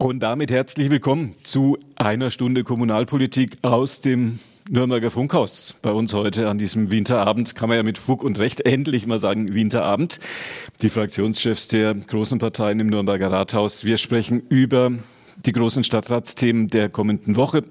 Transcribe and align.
Und 0.00 0.20
damit 0.20 0.52
herzlich 0.52 0.90
willkommen 0.90 1.32
zu 1.42 1.76
einer 1.96 2.30
Stunde 2.30 2.62
Kommunalpolitik 2.62 3.58
aus 3.62 4.00
dem 4.00 4.38
Nürnberger 4.70 5.10
Funkhaus. 5.10 5.74
Bei 5.82 5.90
uns 5.90 6.14
heute 6.14 6.48
an 6.48 6.56
diesem 6.56 6.92
Winterabend 6.92 7.56
kann 7.56 7.68
man 7.68 7.78
ja 7.78 7.82
mit 7.82 7.98
Fug 7.98 8.22
und 8.22 8.38
Recht 8.38 8.60
endlich 8.60 9.08
mal 9.08 9.18
sagen 9.18 9.54
Winterabend. 9.54 10.20
Die 10.82 10.88
Fraktionschefs 10.88 11.66
der 11.66 11.94
großen 11.94 12.38
Parteien 12.38 12.78
im 12.78 12.86
Nürnberger 12.86 13.32
Rathaus. 13.32 13.84
Wir 13.84 13.98
sprechen 13.98 14.40
über 14.48 14.92
die 15.44 15.50
großen 15.50 15.82
Stadtratsthemen 15.82 16.68
der 16.68 16.90
kommenden 16.90 17.34
Woche. 17.34 17.64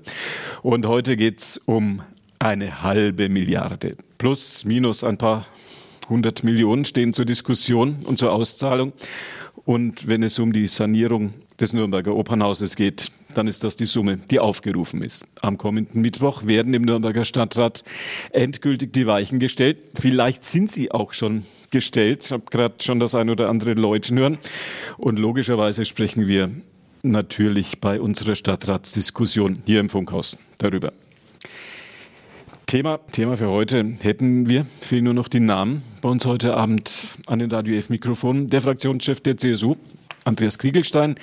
Und 0.63 0.85
heute 0.85 1.15
geht's 1.15 1.61
um 1.63 2.01
eine 2.39 2.83
halbe 2.83 3.29
Milliarde. 3.29 3.95
Plus, 4.17 4.65
minus 4.65 5.05
ein 5.05 5.17
paar 5.17 5.45
hundert 6.09 6.43
Millionen 6.43 6.83
stehen 6.83 7.13
zur 7.13 7.23
Diskussion 7.23 7.99
und 8.05 8.19
zur 8.19 8.33
Auszahlung. 8.33 8.91
Und 9.67 10.07
wenn 10.07 10.23
es 10.23 10.39
um 10.39 10.53
die 10.53 10.67
Sanierung 10.67 11.33
des 11.59 11.73
Nürnberger 11.73 12.15
Opernhauses 12.15 12.77
geht, 12.77 13.11
dann 13.33 13.47
ist 13.47 13.65
das 13.65 13.75
die 13.75 13.83
Summe, 13.83 14.15
die 14.15 14.39
aufgerufen 14.39 15.01
ist. 15.01 15.25
Am 15.41 15.57
kommenden 15.57 15.99
Mittwoch 15.99 16.47
werden 16.47 16.73
im 16.73 16.83
Nürnberger 16.83 17.25
Stadtrat 17.25 17.83
endgültig 18.31 18.93
die 18.93 19.07
Weichen 19.07 19.39
gestellt. 19.39 19.77
Vielleicht 19.93 20.45
sind 20.45 20.71
sie 20.71 20.93
auch 20.93 21.11
schon 21.11 21.43
gestellt. 21.69 22.23
Ich 22.27 22.31
habe 22.31 22.43
gerade 22.49 22.75
schon 22.81 23.01
das 23.01 23.13
ein 23.13 23.29
oder 23.29 23.49
andere 23.49 23.73
Läuten 23.73 24.17
hören. 24.17 24.37
Und 24.97 25.19
logischerweise 25.19 25.83
sprechen 25.83 26.29
wir 26.29 26.49
natürlich 27.03 27.81
bei 27.81 27.99
unserer 27.99 28.35
Stadtratsdiskussion 28.35 29.63
hier 29.65 29.81
im 29.81 29.89
Funkhaus 29.89 30.37
darüber. 30.59 30.93
Thema, 32.67 32.99
Thema 33.13 33.37
für 33.37 33.47
heute 33.47 33.81
hätten 34.01 34.49
wir, 34.49 34.65
fehlen 34.65 35.05
nur 35.05 35.13
noch 35.13 35.29
die 35.29 35.39
Namen 35.39 35.81
bei 36.01 36.09
uns 36.09 36.25
heute 36.25 36.57
Abend 36.57 37.17
an 37.25 37.39
den 37.39 37.49
Radio 37.49 37.77
F-Mikrofonen. 37.77 38.47
Der 38.47 38.59
Fraktionschef 38.59 39.21
der 39.21 39.37
CSU, 39.37 39.77
Andreas 40.25 40.57
Kriegelstein, 40.57 41.15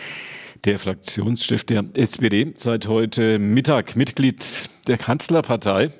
der 0.64 0.78
Fraktionschef 0.78 1.64
der 1.64 1.84
SPD, 1.96 2.50
seit 2.54 2.88
heute 2.88 3.38
Mittag 3.38 3.94
Mitglied 3.94 4.70
der 4.86 4.96
Kanzlerpartei, 4.96 5.90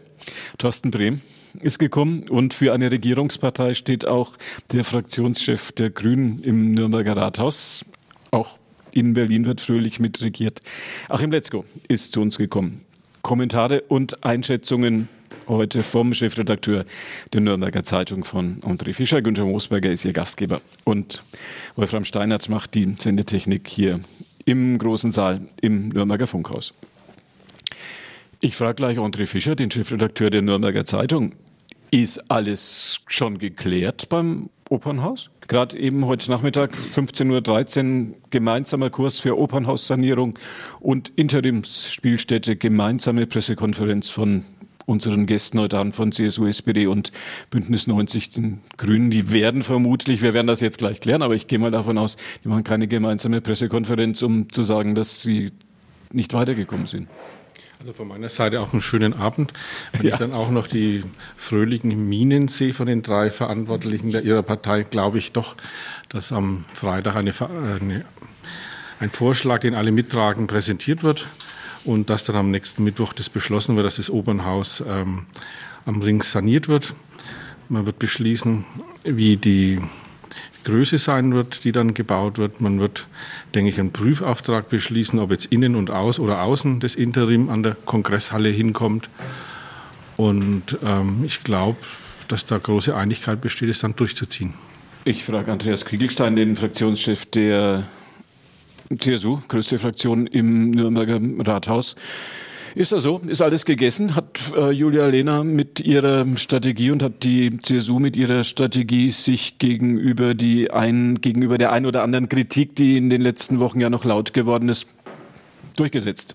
Thorsten 0.57 0.91
Brehm, 0.91 1.21
ist 1.61 1.79
gekommen 1.79 2.27
und 2.31 2.55
für 2.55 2.73
eine 2.73 2.91
Regierungspartei 2.91 3.75
steht 3.75 4.07
auch 4.07 4.39
der 4.73 4.83
Fraktionschef 4.83 5.73
der 5.73 5.91
Grünen 5.91 6.39
im 6.39 6.71
Nürnberger 6.71 7.19
Rathaus. 7.19 7.85
Auch 8.31 8.57
in 8.93 9.13
Berlin 9.13 9.45
wird 9.45 9.61
fröhlich 9.61 10.01
mitregiert. 10.01 10.63
Achim 11.11 11.31
Letzko 11.31 11.67
ist 11.89 12.13
zu 12.13 12.23
uns 12.23 12.39
gekommen. 12.39 12.81
Kommentare 13.21 13.83
und 13.83 14.25
Einschätzungen 14.25 15.09
heute 15.49 15.83
vom 15.83 16.15
Chefredakteur 16.15 16.85
der 17.33 17.41
Nürnberger 17.41 17.85
Zeitung 17.85 18.25
von 18.25 18.61
André 18.63 18.93
Fischer. 18.93 19.23
Günther 19.23 19.45
Moosberger 19.45 19.91
ist 19.91 20.05
Ihr 20.05 20.13
Gastgeber. 20.13 20.61
Und 20.85 21.23
Wolfram 21.77 22.05
Steinert 22.05 22.49
macht 22.49 22.75
die 22.75 22.93
Sendetechnik 22.99 23.69
hier 23.69 24.01
im 24.45 24.79
großen 24.79 25.11
Saal 25.11 25.43
im 25.61 25.89
Nürnberger 25.89 26.27
Funkhaus. 26.27 26.75
Ich 28.41 28.57
frage 28.57 28.75
gleich 28.75 28.99
André 28.99 29.27
Fischer, 29.27 29.57
den 29.57 29.71
Chefredakteur 29.71 30.31
der 30.31 30.43
Nürnberger 30.43 30.85
Zeitung. 30.85 31.33
Ist 31.91 32.31
alles 32.31 33.01
schon 33.07 33.39
geklärt 33.39 34.09
beim 34.09 34.51
Opernhaus? 34.69 35.31
Gerade 35.47 35.79
eben 35.79 36.07
heute 36.07 36.31
Nachmittag 36.31 36.73
15.13 36.73 38.09
Uhr 38.09 38.15
gemeinsamer 38.31 38.91
Kurs 38.91 39.21
für 39.21 39.39
Opernhaussanierung 39.39 40.39
und 40.81 41.13
Interimsspielstätte, 41.17 42.57
gemeinsame 42.57 43.27
Pressekonferenz 43.27 44.09
von 44.11 44.45
unseren 44.87 45.27
Gästen 45.27 45.59
heute 45.61 45.79
Abend 45.79 45.95
von 45.95 46.13
CSU, 46.13 46.47
SPD 46.47 46.87
und 46.87 47.13
Bündnis 47.51 47.87
90, 47.87 48.31
den 48.31 48.61
Grünen, 48.77 49.11
die 49.11 49.33
werden 49.33 49.63
vermutlich, 49.63 50.23
wir 50.23 50.35
werden 50.35 50.47
das 50.47 50.61
jetzt 50.61 50.79
gleich 50.79 51.01
klären, 51.01 51.23
aber 51.23 51.35
ich 51.35 51.47
gehe 51.47 51.59
mal 51.59 51.71
davon 51.71 51.99
aus, 51.99 52.17
die 52.45 52.49
machen 52.49 52.65
keine 52.65 52.87
gemeinsame 52.87 53.41
Pressekonferenz, 53.41 54.23
um 54.23 54.51
zu 54.51 54.63
sagen, 54.63 54.95
dass 54.95 55.23
sie 55.23 55.53
nicht 56.13 56.33
weitergekommen 56.33 56.87
sind. 56.87 57.09
Also 57.81 57.93
von 57.93 58.09
meiner 58.09 58.31
Seite 58.31 58.61
auch 58.61 58.73
einen 58.73 58.81
schönen 58.81 59.13
Abend. 59.13 59.53
Wenn 59.93 60.07
ja. 60.07 60.15
ich 60.15 60.19
dann 60.19 60.33
auch 60.33 60.51
noch 60.51 60.67
die 60.67 61.03
fröhlichen 61.37 62.09
Minen 62.09 62.49
sehe 62.49 62.73
von 62.73 62.87
den 62.87 63.03
drei 63.03 63.31
Verantwortlichen 63.31 64.11
der 64.11 64.23
Ihrer 64.23 64.43
Partei, 64.43 64.85
glaube 64.85 65.19
ich 65.19 65.33
doch, 65.33 65.55
dass 66.09 66.33
am 66.33 66.65
Freitag 66.73 67.17
eine, 67.17 67.33
eine, 67.41 68.05
ein 69.01 69.11
Vorschlag, 69.11 69.61
den 69.61 69.75
alle 69.75 69.93
mittragen, 69.93 70.47
präsentiert 70.47 71.03
wird 71.03 71.27
und 71.85 72.11
dass 72.11 72.25
dann 72.25 72.37
am 72.37 72.51
nächsten 72.51 72.85
Mittwoch 72.85 73.13
das 73.13 73.29
beschlossen 73.29 73.77
wird, 73.77 73.87
dass 73.87 73.97
das 73.97 74.11
Opernhaus 74.11 74.83
ähm, 74.87 75.27
am 75.87 76.03
Ring 76.03 76.23
saniert 76.23 76.69
wird. 76.69 76.95
Man 77.69 77.87
wird 77.87 77.99
beschließen, 77.99 78.65
wie 79.05 79.37
die 79.37 79.81
Größe 80.65 80.99
sein 80.99 81.35
wird, 81.35 81.65
die 81.65 81.73
dann 81.73 81.95
gebaut 81.95 82.39
wird. 82.39 82.61
Man 82.61 82.81
wird, 82.81 83.07
denke 83.55 83.71
ich, 83.71 83.79
einen 83.79 83.93
Prüfauftrag 83.93 84.69
beschließen, 84.69 85.19
ob 85.19 85.31
jetzt 85.31 85.47
innen 85.47 85.77
und 85.77 85.91
aus 85.91 86.19
oder 86.19 86.43
außen 86.43 86.81
das 86.81 86.95
Interim 86.95 87.51
an 87.51 87.63
der 87.63 87.77
Kongresshalle 87.85 88.49
hinkommt. 88.49 89.09
Und 90.17 90.79
ähm, 90.85 91.23
ich 91.25 91.45
glaube, 91.45 91.79
dass 92.29 92.47
da 92.47 92.59
große 92.59 92.97
Einigkeit 92.97 93.41
besteht, 93.41 93.69
es 93.69 93.81
dann 93.81 93.97
durchzuziehen. 93.97 94.55
Ich 95.05 95.25
frage 95.25 95.53
Andreas 95.53 95.85
Kriegelstein, 95.85 96.35
den 96.37 96.57
Fraktionschef 96.57 97.27
der 97.27 97.85
CSU, 98.97 99.39
größte 99.49 99.79
Fraktion 99.79 100.27
im 100.27 100.71
Nürnberger 100.71 101.21
Rathaus. 101.47 101.97
Ist 102.75 102.91
das 102.91 103.05
so? 103.05 103.21
Ist 103.27 103.41
alles 103.41 103.65
gegessen? 103.65 104.17
Hat 104.17 104.53
äh, 104.57 104.71
Julia 104.71 105.07
Lehner 105.07 105.45
mit 105.45 105.79
ihrer 105.79 106.27
Strategie 106.37 106.91
und 106.91 107.05
hat 107.05 107.23
die 107.23 107.57
CSU 107.59 108.01
mit 108.01 108.17
ihrer 108.17 108.43
Strategie 108.43 109.11
sich 109.11 109.59
gegenüber 109.59 110.35
die 110.35 110.73
ein, 110.73 111.21
gegenüber 111.21 111.57
der 111.57 111.71
ein 111.71 111.87
oder 111.87 112.03
anderen 112.03 112.29
Kritik, 112.29 112.75
die 112.75 112.97
in 112.97 113.11
den 113.11 113.21
letzten 113.21 113.61
Wochen 113.61 113.81
ja 113.81 113.91
noch 113.91 114.05
laut 114.05 114.35
geworden 114.35 114.69
ist, 114.69 114.89
durchgesetzt? 115.77 116.35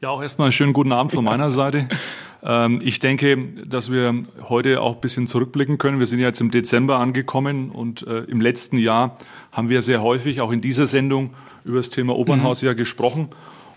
Ja, 0.00 0.08
auch 0.08 0.22
erstmal 0.22 0.46
einen 0.46 0.52
schönen 0.52 0.72
guten 0.72 0.92
Abend 0.92 1.12
von 1.12 1.24
meiner 1.24 1.50
Seite. 1.50 1.88
Ähm, 2.44 2.80
ich 2.82 2.98
denke, 2.98 3.36
dass 3.64 3.90
wir 3.90 4.22
heute 4.48 4.80
auch 4.80 4.96
ein 4.96 5.00
bisschen 5.00 5.26
zurückblicken 5.26 5.78
können. 5.78 5.98
Wir 5.98 6.06
sind 6.06 6.18
ja 6.18 6.26
jetzt 6.26 6.40
im 6.40 6.50
Dezember 6.50 6.98
angekommen 6.98 7.70
und 7.70 8.06
äh, 8.06 8.20
im 8.24 8.40
letzten 8.40 8.78
Jahr 8.78 9.16
haben 9.52 9.68
wir 9.68 9.82
sehr 9.82 10.02
häufig 10.02 10.40
auch 10.40 10.50
in 10.50 10.60
dieser 10.60 10.86
Sendung 10.86 11.30
über 11.64 11.76
das 11.76 11.90
Thema 11.90 12.16
Opernhaus 12.16 12.62
mhm. 12.62 12.68
ja 12.68 12.74
gesprochen. 12.74 13.28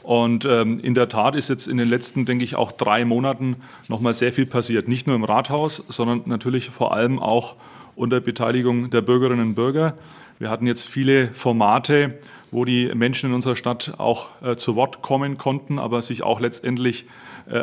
Und 0.01 0.45
ähm, 0.45 0.79
in 0.79 0.93
der 0.93 1.09
Tat 1.09 1.35
ist 1.35 1.49
jetzt 1.49 1.67
in 1.67 1.77
den 1.77 1.89
letzten, 1.89 2.25
denke 2.25 2.43
ich, 2.43 2.55
auch 2.55 2.71
drei 2.71 3.05
Monaten 3.05 3.55
nochmal 3.87 4.13
sehr 4.13 4.31
viel 4.31 4.45
passiert. 4.45 4.87
Nicht 4.87 5.07
nur 5.07 5.15
im 5.15 5.23
Rathaus, 5.23 5.83
sondern 5.89 6.21
natürlich 6.25 6.69
vor 6.69 6.93
allem 6.95 7.17
auch 7.17 7.55
unter 7.95 8.19
Beteiligung 8.19 8.91
der 8.91 9.01
Bürgerinnen 9.01 9.49
und 9.49 9.55
Bürger. 9.55 9.97
Wir 10.37 10.49
hatten 10.49 10.67
jetzt 10.67 10.85
viele 10.85 11.29
Formate, 11.29 12.19
wo 12.51 12.65
die 12.65 12.91
Menschen 12.93 13.29
in 13.29 13.35
unserer 13.35 13.55
Stadt 13.55 13.93
auch 13.97 14.29
äh, 14.43 14.55
zu 14.57 14.75
Wort 14.75 15.01
kommen 15.01 15.37
konnten, 15.37 15.79
aber 15.79 16.01
sich 16.01 16.21
auch 16.21 16.39
letztendlich 16.39 17.05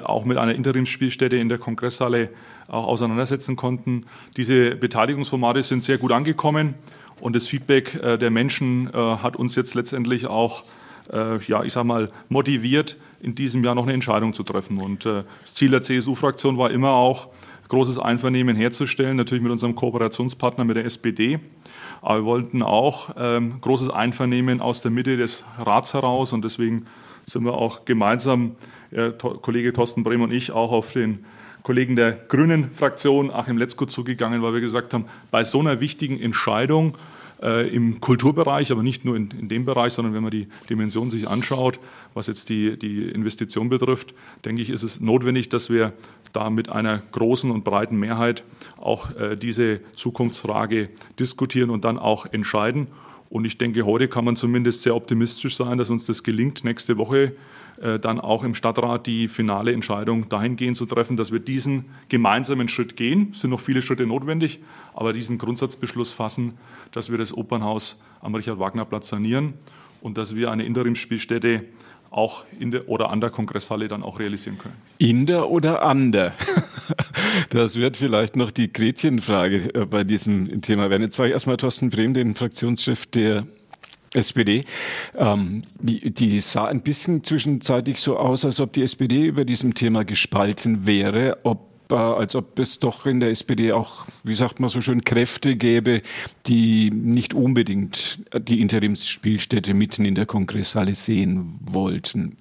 auch 0.04 0.24
mit 0.24 0.38
einer 0.38 0.54
Interimsspielstätte 0.54 1.36
in 1.36 1.48
der 1.48 1.58
Kongresshalle 1.58 2.30
auch 2.68 2.86
auseinandersetzen 2.86 3.56
konnten. 3.56 4.06
Diese 4.36 4.76
Beteiligungsformate 4.76 5.62
sind 5.62 5.82
sehr 5.82 5.98
gut 5.98 6.12
angekommen. 6.12 6.74
Und 7.20 7.36
das 7.36 7.46
Feedback 7.46 7.94
äh, 7.94 8.18
der 8.18 8.30
Menschen 8.30 8.88
äh, 8.92 8.96
hat 8.96 9.36
uns 9.36 9.54
jetzt 9.54 9.74
letztendlich 9.74 10.26
auch, 10.26 10.64
äh, 11.12 11.38
ja, 11.38 11.62
ich 11.62 11.72
sag 11.72 11.84
mal, 11.84 12.10
motiviert, 12.28 12.96
in 13.20 13.36
diesem 13.36 13.62
Jahr 13.62 13.76
noch 13.76 13.84
eine 13.84 13.92
Entscheidung 13.92 14.32
zu 14.32 14.42
treffen. 14.42 14.78
Und 14.78 15.04
das 15.04 15.54
Ziel 15.54 15.70
der 15.70 15.82
CSU-Fraktion 15.82 16.58
war 16.58 16.72
immer 16.72 16.90
auch, 16.90 17.28
großes 17.68 17.98
Einvernehmen 18.00 18.56
herzustellen, 18.56 19.16
natürlich 19.16 19.42
mit 19.42 19.52
unserem 19.52 19.76
Kooperationspartner, 19.76 20.64
mit 20.64 20.76
der 20.76 20.84
SPD. 20.84 21.38
Aber 22.02 22.18
wir 22.18 22.24
wollten 22.24 22.62
auch 22.62 23.10
ähm, 23.16 23.60
großes 23.60 23.88
Einvernehmen 23.88 24.60
aus 24.60 24.82
der 24.82 24.90
Mitte 24.90 25.16
des 25.16 25.44
Rats 25.58 25.94
heraus 25.94 26.32
und 26.32 26.44
deswegen 26.44 26.86
sind 27.24 27.44
wir 27.44 27.54
auch 27.54 27.84
gemeinsam, 27.84 28.50
äh, 28.50 28.52
Kollege 29.42 29.72
Thorsten 29.72 30.02
Brehm 30.02 30.22
und 30.22 30.32
ich, 30.32 30.50
auch 30.50 30.72
auf 30.72 30.92
den 30.92 31.24
Kollegen 31.62 31.96
der 31.96 32.12
Grünen 32.12 32.70
Fraktion, 32.72 33.30
Achim 33.30 33.56
Letzko, 33.56 33.86
zugegangen, 33.86 34.42
weil 34.42 34.54
wir 34.54 34.60
gesagt 34.60 34.94
haben, 34.94 35.06
bei 35.30 35.44
so 35.44 35.60
einer 35.60 35.80
wichtigen 35.80 36.20
Entscheidung 36.20 36.96
äh, 37.42 37.68
im 37.68 38.00
Kulturbereich, 38.00 38.72
aber 38.72 38.82
nicht 38.82 39.04
nur 39.04 39.16
in, 39.16 39.30
in, 39.38 39.48
dem 39.48 39.64
Bereich, 39.64 39.92
sondern 39.92 40.14
wenn 40.14 40.22
man 40.22 40.30
die 40.30 40.48
Dimension 40.68 41.10
sich 41.10 41.28
anschaut, 41.28 41.78
was 42.14 42.26
jetzt 42.26 42.48
die, 42.48 42.78
die 42.78 43.08
Investition 43.08 43.68
betrifft, 43.68 44.14
denke 44.44 44.62
ich, 44.62 44.70
ist 44.70 44.82
es 44.82 45.00
notwendig, 45.00 45.48
dass 45.48 45.70
wir 45.70 45.92
da 46.32 46.50
mit 46.50 46.68
einer 46.68 47.00
großen 47.12 47.50
und 47.50 47.64
breiten 47.64 47.96
Mehrheit 47.96 48.42
auch 48.80 49.14
äh, 49.16 49.36
diese 49.36 49.80
Zukunftsfrage 49.94 50.88
diskutieren 51.18 51.70
und 51.70 51.84
dann 51.84 51.98
auch 51.98 52.26
entscheiden. 52.26 52.88
Und 53.28 53.44
ich 53.44 53.56
denke, 53.56 53.86
heute 53.86 54.08
kann 54.08 54.24
man 54.24 54.36
zumindest 54.36 54.82
sehr 54.82 54.94
optimistisch 54.94 55.56
sein, 55.56 55.78
dass 55.78 55.90
uns 55.90 56.06
das 56.06 56.22
gelingt, 56.22 56.64
nächste 56.64 56.98
Woche 56.98 57.32
dann 58.00 58.20
auch 58.20 58.44
im 58.44 58.54
Stadtrat 58.54 59.06
die 59.06 59.26
finale 59.26 59.72
Entscheidung 59.72 60.28
dahingehend 60.28 60.76
zu 60.76 60.86
treffen, 60.86 61.16
dass 61.16 61.32
wir 61.32 61.40
diesen 61.40 61.86
gemeinsamen 62.08 62.68
Schritt 62.68 62.94
gehen. 62.94 63.30
Es 63.32 63.40
sind 63.40 63.50
noch 63.50 63.60
viele 63.60 63.82
Schritte 63.82 64.06
notwendig, 64.06 64.60
aber 64.94 65.12
diesen 65.12 65.38
Grundsatzbeschluss 65.38 66.12
fassen, 66.12 66.54
dass 66.92 67.10
wir 67.10 67.18
das 67.18 67.36
Opernhaus 67.36 68.00
am 68.20 68.34
Richard-Wagner-Platz 68.34 69.08
sanieren 69.08 69.54
und 70.00 70.16
dass 70.16 70.36
wir 70.36 70.50
eine 70.50 70.64
Interimsspielstätte 70.64 71.64
auch 72.12 72.44
in 72.58 72.70
der 72.70 72.88
oder 72.88 73.10
an 73.10 73.20
der 73.20 73.30
Kongresshalle 73.30 73.88
dann 73.88 74.02
auch 74.02 74.18
realisieren 74.18 74.58
können. 74.58 74.76
In 74.98 75.26
der 75.26 75.50
oder 75.50 75.82
an 75.82 76.12
der? 76.12 76.32
Das 77.50 77.76
wird 77.76 77.96
vielleicht 77.96 78.36
noch 78.36 78.50
die 78.50 78.72
Gretchenfrage 78.72 79.74
äh, 79.74 79.86
bei 79.86 80.04
diesem 80.04 80.60
Thema 80.62 80.90
werden. 80.90 81.02
Jetzt 81.02 81.18
war 81.18 81.26
ich 81.26 81.32
erstmal 81.32 81.56
Thorsten 81.56 81.90
Brehm, 81.90 82.12
den 82.12 82.34
Fraktionschef 82.34 83.06
der 83.06 83.46
SPD. 84.14 84.64
Ähm, 85.16 85.62
die 85.80 86.40
sah 86.40 86.66
ein 86.66 86.82
bisschen 86.82 87.24
zwischenzeitlich 87.24 88.00
so 88.00 88.16
aus, 88.16 88.44
als 88.44 88.60
ob 88.60 88.72
die 88.72 88.82
SPD 88.82 89.26
über 89.26 89.44
diesem 89.44 89.74
Thema 89.74 90.04
gespalten 90.04 90.86
wäre, 90.86 91.38
ob 91.42 91.72
als 91.90 92.34
ob 92.36 92.58
es 92.58 92.78
doch 92.78 93.04
in 93.04 93.20
der 93.20 93.28
SPD 93.28 93.72
auch, 93.72 94.06
wie 94.24 94.34
sagt 94.34 94.60
man 94.60 94.70
so 94.70 94.80
schön, 94.80 95.04
Kräfte 95.04 95.56
gäbe, 95.56 96.00
die 96.46 96.90
nicht 96.90 97.34
unbedingt 97.34 98.20
die 98.48 98.62
Interimsspielstätte 98.62 99.74
mitten 99.74 100.06
in 100.06 100.14
der 100.14 100.24
Kongresshalle 100.24 100.94
sehen 100.94 101.60
wollten. 101.64 102.38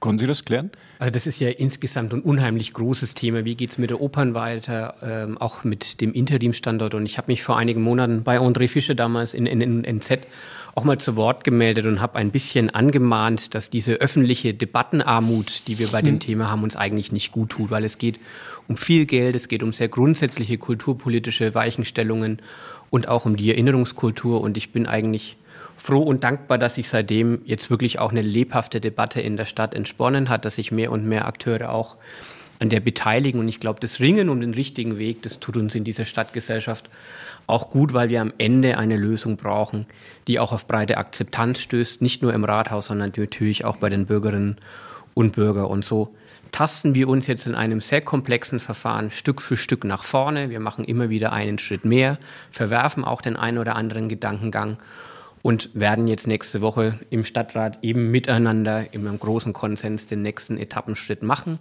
Konnten 0.00 0.18
Sie 0.18 0.26
das 0.26 0.44
klären? 0.44 0.70
Also 0.98 1.12
das 1.12 1.26
ist 1.26 1.40
ja 1.40 1.48
insgesamt 1.48 2.12
ein 2.12 2.20
unheimlich 2.20 2.74
großes 2.74 3.14
Thema. 3.14 3.44
Wie 3.44 3.54
geht 3.54 3.70
es 3.70 3.78
mit 3.78 3.90
der 3.90 4.00
Opern 4.00 4.34
weiter, 4.34 4.96
ähm, 5.02 5.38
auch 5.38 5.64
mit 5.64 6.00
dem 6.00 6.12
Interimsstandort? 6.12 6.94
Und 6.94 7.06
ich 7.06 7.16
habe 7.16 7.32
mich 7.32 7.42
vor 7.42 7.56
einigen 7.56 7.82
Monaten 7.82 8.22
bei 8.22 8.38
André 8.38 8.68
Fischer 8.68 8.94
damals 8.94 9.32
in, 9.32 9.46
in, 9.46 9.60
in 9.60 9.84
NZ 9.84 10.18
auch 10.74 10.84
mal 10.84 10.98
zu 10.98 11.16
Wort 11.16 11.44
gemeldet 11.44 11.86
und 11.86 12.00
habe 12.00 12.16
ein 12.16 12.30
bisschen 12.30 12.70
angemahnt, 12.70 13.54
dass 13.54 13.70
diese 13.70 13.94
öffentliche 13.94 14.54
Debattenarmut, 14.54 15.68
die 15.68 15.78
wir 15.78 15.88
bei 15.88 16.02
dem 16.02 16.14
hm. 16.14 16.20
Thema 16.20 16.50
haben, 16.50 16.62
uns 16.62 16.76
eigentlich 16.76 17.12
nicht 17.12 17.32
gut 17.32 17.50
tut, 17.50 17.70
weil 17.70 17.84
es 17.84 17.98
geht 17.98 18.18
um 18.66 18.76
viel 18.76 19.06
Geld, 19.06 19.36
es 19.36 19.48
geht 19.48 19.62
um 19.62 19.72
sehr 19.72 19.88
grundsätzliche 19.88 20.58
kulturpolitische 20.58 21.54
Weichenstellungen 21.54 22.40
und 22.90 23.08
auch 23.08 23.24
um 23.24 23.36
die 23.36 23.50
Erinnerungskultur. 23.50 24.40
Und 24.40 24.56
ich 24.56 24.72
bin 24.72 24.86
eigentlich 24.86 25.36
froh 25.76 26.02
und 26.02 26.24
dankbar, 26.24 26.58
dass 26.58 26.76
sich 26.76 26.88
seitdem 26.88 27.40
jetzt 27.44 27.70
wirklich 27.70 27.98
auch 27.98 28.10
eine 28.10 28.22
lebhafte 28.22 28.80
Debatte 28.80 29.20
in 29.20 29.36
der 29.36 29.46
Stadt 29.46 29.74
entsponnen 29.74 30.28
hat, 30.28 30.44
dass 30.44 30.56
sich 30.56 30.72
mehr 30.72 30.90
und 30.90 31.04
mehr 31.04 31.26
Akteure 31.26 31.70
auch 31.70 31.96
an 32.64 32.70
der 32.70 32.80
beteiligen. 32.80 33.38
Und 33.38 33.48
ich 33.48 33.60
glaube, 33.60 33.78
das 33.78 34.00
Ringen 34.00 34.30
um 34.30 34.40
den 34.40 34.54
richtigen 34.54 34.98
Weg, 34.98 35.22
das 35.22 35.38
tut 35.38 35.56
uns 35.56 35.74
in 35.74 35.84
dieser 35.84 36.06
Stadtgesellschaft 36.06 36.88
auch 37.46 37.68
gut, 37.68 37.92
weil 37.92 38.08
wir 38.08 38.22
am 38.22 38.32
Ende 38.38 38.78
eine 38.78 38.96
Lösung 38.96 39.36
brauchen, 39.36 39.86
die 40.26 40.38
auch 40.38 40.50
auf 40.50 40.66
breite 40.66 40.96
Akzeptanz 40.96 41.60
stößt, 41.60 42.00
nicht 42.00 42.22
nur 42.22 42.32
im 42.32 42.42
Rathaus, 42.42 42.86
sondern 42.86 43.12
natürlich 43.14 43.66
auch 43.66 43.76
bei 43.76 43.90
den 43.90 44.06
Bürgerinnen 44.06 44.56
und 45.12 45.32
Bürgern. 45.32 45.66
Und 45.66 45.84
so 45.84 46.14
tasten 46.52 46.94
wir 46.94 47.08
uns 47.08 47.26
jetzt 47.26 47.46
in 47.46 47.54
einem 47.54 47.82
sehr 47.82 48.00
komplexen 48.00 48.60
Verfahren 48.60 49.10
Stück 49.10 49.42
für 49.42 49.58
Stück 49.58 49.84
nach 49.84 50.02
vorne. 50.02 50.48
Wir 50.48 50.60
machen 50.60 50.86
immer 50.86 51.10
wieder 51.10 51.34
einen 51.34 51.58
Schritt 51.58 51.84
mehr, 51.84 52.16
verwerfen 52.50 53.04
auch 53.04 53.20
den 53.20 53.36
einen 53.36 53.58
oder 53.58 53.76
anderen 53.76 54.08
Gedankengang 54.08 54.78
und 55.42 55.68
werden 55.74 56.08
jetzt 56.08 56.26
nächste 56.26 56.62
Woche 56.62 56.98
im 57.10 57.24
Stadtrat 57.24 57.78
eben 57.82 58.10
miteinander 58.10 58.94
in 58.94 59.06
einem 59.06 59.18
großen 59.18 59.52
Konsens 59.52 60.06
den 60.06 60.22
nächsten 60.22 60.56
Etappenschritt 60.56 61.22
machen. 61.22 61.58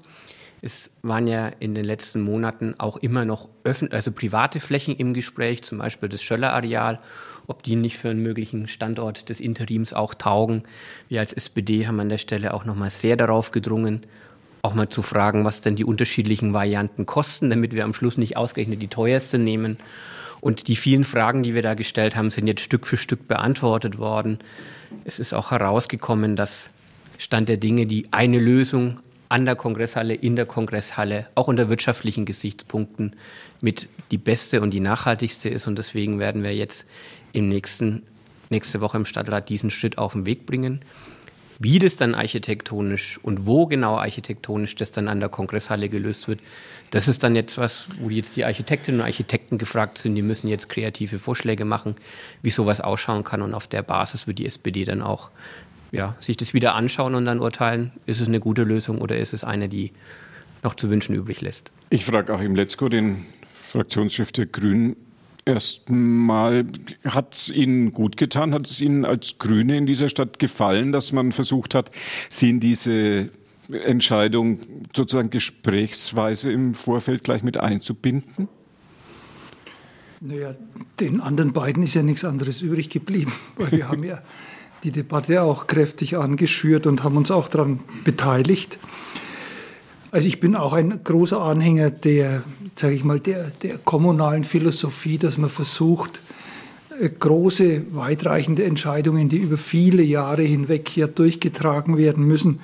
Es 0.65 0.91
waren 1.01 1.27
ja 1.27 1.49
in 1.59 1.75
den 1.75 1.83
letzten 1.83 2.21
Monaten 2.21 2.75
auch 2.77 2.95
immer 2.95 3.25
noch 3.25 3.49
öffentlich, 3.65 3.95
also 3.95 4.13
private 4.13 4.61
Flächen 4.61 4.95
im 4.95 5.13
Gespräch, 5.13 5.61
zum 5.63 5.79
Beispiel 5.79 6.07
das 6.07 6.23
Schöller-Areal, 6.23 6.99
ob 7.47 7.63
die 7.63 7.75
nicht 7.75 7.97
für 7.97 8.09
einen 8.09 8.23
möglichen 8.23 8.69
Standort 8.69 9.27
des 9.27 9.41
Interims 9.41 9.91
auch 9.91 10.13
taugen. 10.13 10.63
Wir 11.09 11.19
als 11.19 11.33
SPD 11.33 11.85
haben 11.85 11.99
an 11.99 12.07
der 12.07 12.17
Stelle 12.17 12.53
auch 12.53 12.63
nochmal 12.63 12.91
sehr 12.91 13.17
darauf 13.17 13.51
gedrungen, 13.51 14.05
auch 14.61 14.73
mal 14.73 14.87
zu 14.87 15.01
fragen, 15.01 15.43
was 15.43 15.59
denn 15.59 15.75
die 15.75 15.83
unterschiedlichen 15.83 16.53
Varianten 16.53 17.05
kosten, 17.05 17.49
damit 17.49 17.73
wir 17.73 17.83
am 17.83 17.93
Schluss 17.93 18.15
nicht 18.15 18.37
ausgerechnet 18.37 18.81
die 18.81 18.87
teuerste 18.87 19.37
nehmen. 19.37 19.79
Und 20.39 20.69
die 20.69 20.77
vielen 20.77 21.03
Fragen, 21.03 21.43
die 21.43 21.55
wir 21.55 21.61
da 21.61 21.73
gestellt 21.73 22.15
haben, 22.15 22.31
sind 22.31 22.47
jetzt 22.47 22.61
Stück 22.61 22.87
für 22.87 22.95
Stück 22.95 23.27
beantwortet 23.27 23.97
worden. 23.97 24.39
Es 25.03 25.19
ist 25.19 25.33
auch 25.33 25.51
herausgekommen, 25.51 26.37
dass 26.37 26.69
Stand 27.17 27.49
der 27.49 27.57
Dinge 27.57 27.85
die 27.85 28.07
eine 28.11 28.39
Lösung 28.39 29.01
an 29.33 29.45
der 29.45 29.55
Kongresshalle, 29.55 30.13
in 30.13 30.35
der 30.35 30.45
Kongresshalle, 30.45 31.25
auch 31.33 31.47
unter 31.47 31.67
wirtschaftlichen 31.67 32.23
Gesichtspunkten 32.23 33.15
mit 33.61 33.87
die 34.11 34.19
beste 34.19 34.61
und 34.61 34.69
die 34.69 34.79
nachhaltigste 34.79 35.49
ist. 35.49 35.65
Und 35.65 35.79
deswegen 35.79 36.19
werden 36.19 36.43
wir 36.43 36.55
jetzt 36.55 36.85
im 37.31 37.49
nächsten, 37.49 38.03
nächste 38.51 38.79
Woche 38.79 38.97
im 38.97 39.07
Stadtrat 39.07 39.49
diesen 39.49 39.71
Schritt 39.71 39.97
auf 39.97 40.13
den 40.13 40.27
Weg 40.27 40.45
bringen. 40.45 40.81
Wie 41.57 41.79
das 41.79 41.95
dann 41.95 42.13
architektonisch 42.13 43.19
und 43.23 43.47
wo 43.47 43.65
genau 43.65 43.97
architektonisch 43.97 44.75
das 44.75 44.91
dann 44.91 45.07
an 45.07 45.19
der 45.19 45.29
Kongresshalle 45.29 45.89
gelöst 45.89 46.27
wird, 46.27 46.39
das 46.91 47.07
ist 47.07 47.23
dann 47.23 47.35
jetzt 47.35 47.57
was, 47.57 47.87
wo 47.99 48.11
jetzt 48.11 48.35
die 48.35 48.45
Architektinnen 48.45 49.01
und 49.01 49.07
Architekten 49.07 49.57
gefragt 49.57 49.97
sind. 49.97 50.13
Die 50.13 50.21
müssen 50.21 50.47
jetzt 50.47 50.69
kreative 50.69 51.17
Vorschläge 51.17 51.65
machen, 51.65 51.95
wie 52.43 52.51
sowas 52.51 52.81
ausschauen 52.81 53.23
kann. 53.23 53.41
Und 53.41 53.55
auf 53.55 53.65
der 53.65 53.81
Basis 53.81 54.27
wird 54.27 54.37
die 54.37 54.45
SPD 54.45 54.85
dann 54.85 55.01
auch 55.01 55.31
ja, 55.93 56.15
sich 56.19 56.35
das 56.35 56.53
wieder 56.53 56.73
anschauen 56.75 57.15
und 57.15 57.25
dann 57.25 57.39
urteilen, 57.39 57.91
ist 58.07 58.19
es 58.19 58.27
eine 58.27 58.39
gute 58.39 58.63
Lösung 58.63 58.99
oder 58.99 59.17
ist 59.17 59.33
es 59.33 59.43
eine, 59.43 59.69
die 59.69 59.91
noch 60.63 60.73
zu 60.73 60.89
wünschen 60.89 61.15
übrig 61.15 61.39
lässt. 61.41 61.71
Ich 61.89 62.03
frage 62.03 62.33
Achim 62.33 62.55
Letzko, 62.55 62.89
den 62.89 63.23
Fraktionschef 63.53 64.31
der 64.31 64.47
Grünen, 64.47 64.95
erstmal, 65.45 66.65
hat 67.05 67.35
es 67.35 67.49
Ihnen 67.49 67.93
gut 67.93 68.17
getan, 68.17 68.53
hat 68.53 68.65
es 68.65 68.81
Ihnen 68.81 69.05
als 69.05 69.37
Grüne 69.37 69.77
in 69.77 69.85
dieser 69.85 70.09
Stadt 70.09 70.39
gefallen, 70.39 70.91
dass 70.91 71.11
man 71.11 71.31
versucht 71.31 71.75
hat, 71.75 71.91
Sie 72.29 72.49
in 72.49 72.59
diese 72.59 73.29
Entscheidung 73.71 74.59
sozusagen 74.95 75.29
gesprächsweise 75.29 76.51
im 76.51 76.73
Vorfeld 76.73 77.23
gleich 77.23 77.43
mit 77.43 77.57
einzubinden? 77.57 78.47
Naja, 80.21 80.55
den 80.99 81.21
anderen 81.21 81.53
beiden 81.53 81.83
ist 81.83 81.93
ja 81.93 82.01
nichts 82.01 82.25
anderes 82.25 82.61
übrig 82.61 82.89
geblieben, 82.89 83.33
weil 83.57 83.71
wir 83.73 83.89
haben 83.89 84.03
ja 84.03 84.21
die 84.83 84.91
Debatte 84.91 85.41
auch 85.41 85.67
kräftig 85.67 86.17
angeschürt 86.17 86.85
und 86.87 87.03
haben 87.03 87.17
uns 87.17 87.31
auch 87.31 87.47
daran 87.47 87.79
beteiligt. 88.03 88.77
Also 90.11 90.27
ich 90.27 90.39
bin 90.39 90.55
auch 90.55 90.73
ein 90.73 91.03
großer 91.03 91.41
Anhänger 91.41 91.89
der, 91.89 92.43
sage 92.75 92.93
ich 92.93 93.03
mal, 93.03 93.19
der, 93.19 93.49
der 93.63 93.77
kommunalen 93.79 94.43
Philosophie, 94.43 95.17
dass 95.17 95.37
man 95.37 95.49
versucht, 95.49 96.19
äh, 96.99 97.09
große, 97.09 97.95
weitreichende 97.95 98.63
Entscheidungen, 98.63 99.29
die 99.29 99.37
über 99.37 99.57
viele 99.57 100.03
Jahre 100.03 100.43
hinweg 100.43 100.89
hier 100.89 101.07
durchgetragen 101.07 101.97
werden 101.97 102.25
müssen, 102.25 102.59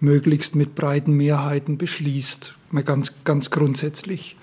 möglichst 0.00 0.56
mit 0.56 0.74
breiten 0.74 1.12
Mehrheiten 1.12 1.78
beschließt, 1.78 2.54
mal 2.70 2.82
ganz, 2.82 3.14
ganz 3.24 3.50
grundsätzlich. 3.50 4.36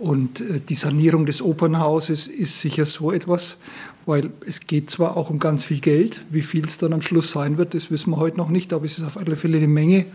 Und 0.00 0.40
äh, 0.40 0.60
die 0.66 0.74
Sanierung 0.74 1.26
des 1.26 1.42
Opernhauses 1.42 2.26
ist 2.26 2.58
sicher 2.60 2.86
so 2.86 3.12
etwas, 3.12 3.58
weil 4.06 4.30
es 4.46 4.60
geht 4.60 4.88
zwar 4.88 5.14
auch 5.16 5.28
um 5.28 5.38
ganz 5.38 5.64
viel 5.66 5.80
Geld, 5.80 6.24
wie 6.30 6.40
viel 6.40 6.66
es 6.66 6.78
dann 6.78 6.94
am 6.94 7.02
Schluss 7.02 7.30
sein 7.30 7.58
wird, 7.58 7.74
das 7.74 7.90
wissen 7.90 8.10
wir 8.10 8.16
heute 8.16 8.38
noch 8.38 8.48
nicht, 8.48 8.72
aber 8.72 8.86
es 8.86 8.96
ist 8.96 9.04
auf 9.04 9.18
alle 9.18 9.36
Fälle 9.36 9.58
eine 9.58 9.68
Menge. 9.68 10.06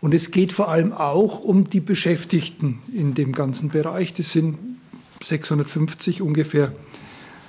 Und 0.00 0.12
es 0.12 0.32
geht 0.32 0.52
vor 0.52 0.68
allem 0.68 0.92
auch 0.92 1.44
um 1.44 1.70
die 1.70 1.78
Beschäftigten 1.78 2.80
in 2.92 3.14
dem 3.14 3.32
ganzen 3.32 3.68
Bereich. 3.68 4.14
Das 4.14 4.32
sind 4.32 4.58
650 5.22 6.20
ungefähr 6.20 6.72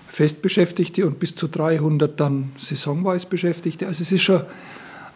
Festbeschäftigte 0.09 1.07
und 1.07 1.17
bis 1.17 1.33
zu 1.33 1.47
300 1.47 2.19
dann 2.19 2.51
saisonweise 2.59 3.25
Beschäftigte. 3.25 3.87
Also 3.87 4.03
es 4.03 4.11
ist 4.11 4.21
schon 4.21 4.43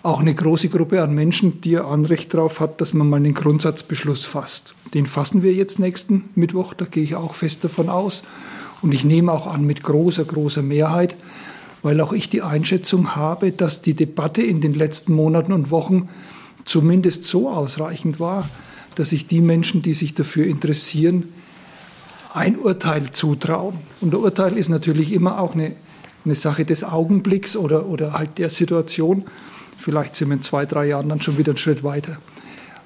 auch 0.04 0.20
eine 0.20 0.34
große 0.34 0.70
Gruppe 0.70 1.01
an 1.01 1.13
Menschen, 1.13 1.62
die 1.62 1.77
ein 1.77 1.86
Anrecht 1.86 2.34
darauf 2.34 2.60
hat, 2.60 2.80
dass 2.82 2.94
man 2.94 3.10
mal 3.10 3.18
einen 3.18 3.34
Grundsatzbeschluss 3.34 4.25
fasst. 4.25 4.75
Den 4.94 5.06
fassen 5.06 5.44
wir 5.44 5.54
jetzt 5.54 5.80
nächsten 5.80 6.30
Mittwoch, 6.36 6.74
da 6.74 6.86
gehe 6.86 7.04
ich 7.04 7.16
auch 7.16 7.34
fest 7.34 7.63
davon 7.63 7.89
aus. 7.89 8.24
Und 8.82 8.94
ich 8.94 9.04
nehme 9.04 9.32
auch 9.32 9.48
an 9.48 9.66
mit 9.66 9.84
großer, 9.84 10.24
großer 10.24 10.62
Mehrheit, 10.62 11.18
weil 11.82 12.00
auch 12.00 12.13
ich 12.13 12.30
die 12.30 12.42
Einschätzung 12.42 13.16
habe, 13.16 13.51
dass 13.51 13.82
die 13.82 13.96
Debatte 13.96 14.44
in 14.44 14.62
den 14.62 14.74
letzten 14.74 15.13
Monaten 15.13 15.51
und 15.51 15.72
Wochen 15.72 16.10
zumindest 16.63 17.24
so 17.24 17.50
ausreichend 17.50 18.20
war, 18.20 18.48
dass 18.96 19.10
sich 19.10 19.27
die 19.27 19.42
Menschen, 19.42 19.82
die 19.82 19.94
sich 19.94 20.13
dafür 20.13 20.46
interessieren, 20.46 21.34
ein 22.34 22.58
Urteil 22.58 23.12
zutrauen. 23.12 23.77
Und 24.01 24.13
ein 24.13 24.20
Urteil 24.20 24.58
ist 24.58 24.70
natürlich 24.70 25.13
immer 25.13 25.39
auch 25.39 25.56
eine, 25.56 25.75
eine 26.25 26.36
Sache 26.36 26.66
des 26.66 26.84
Augenblicks 26.84 27.56
oder, 27.56 27.88
oder 27.88 28.13
halt 28.13 28.38
der 28.38 28.50
Situation. 28.50 29.25
Vielleicht 29.77 30.15
sind 30.15 30.29
wir 30.29 30.36
in 30.36 30.41
zwei, 30.41 30.65
drei 30.65 30.88
Jahren 30.88 31.10
dann 31.10 31.22
schon 31.22 31.38
wieder 31.38 31.51
einen 31.51 31.57
Schritt 31.57 31.84
weiter. 31.84 32.17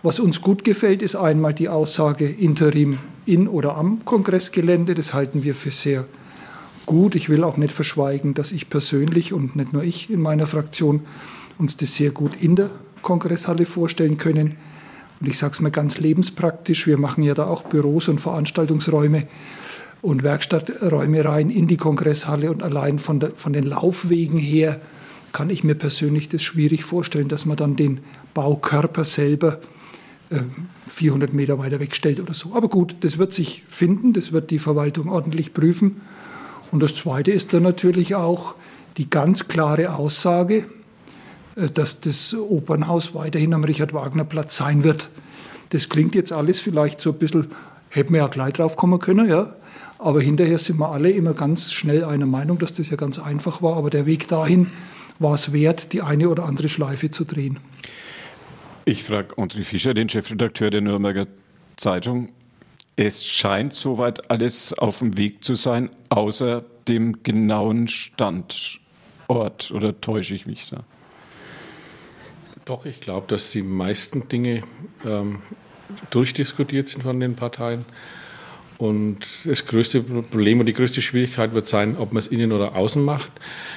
Was 0.04 0.20
uns 0.20 0.42
gut 0.42 0.64
gefällt, 0.64 1.02
ist 1.02 1.16
einmal 1.16 1.54
die 1.54 1.70
Aussage 1.70 2.28
Interim 2.28 2.98
in 3.26 3.48
oder 3.48 3.78
am 3.78 4.04
Kongressgelände. 4.04 4.96
Das 4.96 5.14
halten 5.14 5.44
wir 5.44 5.56
für 5.56 5.72
sehr 5.72 6.06
gut. 6.86 7.16
Ich 7.16 7.30
will 7.30 7.44
auch 7.44 7.58
nicht 7.58 7.72
verschweigen, 7.72 8.34
dass 8.34 8.52
ich 8.52 8.70
persönlich 8.70 9.32
und 9.32 9.56
nicht 9.56 9.74
nur 9.74 9.84
ich 9.84 10.10
in 10.10 10.22
meiner 10.22 10.48
Fraktion 10.48 11.02
uns 11.58 11.78
das 11.78 11.96
sehr 11.96 12.12
gut 12.12 12.42
in 12.42 12.56
der 12.56 12.70
Kongresshalle 13.02 13.66
vorstellen 13.66 14.18
können. 14.18 14.58
Und 15.20 15.28
ich 15.28 15.38
sage 15.38 15.54
es 15.54 15.62
mal 15.62 15.70
ganz 15.70 16.00
lebenspraktisch, 16.00 16.88
wir 16.88 16.98
machen 16.98 17.24
ja 17.24 17.36
da 17.36 17.46
auch 17.46 17.62
Büros 17.64 18.08
und 18.08 18.20
Veranstaltungsräume 18.20 19.28
und 20.02 20.24
Werkstatträume 20.24 21.24
rein 21.24 21.52
in 21.52 21.68
die 21.68 21.78
Kongresshalle 21.78 22.50
und 22.50 22.64
allein 22.64 22.98
von, 22.98 23.20
der, 23.20 23.32
von 23.36 23.54
den 23.54 23.66
Laufwegen 23.66 24.40
her 24.40 24.82
kann 25.32 25.50
ich 25.50 25.64
mir 25.64 25.76
persönlich 25.76 26.30
das 26.30 26.42
schwierig 26.42 26.84
vorstellen, 26.84 27.28
dass 27.28 27.46
man 27.46 27.58
dann 27.58 27.76
den 27.76 28.02
Baukörper 28.34 29.04
selber 29.04 29.60
400 30.88 31.30
äh, 31.30 31.36
Meter 31.36 31.60
weiter 31.60 31.80
wegstellt 31.80 32.20
oder 32.20 32.34
so. 32.34 32.56
Aber 32.56 32.70
gut, 32.70 32.96
das 33.02 33.18
wird 33.18 33.34
sich 33.34 33.64
finden, 33.68 34.14
das 34.14 34.32
wird 34.32 34.52
die 34.52 34.60
Verwaltung 34.60 35.10
ordentlich 35.10 35.54
prüfen. 35.54 36.02
Und 36.72 36.82
das 36.82 36.96
Zweite 36.96 37.32
ist 37.32 37.54
dann 37.54 37.64
natürlich 37.64 38.16
auch 38.16 38.56
die 38.98 39.10
ganz 39.10 39.48
klare 39.48 39.96
Aussage, 39.96 40.66
äh, 41.56 41.70
dass 41.70 42.00
das 42.00 42.34
Opernhaus 42.34 43.14
weiterhin 43.14 43.54
am 43.54 43.64
Richard-Wagner-Platz 43.64 44.56
sein 44.56 44.84
wird. 44.84 45.10
Das 45.70 45.90
klingt 45.90 46.16
jetzt 46.16 46.32
alles 46.32 46.60
vielleicht 46.60 47.00
so 47.00 47.12
ein 47.12 47.18
bisschen, 47.18 47.48
hätten 47.90 48.14
wir 48.14 48.22
ja 48.22 48.28
gleich 48.28 48.54
drauf 48.54 48.76
kommen 48.76 49.00
können, 49.00 49.30
ja. 49.30 49.54
Aber 49.98 50.20
hinterher 50.20 50.58
sind 50.58 50.80
wir 50.80 50.90
alle 50.90 51.12
immer 51.12 51.34
ganz 51.34 51.72
schnell 51.72 52.04
einer 52.04 52.26
Meinung, 52.26 52.58
dass 52.58 52.74
das 52.74 52.90
ja 52.90 52.98
ganz 52.98 53.20
einfach 53.20 53.62
war. 53.62 53.78
Aber 53.78 53.92
der 53.92 54.08
Weg 54.08 54.28
dahin 54.28 54.72
war 55.22 55.36
es 55.36 55.54
wert, 55.54 55.94
die 55.94 56.02
eine 56.02 56.30
oder 56.30 56.46
andere 56.46 56.68
Schleife 56.68 57.12
zu 57.12 57.26
drehen. 57.26 57.60
Ich 58.86 59.04
frage 59.04 59.36
André 59.36 59.64
Fischer, 59.64 59.94
den 59.94 60.10
Chefredakteur 60.10 60.70
der 60.72 60.82
Nürnberger 60.82 61.28
Zeitung. 61.78 62.30
Es 62.96 63.26
scheint 63.26 63.74
soweit 63.74 64.30
alles 64.30 64.74
auf 64.74 65.00
dem 65.00 65.18
Weg 65.18 65.44
zu 65.44 65.56
sein, 65.56 65.90
außer 66.10 66.64
dem 66.88 67.24
genauen 67.24 67.88
Standort. 67.88 69.72
Oder 69.72 70.02
täusche 70.02 70.34
ich 70.34 70.46
mich 70.46 70.70
da? 70.70 70.84
Doch, 72.66 72.86
ich 72.86 73.00
glaube, 73.00 73.28
dass 73.28 73.52
die 73.52 73.64
meisten 73.64 74.28
Dinge 74.28 74.64
ähm, 75.06 75.40
durchdiskutiert 76.10 76.90
sind 76.90 77.04
von 77.04 77.20
den 77.20 77.36
Parteien. 77.36 77.86
Und 78.82 79.20
das 79.46 79.68
größte 79.68 80.02
Problem 80.02 80.60
und 80.60 80.66
die 80.66 80.74
größte 80.74 81.04
Schwierigkeit 81.04 81.54
wird 81.54 81.68
sein, 81.68 81.98
ob 82.00 82.14
man 82.14 82.20
es 82.20 82.26
innen 82.26 82.52
oder 82.52 82.76
außen 82.76 83.04
macht. 83.06 83.32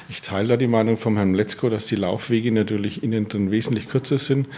Ich 0.08 0.22
teile 0.22 0.48
da 0.48 0.56
die 0.56 0.66
Meinung 0.66 0.96
von 0.96 1.16
Herrn 1.16 1.34
Letzko, 1.34 1.68
dass 1.68 1.84
die 1.84 1.96
Laufwege 1.96 2.50
natürlich 2.50 3.02
innen 3.02 3.28
drin 3.28 3.50
wesentlich 3.50 3.86
kürzer 3.86 4.16
sind. 4.16 4.48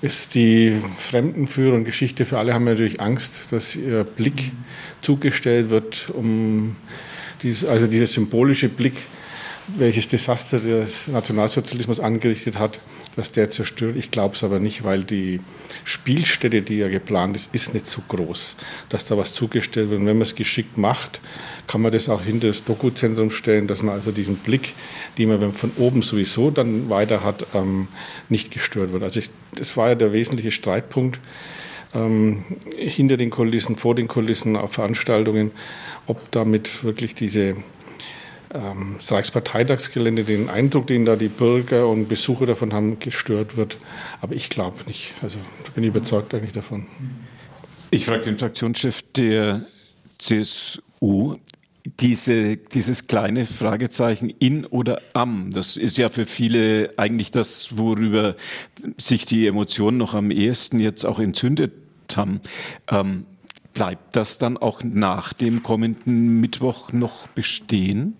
Ist 0.00 0.36
die 0.36 0.80
Fremdenführung 0.96 1.82
Geschichte 1.82 2.24
für 2.24 2.38
alle 2.38 2.54
haben 2.54 2.62
natürlich 2.62 3.00
Angst, 3.00 3.46
dass 3.50 3.74
ihr 3.74 4.04
Blick 4.04 4.52
zugestellt 5.00 5.70
wird, 5.70 6.10
um 6.10 6.76
dies, 7.42 7.64
also 7.64 7.88
dieser 7.88 8.06
symbolische 8.06 8.68
Blick, 8.68 8.94
welches 9.66 10.06
Desaster 10.06 10.60
der 10.60 10.86
Nationalsozialismus 11.08 11.98
angerichtet 11.98 12.56
hat, 12.56 12.78
dass 13.16 13.32
der 13.32 13.50
zerstört. 13.50 13.96
Ich 13.96 14.10
glaube 14.10 14.34
es 14.34 14.44
aber 14.44 14.58
nicht, 14.58 14.84
weil 14.84 15.04
die 15.04 15.40
Spielstätte, 15.84 16.62
die 16.62 16.78
ja 16.78 16.88
geplant 16.88 17.36
ist, 17.36 17.54
ist 17.54 17.74
nicht 17.74 17.86
so 17.86 18.02
groß, 18.08 18.56
dass 18.88 19.04
da 19.04 19.18
was 19.18 19.34
zugestellt 19.34 19.90
wird. 19.90 20.00
Und 20.00 20.06
wenn 20.06 20.16
man 20.16 20.22
es 20.22 20.34
geschickt 20.34 20.78
macht, 20.78 21.20
kann 21.66 21.82
man 21.82 21.92
das 21.92 22.08
auch 22.08 22.22
hinter 22.22 22.48
das 22.48 22.64
Dokuzentrum 22.64 23.30
stellen, 23.30 23.66
dass 23.66 23.82
man 23.82 23.94
also 23.94 24.10
diesen 24.10 24.36
Blick, 24.36 24.74
den 25.18 25.28
man 25.28 25.52
von 25.52 25.72
oben 25.78 26.02
sowieso 26.02 26.50
dann 26.50 26.88
weiter 26.90 27.22
hat, 27.22 27.46
ähm, 27.54 27.88
nicht 28.28 28.50
gestört 28.50 28.92
wird. 28.92 29.02
Also 29.02 29.20
ich, 29.20 29.30
das 29.54 29.76
war 29.76 29.90
ja 29.90 29.94
der 29.94 30.12
wesentliche 30.12 30.50
Streitpunkt 30.50 31.20
ähm, 31.94 32.44
hinter 32.76 33.16
den 33.16 33.30
Kulissen, 33.30 33.76
vor 33.76 33.94
den 33.94 34.08
Kulissen 34.08 34.56
auf 34.56 34.72
Veranstaltungen, 34.72 35.50
ob 36.06 36.30
damit 36.30 36.84
wirklich 36.84 37.14
diese 37.14 37.56
ähm, 38.52 38.96
Reichsparteitagsgelände, 39.00 40.24
den 40.24 40.48
Eindruck, 40.48 40.86
den 40.86 41.04
da 41.04 41.16
die 41.16 41.28
Bürger 41.28 41.88
und 41.88 42.08
Besucher 42.08 42.46
davon 42.46 42.72
haben, 42.72 42.98
gestört 42.98 43.56
wird. 43.56 43.78
Aber 44.20 44.34
ich 44.34 44.50
glaube 44.50 44.78
nicht. 44.86 45.14
Also 45.22 45.38
bin 45.74 45.84
ich 45.84 45.88
überzeugt 45.88 46.34
eigentlich 46.34 46.52
davon. 46.52 46.86
Ich 47.90 48.06
frage 48.06 48.22
den 48.22 48.38
Fraktionschef 48.38 49.02
der 49.16 49.66
CSU. 50.18 51.36
Diese, 51.98 52.56
dieses 52.56 53.08
kleine 53.08 53.44
Fragezeichen 53.44 54.30
in 54.30 54.64
oder 54.66 55.02
am, 55.14 55.50
das 55.50 55.76
ist 55.76 55.98
ja 55.98 56.08
für 56.08 56.26
viele 56.26 56.90
eigentlich 56.96 57.32
das, 57.32 57.76
worüber 57.76 58.36
sich 58.98 59.24
die 59.24 59.48
Emotionen 59.48 59.96
noch 59.96 60.14
am 60.14 60.30
ehesten 60.30 60.78
jetzt 60.78 61.04
auch 61.04 61.18
entzündet 61.18 61.72
haben. 62.14 62.40
Ähm, 62.88 63.26
bleibt 63.74 64.14
das 64.14 64.38
dann 64.38 64.58
auch 64.58 64.84
nach 64.84 65.32
dem 65.32 65.64
kommenden 65.64 66.40
Mittwoch 66.40 66.92
noch 66.92 67.26
bestehen? 67.28 68.16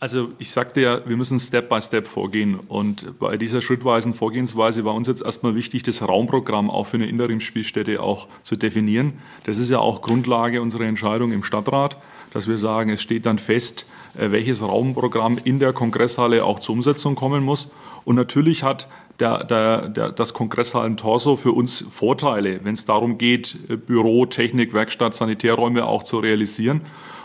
Also 0.00 0.28
ich 0.38 0.52
sagte 0.52 0.80
ja, 0.80 1.00
wir 1.08 1.16
müssen 1.16 1.40
Step 1.40 1.68
by 1.68 1.80
Step 1.82 2.06
vorgehen. 2.06 2.54
Und 2.68 3.18
bei 3.18 3.36
dieser 3.36 3.60
schrittweisen 3.60 4.14
Vorgehensweise 4.14 4.84
war 4.84 4.94
uns 4.94 5.08
jetzt 5.08 5.22
erstmal 5.22 5.56
wichtig, 5.56 5.82
das 5.82 6.06
Raumprogramm 6.06 6.70
auch 6.70 6.84
für 6.84 6.98
eine 6.98 7.06
Interimsspielstätte 7.06 8.00
auch 8.00 8.28
zu 8.42 8.56
definieren. 8.56 9.14
Das 9.44 9.58
ist 9.58 9.70
ja 9.70 9.80
auch 9.80 10.00
Grundlage 10.00 10.62
unserer 10.62 10.84
Entscheidung 10.84 11.32
im 11.32 11.42
Stadtrat, 11.42 11.96
dass 12.32 12.46
wir 12.46 12.58
sagen, 12.58 12.90
es 12.90 13.02
steht 13.02 13.26
dann 13.26 13.40
fest, 13.40 13.86
äh, 14.16 14.30
welches 14.30 14.62
Raumprogramm 14.62 15.38
in 15.42 15.58
der 15.58 15.72
Kongresshalle 15.72 16.44
auch 16.44 16.60
zur 16.60 16.76
Umsetzung 16.76 17.16
kommen 17.16 17.42
muss. 17.42 17.72
Und 18.04 18.14
natürlich 18.14 18.62
hat 18.62 18.88
der, 19.18 19.42
der, 19.42 19.88
der, 19.88 20.12
das 20.12 20.32
Kongresshallen-Torso 20.32 21.34
für 21.34 21.50
uns 21.50 21.84
Vorteile, 21.90 22.60
wenn 22.62 22.74
es 22.74 22.84
darum 22.86 23.18
geht, 23.18 23.56
äh, 23.68 23.76
Büro, 23.76 24.26
Technik, 24.26 24.74
Werkstatt, 24.74 25.16
Sanitärräume 25.16 25.86
auch 25.86 26.04
zu 26.04 26.20
realisieren. 26.20 26.82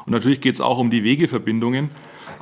Und 0.08 0.12
natürlich 0.12 0.42
geht 0.42 0.56
es 0.56 0.62
auch 0.62 0.80
um 0.80 0.90
die 0.90 1.04
Wegeverbindungen. 1.04 1.90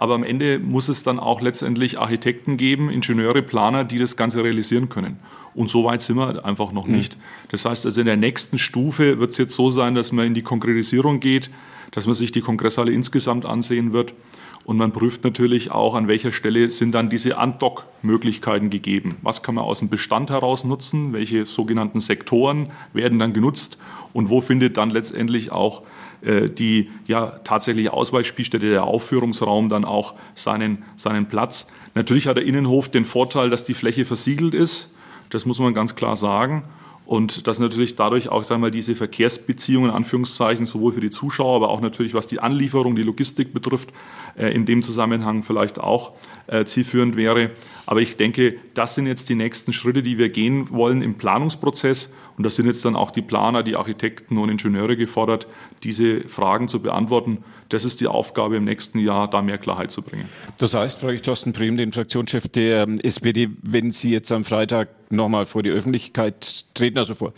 Aber 0.01 0.15
am 0.15 0.23
Ende 0.23 0.57
muss 0.57 0.89
es 0.89 1.03
dann 1.03 1.19
auch 1.19 1.41
letztendlich 1.41 1.99
Architekten 1.99 2.57
geben, 2.57 2.89
Ingenieure, 2.89 3.43
Planer, 3.43 3.83
die 3.83 3.99
das 3.99 4.15
Ganze 4.15 4.43
realisieren 4.43 4.89
können. 4.89 5.19
Und 5.53 5.69
so 5.69 5.83
weit 5.83 6.01
sind 6.01 6.15
wir 6.15 6.43
einfach 6.43 6.71
noch 6.71 6.87
hm. 6.87 6.95
nicht. 6.95 7.17
Das 7.49 7.65
heißt 7.65 7.85
also 7.85 8.01
in 8.01 8.07
der 8.07 8.17
nächsten 8.17 8.57
Stufe 8.57 9.19
wird 9.19 9.29
es 9.29 9.37
jetzt 9.37 9.53
so 9.53 9.69
sein, 9.69 9.93
dass 9.93 10.11
man 10.11 10.25
in 10.25 10.33
die 10.33 10.41
Konkretisierung 10.41 11.19
geht, 11.19 11.51
dass 11.91 12.07
man 12.07 12.15
sich 12.15 12.31
die 12.31 12.41
Kongresshalle 12.41 12.91
insgesamt 12.91 13.45
ansehen 13.45 13.93
wird. 13.93 14.15
Und 14.65 14.77
man 14.77 14.91
prüft 14.91 15.23
natürlich 15.23 15.69
auch, 15.69 15.93
an 15.93 16.07
welcher 16.07 16.31
Stelle 16.31 16.71
sind 16.71 16.93
dann 16.93 17.11
diese 17.11 17.37
Undock-Möglichkeiten 17.37 18.71
gegeben. 18.71 19.17
Was 19.21 19.43
kann 19.43 19.53
man 19.53 19.65
aus 19.65 19.79
dem 19.79 19.89
Bestand 19.89 20.31
heraus 20.31 20.63
nutzen? 20.63 21.13
Welche 21.13 21.45
sogenannten 21.45 21.99
Sektoren 21.99 22.71
werden 22.93 23.19
dann 23.19 23.33
genutzt? 23.33 23.77
Und 24.13 24.29
wo 24.29 24.41
findet 24.41 24.77
dann 24.77 24.89
letztendlich 24.89 25.51
auch 25.51 25.83
die 26.23 26.89
ja 27.07 27.39
tatsächliche 27.43 27.93
Ausweichspielstätte, 27.93 28.69
der 28.69 28.83
Aufführungsraum 28.83 29.69
dann 29.69 29.85
auch 29.85 30.15
seinen, 30.35 30.83
seinen 30.95 31.27
Platz. 31.27 31.67
Natürlich 31.95 32.27
hat 32.27 32.37
der 32.37 32.45
Innenhof 32.45 32.89
den 32.89 33.05
Vorteil, 33.05 33.49
dass 33.49 33.65
die 33.65 33.73
Fläche 33.73 34.05
versiegelt 34.05 34.53
ist. 34.53 34.93
Das 35.29 35.45
muss 35.45 35.59
man 35.59 35.73
ganz 35.73 35.95
klar 35.95 36.15
sagen. 36.15 36.63
Und 37.11 37.45
dass 37.45 37.59
natürlich 37.59 37.97
dadurch 37.97 38.29
auch 38.29 38.45
sagen 38.45 38.61
wir, 38.61 38.71
diese 38.71 38.95
Verkehrsbeziehungen, 38.95 39.91
Anführungszeichen, 39.91 40.65
sowohl 40.65 40.93
für 40.93 41.01
die 41.01 41.09
Zuschauer, 41.09 41.57
aber 41.57 41.67
auch 41.67 41.81
natürlich, 41.81 42.13
was 42.13 42.27
die 42.27 42.39
Anlieferung, 42.39 42.95
die 42.95 43.03
Logistik 43.03 43.53
betrifft, 43.53 43.89
äh, 44.37 44.47
in 44.55 44.63
dem 44.63 44.81
Zusammenhang 44.81 45.43
vielleicht 45.43 45.77
auch 45.77 46.13
äh, 46.47 46.63
zielführend 46.63 47.17
wäre. 47.17 47.49
Aber 47.85 47.99
ich 47.99 48.15
denke, 48.15 48.55
das 48.75 48.95
sind 48.95 49.07
jetzt 49.07 49.27
die 49.27 49.35
nächsten 49.35 49.73
Schritte, 49.73 50.03
die 50.03 50.17
wir 50.17 50.29
gehen 50.29 50.69
wollen 50.69 51.01
im 51.01 51.15
Planungsprozess. 51.15 52.13
Und 52.37 52.45
da 52.45 52.49
sind 52.49 52.65
jetzt 52.65 52.85
dann 52.85 52.95
auch 52.95 53.11
die 53.11 53.21
Planer, 53.21 53.61
die 53.61 53.75
Architekten 53.75 54.37
und 54.37 54.47
Ingenieure 54.47 54.95
gefordert, 54.95 55.47
diese 55.83 56.21
Fragen 56.29 56.69
zu 56.69 56.81
beantworten. 56.81 57.39
Das 57.67 57.83
ist 57.83 57.99
die 57.99 58.07
Aufgabe 58.07 58.55
im 58.55 58.63
nächsten 58.63 58.99
Jahr, 58.99 59.29
da 59.29 59.41
mehr 59.41 59.57
Klarheit 59.57 59.91
zu 59.91 60.01
bringen. 60.01 60.29
Das 60.59 60.73
heißt, 60.75 60.97
frage 60.97 61.15
ich 61.15 61.23
Thorsten 61.23 61.51
Brehm, 61.51 61.75
den 61.75 61.91
Fraktionschef 61.91 62.47
der 62.47 62.83
ähm, 62.83 62.99
SPD, 63.03 63.49
wenn 63.63 63.91
Sie 63.91 64.11
jetzt 64.11 64.31
am 64.31 64.45
Freitag 64.45 65.00
nochmal 65.11 65.45
vor 65.45 65.63
die 65.63 65.69
Öffentlichkeit 65.69 66.65
treten, 66.73 66.97
also 66.97 67.15
vor 67.15 67.33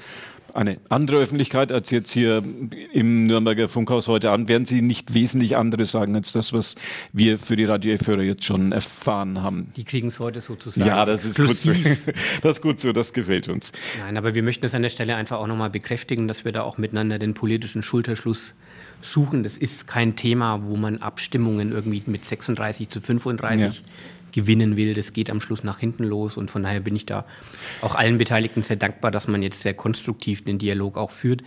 eine 0.53 0.77
andere 0.89 1.18
Öffentlichkeit 1.18 1.72
als 1.72 1.89
jetzt 1.92 2.12
hier 2.12 2.44
im 2.92 3.25
Nürnberger 3.25 3.68
Funkhaus 3.68 4.08
heute 4.08 4.30
Abend, 4.30 4.48
werden 4.48 4.65
Sie 4.65 4.82
nicht 4.82 5.13
wesentlich 5.13 5.58
anderes 5.58 5.92
sagen 5.92 6.15
als 6.15 6.32
das, 6.32 6.53
was 6.53 6.75
wir 7.12 7.39
für 7.39 7.56
die 7.56 7.65
Radio 7.65 7.94
F-Hörer 7.94 8.22
jetzt 8.22 8.44
schon 8.44 8.72
erfahren 8.72 9.42
haben. 9.42 9.72
Die 9.75 9.84
kriegen 9.84 10.08
es 10.08 10.20
heute 10.20 10.42
sozusagen. 10.42 10.88
Ja, 10.88 11.06
das 11.06 11.25
ist 11.25 11.38
gut 11.38 11.60
so. 11.60 11.72
Das 12.42 12.58
ist 12.58 12.62
gut 12.62 12.80
so, 12.80 12.92
das 12.92 13.13
gefällt 13.13 13.50
uns. 13.50 13.72
Nein, 14.00 14.18
aber 14.18 14.36
wir 14.36 14.44
möchten 14.44 14.65
es 14.65 14.74
an 14.75 14.82
der 14.82 14.89
Stelle 14.89 15.15
einfach 15.15 15.38
auch 15.38 15.48
nochmal 15.48 15.70
bekräftigen, 15.70 16.27
dass 16.27 16.46
wir 16.46 16.51
da 16.51 16.62
auch 16.62 16.77
miteinander 16.77 17.20
den 17.20 17.34
politischen 17.34 17.82
Schulterschluss 17.82 18.53
suchen. 19.01 19.44
Das 19.44 19.58
ist 19.58 19.88
kein 19.88 20.15
Thema, 20.15 20.62
wo 20.65 20.75
man 20.75 20.98
Abstimmungen 20.98 21.72
irgendwie 21.72 22.03
mit 22.06 22.25
36 22.25 22.89
zu 22.89 23.01
35 23.01 23.65
ja 23.65 23.72
gewinnen 24.34 24.75
will. 24.75 24.94
Das 24.94 25.13
geht 25.13 25.30
am 25.30 25.40
Schluss 25.40 25.63
nach 25.63 25.80
hinten 25.80 26.04
los 26.04 26.36
und 26.36 26.52
von 26.52 26.63
daher 26.63 26.82
bin 26.82 26.96
ich 26.96 27.06
da 27.06 27.25
auch 27.82 27.96
allen 27.96 28.18
Beteiligten 28.18 28.63
sehr 28.63 28.75
dankbar, 28.75 29.12
dass 29.12 29.28
man 29.28 29.42
jetzt 29.42 29.62
sehr 29.62 29.74
konstruktiv 29.74 30.44
den 30.44 30.58
Dialog 30.58 30.98
auch 30.98 31.12
führt. 31.12 31.42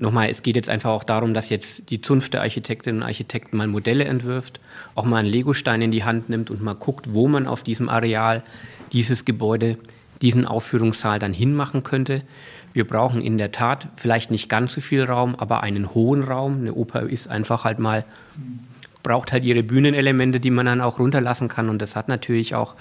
Nochmal, 0.00 0.30
es 0.30 0.42
geht 0.42 0.54
jetzt 0.54 0.68
einfach 0.68 0.90
auch 0.90 1.04
darum, 1.04 1.34
dass 1.34 1.48
jetzt 1.48 1.90
die 1.90 2.00
Zunft 2.00 2.32
der 2.32 2.42
Architektinnen 2.42 3.02
und 3.02 3.06
Architekten 3.06 3.56
mal 3.56 3.66
Modelle 3.66 4.04
entwirft, 4.04 4.60
auch 4.94 5.04
mal 5.04 5.18
einen 5.18 5.28
Legostein 5.28 5.82
in 5.82 5.90
die 5.90 6.04
Hand 6.04 6.28
nimmt 6.28 6.50
und 6.50 6.62
mal 6.62 6.74
guckt, 6.74 7.12
wo 7.14 7.26
man 7.26 7.46
auf 7.46 7.64
diesem 7.64 7.88
Areal 7.88 8.44
dieses 8.92 9.24
Gebäude, 9.24 9.76
diesen 10.22 10.46
Aufführungssaal 10.46 11.18
dann 11.18 11.32
hinmachen 11.32 11.82
könnte. 11.82 12.22
Wir 12.72 12.86
brauchen 12.86 13.20
in 13.20 13.38
der 13.38 13.50
Tat 13.50 13.88
vielleicht 13.96 14.30
nicht 14.30 14.48
ganz 14.48 14.74
so 14.74 14.80
viel 14.80 15.02
Raum, 15.02 15.34
aber 15.34 15.62
einen 15.64 15.94
hohen 15.94 16.22
Raum. 16.22 16.58
Eine 16.58 16.74
Oper 16.74 17.02
ist 17.02 17.26
einfach 17.26 17.64
halt 17.64 17.80
mal 17.80 18.04
braucht 19.08 19.32
halt 19.32 19.42
ihre 19.42 19.62
Bühnenelemente, 19.62 20.38
die 20.38 20.50
man 20.50 20.66
dann 20.66 20.82
auch 20.82 20.98
runterlassen 20.98 21.48
kann. 21.48 21.70
Und 21.70 21.80
das 21.80 21.96
hat 21.96 22.08
natürlich 22.08 22.54
auch 22.54 22.76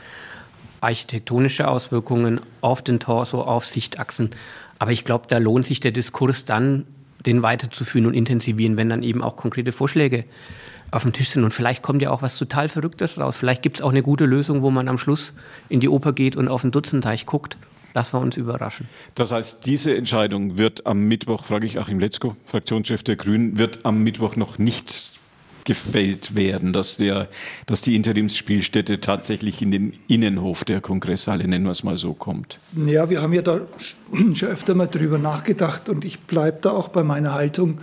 architektonische 0.81 1.69
Auswirkungen 1.69 2.41
auf 2.59 2.81
den 2.81 2.99
Torso, 2.99 3.41
auf 3.41 3.65
Sichtachsen. 3.65 4.31
Aber 4.77 4.91
ich 4.91 5.05
glaube, 5.05 5.27
da 5.29 5.37
lohnt 5.37 5.65
sich 5.65 5.79
der 5.79 5.91
Diskurs 5.91 6.43
dann, 6.43 6.85
den 7.25 7.43
weiterzuführen 7.43 8.07
und 8.07 8.13
intensivieren, 8.13 8.75
wenn 8.75 8.89
dann 8.89 9.03
eben 9.03 9.23
auch 9.23 9.37
konkrete 9.37 9.71
Vorschläge 9.71 10.25
auf 10.91 11.03
dem 11.03 11.13
Tisch 11.13 11.29
sind. 11.29 11.45
Und 11.45 11.51
vielleicht 11.51 11.81
kommt 11.81 12.01
ja 12.01 12.11
auch 12.11 12.21
was 12.21 12.37
total 12.37 12.67
Verrücktes 12.67 13.17
raus. 13.17 13.37
Vielleicht 13.37 13.61
gibt 13.61 13.77
es 13.77 13.81
auch 13.81 13.91
eine 13.91 14.03
gute 14.03 14.25
Lösung, 14.25 14.61
wo 14.61 14.69
man 14.69 14.89
am 14.89 14.97
Schluss 14.97 15.31
in 15.69 15.79
die 15.79 15.87
Oper 15.87 16.11
geht 16.11 16.35
und 16.35 16.49
auf 16.49 16.61
den 16.61 16.71
Dutzendteich 16.71 17.25
guckt. 17.25 17.57
Lassen 17.93 18.17
wir 18.17 18.21
uns 18.21 18.35
überraschen. 18.35 18.89
Das 19.15 19.31
heißt, 19.31 19.65
diese 19.65 19.95
Entscheidung 19.95 20.57
wird 20.57 20.85
am 20.85 21.07
Mittwoch, 21.07 21.45
frage 21.45 21.65
ich 21.65 21.79
Achim 21.79 21.99
Letzko, 21.99 22.35
Fraktionschef 22.43 23.01
der 23.01 23.15
Grünen, 23.15 23.57
wird 23.57 23.85
am 23.85 24.03
Mittwoch 24.03 24.35
noch 24.35 24.59
nicht 24.59 25.16
gefällt 25.67 26.35
werden, 26.35 26.71
dass, 26.71 26.95
der, 26.95 27.27
dass 27.65 27.81
die 27.81 27.95
Interimsspielstätte 27.97 29.01
tatsächlich 29.01 29.61
in 29.61 29.69
den 29.69 29.93
Innenhof 30.07 30.63
der 30.63 30.79
Kongresshalle, 30.79 31.45
nennen 31.45 31.65
wir 31.65 31.71
es 31.71 31.83
mal 31.83 31.97
so, 31.97 32.13
kommt? 32.13 32.57
Ja, 32.85 33.09
wir 33.09 33.21
haben 33.21 33.33
ja 33.33 33.41
da 33.41 33.59
schon 34.33 34.49
öfter 34.49 34.75
mal 34.75 34.87
drüber 34.87 35.17
nachgedacht 35.17 35.89
und 35.89 36.05
ich 36.05 36.21
bleibe 36.21 36.59
da 36.61 36.71
auch 36.71 36.87
bei 36.87 37.03
meiner 37.03 37.33
Haltung. 37.33 37.79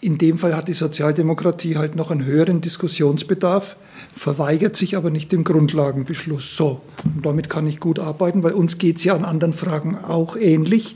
In 0.00 0.16
dem 0.16 0.38
Fall 0.38 0.56
hat 0.56 0.68
die 0.68 0.74
Sozialdemokratie 0.74 1.76
halt 1.76 1.96
noch 1.96 2.12
einen 2.12 2.24
höheren 2.24 2.60
Diskussionsbedarf, 2.60 3.76
verweigert 4.14 4.76
sich 4.76 4.96
aber 4.96 5.10
nicht 5.10 5.32
dem 5.32 5.42
Grundlagenbeschluss. 5.42 6.56
So, 6.56 6.82
und 7.04 7.26
damit 7.26 7.50
kann 7.50 7.66
ich 7.66 7.80
gut 7.80 7.98
arbeiten, 7.98 8.44
weil 8.44 8.52
uns 8.52 8.78
geht 8.78 8.98
es 8.98 9.04
ja 9.04 9.16
an 9.16 9.24
anderen 9.24 9.54
Fragen 9.54 9.98
auch 9.98 10.36
ähnlich, 10.36 10.94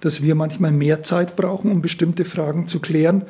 dass 0.00 0.22
wir 0.22 0.36
manchmal 0.36 0.70
mehr 0.70 1.02
Zeit 1.02 1.34
brauchen, 1.34 1.72
um 1.72 1.82
bestimmte 1.82 2.24
Fragen 2.24 2.68
zu 2.68 2.78
klären, 2.78 3.24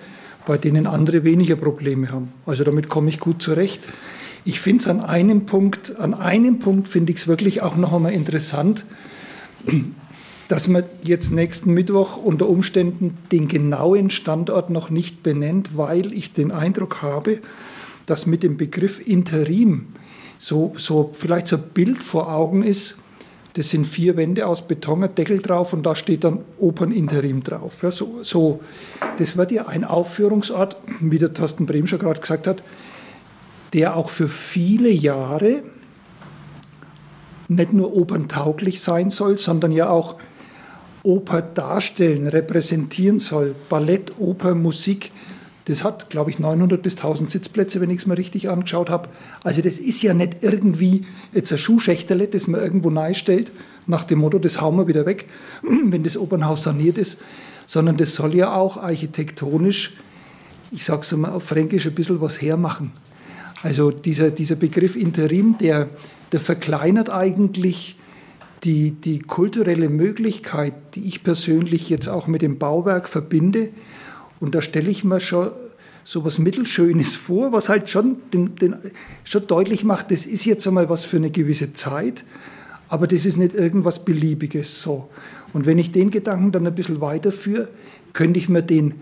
bei 0.46 0.58
denen 0.58 0.86
andere 0.86 1.24
weniger 1.24 1.56
Probleme 1.56 2.10
haben. 2.10 2.32
Also 2.46 2.64
damit 2.64 2.88
komme 2.88 3.08
ich 3.08 3.20
gut 3.20 3.42
zurecht. 3.42 3.82
Ich 4.44 4.60
finde 4.60 4.82
es 4.82 4.88
an 4.88 5.00
einem 5.00 5.46
Punkt, 5.46 5.96
an 5.98 6.12
einem 6.12 6.58
Punkt 6.58 6.88
finde 6.88 7.12
ich 7.12 7.18
es 7.18 7.26
wirklich 7.26 7.62
auch 7.62 7.76
noch 7.76 7.94
einmal 7.94 8.12
interessant, 8.12 8.84
dass 10.48 10.68
man 10.68 10.84
jetzt 11.02 11.32
nächsten 11.32 11.72
Mittwoch 11.72 12.18
unter 12.18 12.48
Umständen 12.48 13.16
den 13.32 13.48
genauen 13.48 14.10
Standort 14.10 14.68
noch 14.68 14.90
nicht 14.90 15.22
benennt, 15.22 15.76
weil 15.76 16.12
ich 16.12 16.34
den 16.34 16.50
Eindruck 16.50 17.00
habe, 17.00 17.40
dass 18.04 18.26
mit 18.26 18.42
dem 18.42 18.58
Begriff 18.58 19.00
Interim 19.06 19.86
so, 20.36 20.74
so 20.76 21.10
vielleicht 21.14 21.46
so 21.46 21.56
ein 21.56 21.62
Bild 21.72 22.02
vor 22.02 22.30
Augen 22.30 22.62
ist, 22.62 22.96
das 23.54 23.70
sind 23.70 23.86
vier 23.86 24.16
Wände 24.16 24.46
aus 24.46 24.66
Beton, 24.66 25.04
ein 25.04 25.14
Deckel 25.14 25.38
drauf 25.40 25.72
und 25.72 25.84
da 25.84 25.94
steht 25.94 26.24
dann 26.24 26.40
Operninterim 26.58 27.42
drauf. 27.42 27.82
Ja, 27.82 27.90
so, 27.90 28.22
so, 28.22 28.60
das 29.16 29.36
wird 29.36 29.52
ja 29.52 29.66
ein 29.66 29.84
Aufführungsort, 29.84 30.76
wie 31.00 31.18
der 31.18 31.32
Thorsten 31.32 31.64
Brehm 31.64 31.86
schon 31.86 32.00
gerade 32.00 32.20
gesagt 32.20 32.48
hat, 32.48 32.62
der 33.72 33.96
auch 33.96 34.10
für 34.10 34.28
viele 34.28 34.90
Jahre 34.90 35.62
nicht 37.46 37.72
nur 37.72 37.94
operntauglich 37.94 38.80
sein 38.80 39.10
soll, 39.10 39.38
sondern 39.38 39.70
ja 39.70 39.88
auch 39.88 40.16
Oper 41.04 41.42
darstellen, 41.42 42.26
repräsentieren 42.26 43.18
soll. 43.18 43.54
Ballett, 43.68 44.14
Oper, 44.18 44.54
Musik. 44.54 45.12
Das 45.66 45.82
hat, 45.82 46.10
glaube 46.10 46.30
ich, 46.30 46.38
900 46.38 46.82
bis 46.82 46.96
1000 46.96 47.30
Sitzplätze, 47.30 47.80
wenn 47.80 47.88
ich 47.90 48.00
es 48.00 48.06
mir 48.06 48.18
richtig 48.18 48.50
angeschaut 48.50 48.90
habe. 48.90 49.08
Also 49.42 49.62
das 49.62 49.78
ist 49.78 50.02
ja 50.02 50.12
nicht 50.12 50.38
irgendwie 50.42 51.02
jetzt 51.32 51.52
ein 51.52 51.58
Schuhschächterle, 51.58 52.28
das 52.28 52.48
man 52.48 52.60
irgendwo 52.60 52.92
stellt, 53.14 53.50
nach 53.86 54.04
dem 54.04 54.18
Motto, 54.18 54.38
das 54.38 54.60
hauen 54.60 54.76
wir 54.76 54.88
wieder 54.88 55.06
weg, 55.06 55.26
wenn 55.62 56.02
das 56.02 56.16
Opernhaus 56.16 56.64
saniert 56.64 56.98
ist, 56.98 57.18
sondern 57.66 57.96
das 57.96 58.14
soll 58.14 58.34
ja 58.34 58.54
auch 58.54 58.76
architektonisch, 58.76 59.94
ich 60.70 60.84
sage 60.84 61.02
es 61.02 61.16
mal 61.16 61.32
auf 61.32 61.44
Fränkisch, 61.44 61.86
ein 61.86 61.94
bisschen 61.94 62.20
was 62.20 62.42
hermachen. 62.42 62.92
Also 63.62 63.90
dieser, 63.90 64.30
dieser 64.30 64.56
Begriff 64.56 64.96
Interim, 64.96 65.56
der, 65.58 65.88
der 66.32 66.40
verkleinert 66.40 67.08
eigentlich 67.08 67.96
die, 68.64 68.90
die 68.90 69.20
kulturelle 69.20 69.88
Möglichkeit, 69.88 70.74
die 70.94 71.06
ich 71.06 71.22
persönlich 71.22 71.88
jetzt 71.88 72.08
auch 72.08 72.26
mit 72.26 72.42
dem 72.42 72.58
Bauwerk 72.58 73.08
verbinde. 73.08 73.70
Und 74.40 74.54
da 74.54 74.62
stelle 74.62 74.90
ich 74.90 75.04
mir 75.04 75.20
schon 75.20 75.50
so 76.04 76.24
was 76.24 76.38
Mittelschönes 76.38 77.16
vor, 77.16 77.52
was 77.52 77.68
halt 77.68 77.88
schon, 77.88 78.16
den, 78.32 78.54
den, 78.56 78.74
schon 79.24 79.46
deutlich 79.46 79.84
macht, 79.84 80.10
das 80.10 80.26
ist 80.26 80.44
jetzt 80.44 80.66
einmal 80.66 80.90
was 80.90 81.06
für 81.06 81.16
eine 81.16 81.30
gewisse 81.30 81.72
Zeit, 81.72 82.24
aber 82.88 83.06
das 83.06 83.24
ist 83.24 83.38
nicht 83.38 83.54
irgendwas 83.54 84.04
Beliebiges 84.04 84.82
so. 84.82 85.08
Und 85.54 85.64
wenn 85.66 85.78
ich 85.78 85.92
den 85.92 86.10
Gedanken 86.10 86.52
dann 86.52 86.66
ein 86.66 86.74
bisschen 86.74 87.00
weiterführe, 87.00 87.68
könnte 88.12 88.38
ich 88.38 88.50
mir 88.50 88.62
den, 88.62 88.94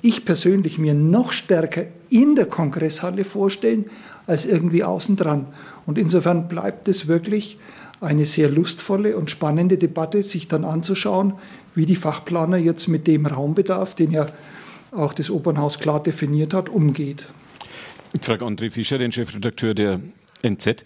ich 0.00 0.24
persönlich 0.24 0.78
mir 0.78 0.94
noch 0.94 1.32
stärker 1.32 1.84
in 2.08 2.34
der 2.36 2.46
Kongresshalle 2.46 3.24
vorstellen, 3.24 3.84
als 4.26 4.46
irgendwie 4.46 4.82
außen 4.82 5.16
dran. 5.16 5.46
Und 5.84 5.98
insofern 5.98 6.48
bleibt 6.48 6.88
es 6.88 7.06
wirklich 7.06 7.58
eine 8.00 8.24
sehr 8.24 8.48
lustvolle 8.48 9.16
und 9.16 9.30
spannende 9.30 9.76
Debatte, 9.76 10.22
sich 10.22 10.48
dann 10.48 10.64
anzuschauen, 10.64 11.34
wie 11.74 11.84
die 11.84 11.96
Fachplaner 11.96 12.56
jetzt 12.56 12.88
mit 12.88 13.06
dem 13.06 13.26
Raumbedarf, 13.26 13.94
den 13.94 14.10
ja 14.10 14.26
auch 14.92 15.12
das 15.12 15.30
Opernhaus 15.30 15.78
klar 15.78 16.02
definiert 16.02 16.54
hat, 16.54 16.68
umgeht. 16.68 17.26
Ich 18.12 18.22
frage 18.22 18.44
André 18.44 18.70
Fischer, 18.70 18.98
den 18.98 19.12
Chefredakteur 19.12 19.74
der 19.74 20.00
NZ. 20.42 20.84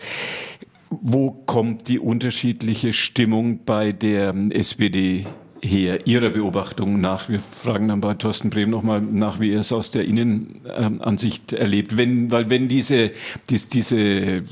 Wo 0.90 1.30
kommt 1.30 1.88
die 1.88 1.98
unterschiedliche 1.98 2.92
Stimmung 2.92 3.60
bei 3.64 3.92
der 3.92 4.34
SPD 4.50 5.26
her, 5.60 6.06
Ihrer 6.06 6.30
Beobachtung 6.30 7.00
nach? 7.00 7.28
Wir 7.28 7.40
fragen 7.40 7.88
dann 7.88 8.00
bei 8.00 8.14
Thorsten 8.14 8.50
Brehm 8.50 8.70
nochmal 8.70 9.00
nach, 9.00 9.40
wie 9.40 9.52
er 9.52 9.60
es 9.60 9.72
aus 9.72 9.90
der 9.90 10.04
Innenansicht 10.04 11.52
erlebt. 11.52 11.96
Wenn, 11.96 12.30
weil 12.30 12.50
wenn 12.50 12.68
diese, 12.68 13.10
die, 13.48 13.58
diese 13.58 14.44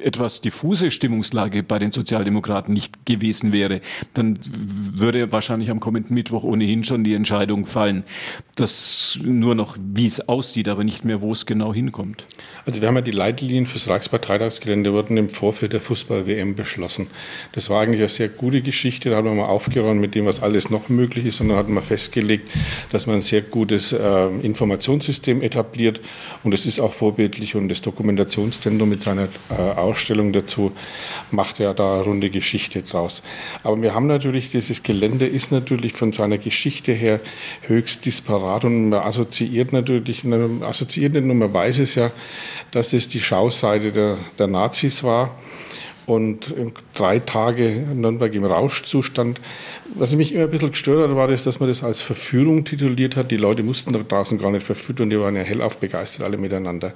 etwas 0.00 0.40
diffuse 0.40 0.90
Stimmungslage 0.90 1.62
bei 1.62 1.78
den 1.78 1.92
Sozialdemokraten 1.92 2.72
nicht 2.72 3.06
gewesen 3.06 3.52
wäre, 3.52 3.80
dann 4.14 4.38
würde 4.94 5.32
wahrscheinlich 5.32 5.70
am 5.70 5.80
kommenden 5.80 6.14
Mittwoch 6.14 6.44
ohnehin 6.44 6.84
schon 6.84 7.04
die 7.04 7.14
Entscheidung 7.14 7.66
fallen, 7.66 8.04
dass 8.56 9.18
nur 9.22 9.54
noch, 9.54 9.76
wie 9.78 10.06
es 10.06 10.28
aussieht, 10.28 10.68
aber 10.68 10.84
nicht 10.84 11.04
mehr, 11.04 11.20
wo 11.20 11.32
es 11.32 11.46
genau 11.46 11.72
hinkommt. 11.72 12.24
Also 12.68 12.82
wir 12.82 12.88
haben 12.88 12.96
ja 12.96 13.00
die 13.00 13.12
Leitlinien 13.12 13.64
fürs 13.64 13.88
Reichsparteitagsgelände 13.88 14.92
wurden 14.92 15.16
im 15.16 15.30
Vorfeld 15.30 15.72
der 15.72 15.80
Fußball-WM 15.80 16.54
beschlossen. 16.54 17.06
Das 17.52 17.70
war 17.70 17.80
eigentlich 17.80 18.00
eine 18.00 18.10
sehr 18.10 18.28
gute 18.28 18.60
Geschichte. 18.60 19.08
Da 19.08 19.16
haben 19.16 19.24
wir 19.24 19.32
mal 19.32 19.46
aufgeräumt 19.46 20.02
mit 20.02 20.14
dem, 20.14 20.26
was 20.26 20.42
alles 20.42 20.68
noch 20.68 20.90
möglich 20.90 21.24
ist. 21.24 21.40
Und 21.40 21.48
dann 21.48 21.56
hat 21.56 21.70
man 21.70 21.82
festgelegt, 21.82 22.46
dass 22.92 23.06
man 23.06 23.16
ein 23.16 23.22
sehr 23.22 23.40
gutes 23.40 23.94
äh, 23.94 24.26
Informationssystem 24.42 25.40
etabliert. 25.40 26.02
Und 26.44 26.52
es 26.52 26.66
ist 26.66 26.78
auch 26.78 26.92
vorbildlich. 26.92 27.54
Und 27.54 27.70
das 27.70 27.80
Dokumentationszentrum 27.80 28.90
mit 28.90 29.02
seiner 29.02 29.28
äh, 29.48 29.54
Ausstellung 29.54 30.34
dazu 30.34 30.72
macht 31.30 31.60
ja 31.60 31.72
da 31.72 32.02
runde 32.02 32.28
Geschichte 32.28 32.82
draus. 32.82 33.22
Aber 33.62 33.80
wir 33.80 33.94
haben 33.94 34.08
natürlich, 34.08 34.50
dieses 34.50 34.82
Gelände 34.82 35.26
ist 35.26 35.52
natürlich 35.52 35.94
von 35.94 36.12
seiner 36.12 36.36
Geschichte 36.36 36.92
her 36.92 37.20
höchst 37.62 38.04
disparat 38.04 38.66
und 38.66 38.90
man 38.90 39.00
assoziiert 39.00 39.72
natürlich, 39.72 40.22
man 40.24 40.62
assoziiert 40.62 41.14
nicht 41.14 41.24
nur, 41.24 41.34
man 41.34 41.54
weiß 41.54 41.78
es 41.78 41.94
ja, 41.94 42.10
dass 42.70 42.92
es 42.92 43.08
die 43.08 43.20
Schauseite 43.20 43.92
der, 43.92 44.16
der 44.38 44.46
Nazis 44.46 45.02
war 45.04 45.34
und 46.08 46.54
drei 46.94 47.18
Tage 47.18 47.84
Nürnberg 47.94 48.32
im 48.32 48.46
Rauschzustand. 48.46 49.40
Was 49.94 50.16
mich 50.16 50.32
immer 50.32 50.44
ein 50.44 50.50
bisschen 50.50 50.70
gestört 50.70 51.06
hat, 51.06 51.14
war 51.14 51.28
das, 51.28 51.44
dass 51.44 51.60
man 51.60 51.68
das 51.68 51.84
als 51.84 52.00
Verführung 52.00 52.64
tituliert 52.64 53.14
hat. 53.14 53.30
Die 53.30 53.36
Leute 53.36 53.62
mussten 53.62 53.92
da 53.92 53.98
draußen 53.98 54.38
gar 54.38 54.50
nicht 54.50 54.64
verführt 54.64 55.02
und 55.02 55.10
die 55.10 55.20
waren 55.20 55.36
ja 55.36 55.42
hellauf 55.42 55.76
begeistert 55.76 56.24
alle 56.24 56.38
miteinander. 56.38 56.94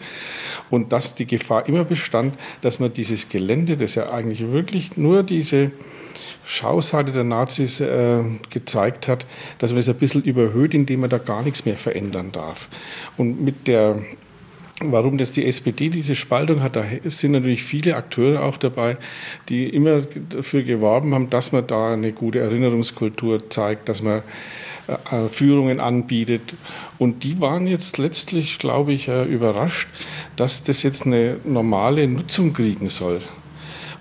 Und 0.71 0.95
dass 0.95 1.15
die 1.15 1.27
Gefahr 1.27 1.69
immer 1.69 1.85
bestand, 1.85 2.37
dass 2.63 2.81
man 2.81 2.95
dieses 2.95 3.29
Gelände, 3.29 3.77
das 3.77 3.97
ja 3.97 4.11
eigentlich 4.11 4.51
wirklich 4.51 4.97
nur 4.97 5.23
diese 5.23 5.73
Schauseite 6.47 7.13
der 7.13 7.25
Nazis 7.25 7.81
äh, 7.81 8.21
gezeigt 8.49 9.09
hat, 9.09 9.27
dass 9.59 9.73
man 9.73 9.81
das 9.81 9.91
ein 9.91 9.97
bisschen 9.97 10.23
überhöht, 10.23 10.73
indem 10.73 11.01
man 11.01 11.11
da 11.11 11.19
gar 11.19 11.43
nichts 11.43 11.67
mehr 11.67 11.77
verändern 11.77 12.33
darf. 12.33 12.69
Und 13.19 13.43
mit 13.43 13.67
der 13.67 14.03
Warum 14.91 15.19
das 15.19 15.33
die 15.33 15.47
SPD 15.47 15.91
diese 15.91 16.15
Spaltung 16.15 16.63
hat, 16.63 16.77
da 16.77 16.85
sind 17.05 17.33
natürlich 17.33 17.63
viele 17.63 17.95
Akteure 17.95 18.43
auch 18.43 18.57
dabei, 18.57 18.97
die 19.49 19.69
immer 19.69 20.03
dafür 20.31 20.63
geworben 20.63 21.15
haben, 21.15 21.31
dass 21.31 21.53
man 21.53 21.67
da 21.67 21.93
eine 21.93 22.13
gute 22.13 22.41
Erinnerungskultur 22.41 23.51
zeigt, 23.51 23.89
dass 23.89 24.03
man 24.03 24.23
äh, 24.89 25.29
Führungen 25.31 25.79
anbietet. 25.79 26.55
Und 26.99 27.23
die 27.23 27.41
waren 27.41 27.67
jetzt 27.67 27.99
letztlich, 27.99 28.59
glaube 28.59 28.93
ich, 28.93 29.09
äh, 29.09 29.25
überrascht, 29.25 29.89
dass 30.37 30.65
das 30.65 30.83
jetzt 30.83 31.07
eine 31.07 31.37
normale 31.45 32.09
Nutzung 32.09 32.53
kriegen 32.53 32.89
soll. 32.89 33.21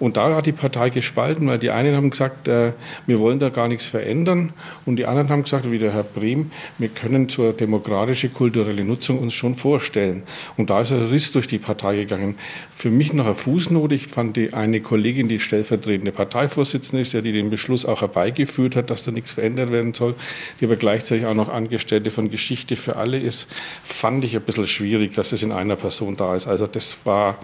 Und 0.02 0.18
da 0.18 0.36
hat 0.36 0.48
die 0.48 0.52
Partei 0.52 0.90
gespalten, 0.90 1.48
weil 1.48 1.60
die 1.60 1.70
einen 1.70 1.96
haben 1.96 2.10
gesagt, 2.10 2.48
äh, 2.48 2.74
wir 3.06 3.20
wollen 3.20 3.38
da 3.38 3.50
gar 3.50 3.68
nichts 3.68 3.86
verändern. 3.86 4.52
Und 4.84 4.96
die 4.96 5.06
anderen 5.06 5.30
haben 5.30 5.44
gesagt, 5.44 5.72
wie 5.72 5.78
der 5.78 5.94
Herr 5.94 6.02
Brehm, 6.02 6.50
wir 6.80 6.88
können 6.88 7.30
zur 7.30 7.54
demokratischen 7.54 8.34
kulturelle 8.34 8.84
Nutzung 8.84 9.20
uns 9.20 9.36
schon 9.36 9.54
vorstellen. 9.54 10.24
Und 10.58 10.72
da 10.72 10.82
ist 10.82 10.92
ein 10.92 11.06
Riss 11.06 11.32
durch 11.34 11.46
die 11.46 11.60
Partei 11.60 11.98
gegangen. 11.98 12.36
Für 12.76 12.90
mich 12.90 13.14
noch 13.14 13.28
eine 13.28 13.36
Fußnote. 13.36 13.94
Ich 13.94 14.08
fand 14.08 14.38
die 14.38 14.54
eine 14.54 14.82
Kollegin, 14.82 15.28
die 15.28 15.40
stellvertretende 15.40 16.12
Parteivorsitzende 16.12 17.02
ist, 17.02 17.14
ja, 17.14 17.22
die 17.22 17.32
den 17.32 17.52
Beschluss 17.52 17.86
auch 17.86 18.02
herbeigeführt 18.02 18.76
hat, 18.76 18.90
dass 18.90 19.04
da 19.04 19.12
nichts 19.12 19.34
verändert 19.34 19.72
werden 19.72 19.94
soll, 19.94 20.16
die 20.60 20.66
aber 20.66 20.78
gleichzeitig 20.78 21.28
auch 21.28 21.36
noch 21.36 21.50
Angestellte 21.50 22.10
von 22.10 22.32
Geschichte 22.32 22.76
für 22.76 22.96
alle 22.96 23.20
ist, 23.20 23.52
fand 23.84 24.26
ich 24.26 24.36
ein 24.36 24.42
bisschen 24.42 24.68
schwierig, 24.68 25.14
dass 25.14 25.32
es 25.32 25.44
in 25.44 25.52
einer 25.52 25.76
Person 25.76 26.18
da 26.18 26.36
ist. 26.36 26.48
Also 26.48 26.66
das 26.66 26.98
war, 27.04 27.38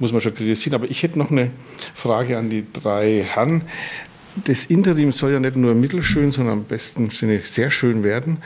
muss 0.00 0.10
man 0.10 0.20
schon 0.20 0.34
kritisieren. 0.34 0.74
Aber 0.74 0.90
ich 0.90 1.04
hätte 1.04 1.16
noch 1.16 1.30
eine 1.30 1.52
Frage 1.94 2.36
an 2.36 2.50
die 2.50 2.66
drei 2.72 3.24
Herren. 3.26 3.62
Das 4.44 4.64
Interim 4.66 5.12
soll 5.12 5.32
ja 5.32 5.40
nicht 5.40 5.56
nur 5.56 5.74
mittelschön, 5.74 6.32
sondern 6.32 6.60
am 6.60 6.64
besten 6.64 7.10
Sinne 7.10 7.40
sehr 7.44 7.70
schön 7.70 8.02
werden. 8.02 8.38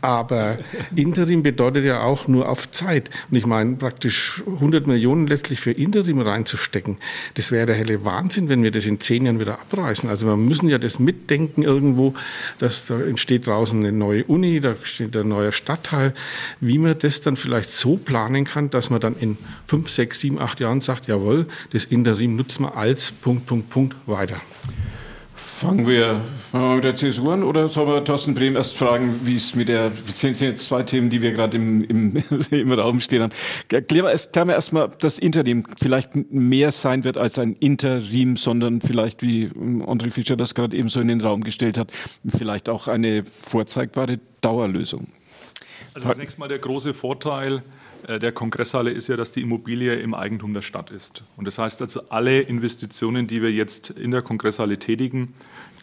Aber 0.00 0.58
Interim 0.94 1.42
bedeutet 1.42 1.84
ja 1.84 2.02
auch 2.02 2.28
nur 2.28 2.48
auf 2.48 2.70
Zeit. 2.70 3.10
Und 3.30 3.38
ich 3.38 3.46
meine, 3.46 3.76
praktisch 3.76 4.42
100 4.46 4.86
Millionen 4.86 5.26
letztlich 5.26 5.60
für 5.60 5.72
Interim 5.72 6.20
reinzustecken, 6.20 6.98
das 7.34 7.50
wäre 7.52 7.66
der 7.66 7.74
helle 7.74 8.04
Wahnsinn, 8.04 8.50
wenn 8.50 8.62
wir 8.62 8.70
das 8.70 8.84
in 8.84 9.00
zehn 9.00 9.24
Jahren 9.24 9.40
wieder 9.40 9.54
abreißen. 9.54 10.08
Also 10.08 10.26
wir 10.26 10.36
müssen 10.36 10.68
ja 10.68 10.78
das 10.78 10.98
mitdenken 10.98 11.62
irgendwo, 11.62 12.14
dass 12.58 12.86
da 12.86 13.00
entsteht 13.00 13.46
draußen 13.46 13.78
eine 13.78 13.92
neue 13.92 14.24
Uni, 14.24 14.60
da 14.60 14.74
steht 14.82 15.16
ein 15.16 15.28
neuer 15.28 15.52
Stadtteil, 15.52 16.12
wie 16.60 16.78
man 16.78 16.98
das 16.98 17.22
dann 17.22 17.36
vielleicht 17.36 17.70
so 17.70 17.96
planen 17.96 18.44
kann, 18.44 18.68
dass 18.70 18.90
man 18.90 19.00
dann 19.00 19.16
in 19.16 19.38
fünf, 19.66 19.88
sechs, 19.88 20.20
sieben, 20.20 20.38
acht 20.38 20.60
Jahren 20.60 20.82
sagt, 20.82 21.08
jawohl, 21.08 21.46
das 21.72 21.84
Interim 21.84 22.36
nutzen 22.36 22.64
wir 22.64 22.76
als 22.76 23.10
Punkt, 23.10 23.46
Punkt, 23.46 23.70
Punkt 23.70 23.96
weiter. 24.06 24.40
Fangen 25.36 25.86
wir, 25.86 26.14
mit 26.52 26.84
der 26.84 26.94
CSU 26.94 27.30
an 27.30 27.42
oder 27.42 27.68
sollen 27.68 27.88
wir 27.88 28.04
Thorsten 28.04 28.34
Brehm 28.34 28.54
erst 28.54 28.76
fragen, 28.76 29.20
wie 29.24 29.36
es 29.36 29.54
mit 29.54 29.68
der, 29.68 29.90
das 29.90 30.20
sind 30.20 30.38
jetzt 30.40 30.64
zwei 30.64 30.82
Themen, 30.82 31.10
die 31.10 31.20
wir 31.20 31.32
gerade 31.32 31.56
im, 31.56 31.82
im, 31.84 32.22
im 32.50 32.72
Raum 32.72 33.00
stehen 33.00 33.22
haben. 33.22 33.32
Klären 33.68 34.06
wir, 34.06 34.10
erst, 34.10 34.36
erstmal, 34.36 34.90
dass 35.00 35.18
Interim 35.18 35.64
vielleicht 35.80 36.14
mehr 36.30 36.70
sein 36.70 37.02
wird 37.02 37.16
als 37.16 37.38
ein 37.38 37.54
Interim, 37.54 38.36
sondern 38.36 38.80
vielleicht, 38.80 39.22
wie 39.22 39.46
André 39.46 40.10
Fischer 40.10 40.36
das 40.36 40.54
gerade 40.54 40.76
eben 40.76 40.88
so 40.88 41.00
in 41.00 41.08
den 41.08 41.20
Raum 41.20 41.42
gestellt 41.42 41.76
hat, 41.76 41.90
vielleicht 42.26 42.68
auch 42.68 42.86
eine 42.86 43.24
vorzeigbare 43.24 44.20
Dauerlösung. 44.42 45.08
Also 45.94 46.12
zunächst 46.12 46.38
mal 46.38 46.48
der 46.48 46.58
große 46.58 46.94
Vorteil, 46.94 47.62
der 48.06 48.32
Kongresshalle 48.32 48.90
ist 48.90 49.08
ja, 49.08 49.16
dass 49.16 49.32
die 49.32 49.42
Immobilie 49.42 49.94
im 49.94 50.14
Eigentum 50.14 50.54
der 50.54 50.62
Stadt 50.62 50.90
ist. 50.90 51.22
Und 51.36 51.46
das 51.46 51.58
heißt 51.58 51.82
also, 51.82 52.02
alle 52.08 52.40
Investitionen, 52.40 53.26
die 53.26 53.42
wir 53.42 53.52
jetzt 53.52 53.90
in 53.90 54.10
der 54.10 54.22
Kongresshalle 54.22 54.78
tätigen, 54.78 55.34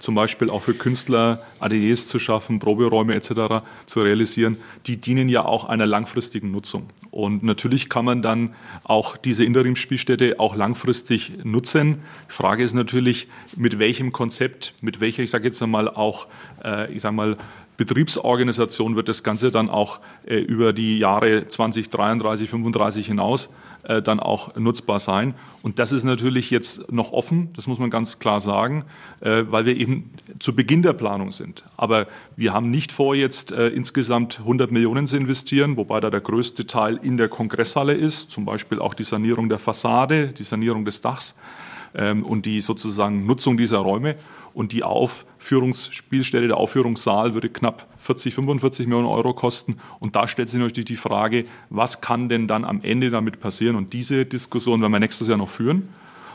zum 0.02 0.16
Beispiel 0.16 0.50
auch 0.50 0.64
für 0.64 0.74
Künstler 0.74 1.40
Ateliers 1.60 2.08
zu 2.08 2.20
schaffen, 2.20 2.60
Proberäume 2.60 3.14
etc. 3.14 3.64
zu 3.86 4.02
realisieren, 4.02 4.58
die 4.88 4.98
dienen 4.98 5.30
ja 5.30 5.46
auch 5.46 5.66
einer 5.66 5.86
langfristigen 5.86 6.52
Nutzung. 6.52 6.90
Und 7.12 7.44
natürlich 7.44 7.88
kann 7.88 8.06
man 8.06 8.22
dann 8.22 8.56
auch 8.84 9.16
diese 9.16 9.46
Interimsspielstätte 9.46 10.40
auch 10.40 10.56
langfristig 10.56 11.34
nutzen. 11.44 12.02
Die 12.30 12.34
Frage 12.34 12.64
ist 12.64 12.74
natürlich, 12.74 13.28
mit 13.56 13.80
welchem 13.80 14.12
Konzept, 14.12 14.74
mit 14.82 15.02
welcher, 15.02 15.24
ich 15.24 15.30
sage 15.30 15.46
jetzt 15.46 15.62
einmal 15.62 15.88
auch, 15.88 16.28
äh, 16.64 16.92
ich 16.92 17.02
sage 17.02 17.16
mal, 17.16 17.38
Betriebsorganisation 17.86 18.96
wird 18.96 19.10
das 19.10 19.24
Ganze 19.24 19.50
dann 19.50 19.68
auch 19.68 20.02
äh, 20.24 20.36
über 20.36 20.72
die 20.72 21.00
Jahre 21.00 21.48
2033, 21.48 22.48
35 22.48 23.08
hinaus 23.08 23.50
äh, 23.82 24.04
dann 24.04 24.20
auch 24.20 24.56
nutzbar 24.56 25.00
sein. 25.00 25.34
Und 25.64 25.80
das 25.80 25.92
ist 25.92 26.04
natürlich 26.04 26.52
jetzt 26.52 26.92
noch 26.92 27.12
offen, 27.12 27.50
das 27.56 27.66
muss 27.66 27.80
man 27.80 27.90
ganz 27.90 28.20
klar 28.20 28.40
sagen, 28.40 28.86
äh, 29.22 29.46
weil 29.48 29.66
wir 29.66 29.76
eben 29.76 30.12
zu 30.38 30.54
Beginn 30.54 30.84
der 30.84 30.94
Planung 30.94 31.32
sind. 31.32 31.64
Aber 31.76 32.06
wir 32.36 32.54
haben 32.54 32.70
nicht 32.70 32.92
vor, 32.92 33.16
jetzt 33.16 33.52
äh, 33.52 33.70
insgesamt 33.70 34.42
100 34.42 34.72
Millionen 34.72 35.08
zu 35.08 35.18
investieren, 35.18 35.76
wobei 35.76 36.00
da 36.02 36.12
der 36.12 36.22
größte 36.22 36.68
Teil 36.68 37.00
in 37.02 37.18
der 37.18 37.30
Kongresshalle 37.30 37.94
ist, 37.94 38.30
zum 38.30 38.46
Beispiel 38.46 38.78
auch 38.78 38.94
die 38.94 39.06
Sanierung 39.06 39.50
der 39.50 39.58
Fassade, 39.58 40.28
die 40.28 40.44
Sanierung 40.44 40.86
des 40.86 41.02
Dachs 41.02 41.36
ähm, 41.96 42.24
und 42.24 42.46
die 42.46 42.62
sozusagen 42.62 43.26
Nutzung 43.26 43.58
dieser 43.58 43.80
Räume. 43.80 44.16
Und 44.54 44.74
die 44.74 44.84
Aufführungsspielstelle, 44.84 46.48
der 46.48 46.58
Aufführungssaal 46.58 47.34
würde 47.34 47.50
knapp 47.50 47.88
40, 48.00 48.34
45 48.34 48.88
Millionen 48.88 49.08
Euro 49.08 49.34
kosten. 49.34 49.78
Und 50.00 50.16
da 50.16 50.28
stellt 50.28 50.50
sich 50.50 50.60
natürlich 50.60 50.86
die 50.86 50.96
Frage, 50.96 51.46
was 51.70 52.02
kann 52.02 52.28
denn 52.28 52.48
dann 52.48 52.66
am 52.66 52.82
Ende 52.82 53.10
damit 53.10 53.40
passieren? 53.40 53.76
Und 53.76 53.94
diese 53.94 54.26
Diskussion 54.26 54.82
werden 54.82 54.92
wir 54.92 55.00
nächstes 55.00 55.28
Jahr 55.28 55.38
noch 55.38 55.50
führen. 55.50 55.90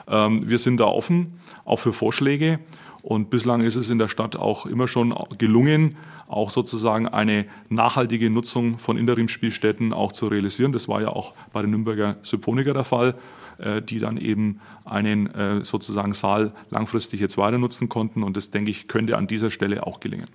Ähm, 0.09 0.49
wir 0.49 0.59
sind 0.59 0.79
da 0.79 0.85
offen, 0.85 1.35
auch 1.65 1.79
für 1.79 1.93
Vorschläge. 1.93 2.61
Und 3.03 3.31
bislang 3.31 3.61
ist 3.61 3.77
es 3.77 3.91
in 3.91 3.99
der 3.99 4.09
Stadt 4.09 4.35
auch 4.35 4.67
immer 4.67 4.89
schon 4.89 5.15
gelungen, 5.39 5.97
auch 6.27 6.51
sozusagen 6.51 7.07
eine 7.07 7.47
nachhaltige 7.69 8.31
Nutzung 8.31 8.79
von 8.79 8.99
Interimspielstätten 8.99 9.93
auch 9.93 10.11
zu 10.11 10.27
realisieren. 10.27 10.73
Das 10.73 10.89
war 10.89 11.01
ja 11.01 11.09
auch 11.09 11.35
bei 11.53 11.63
den 11.63 11.71
Nürnberger 11.71 12.17
Symphoniker 12.23 12.75
der 12.75 12.83
Fall. 12.83 13.15
Äh, 13.59 13.81
die 13.81 14.01
dann 14.01 14.19
eben 14.19 14.61
einen 14.85 15.35
äh, 15.35 15.65
sozusagen 15.65 16.13
Saal 16.13 16.53
langfristig 16.69 17.21
jetzt 17.21 17.39
weiter 17.39 17.57
nutzen 17.57 17.89
konnten. 17.89 18.23
Und 18.23 18.37
das, 18.37 18.51
denke 18.51 18.71
ich, 18.71 18.87
könnte 18.87 19.17
an 19.17 19.27
dieser 19.27 19.51
Stelle 19.51 19.87
auch 19.87 19.99
gelingen. 19.99 20.27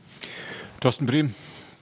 Thorsten 0.80 1.06
Brehm, 1.06 1.32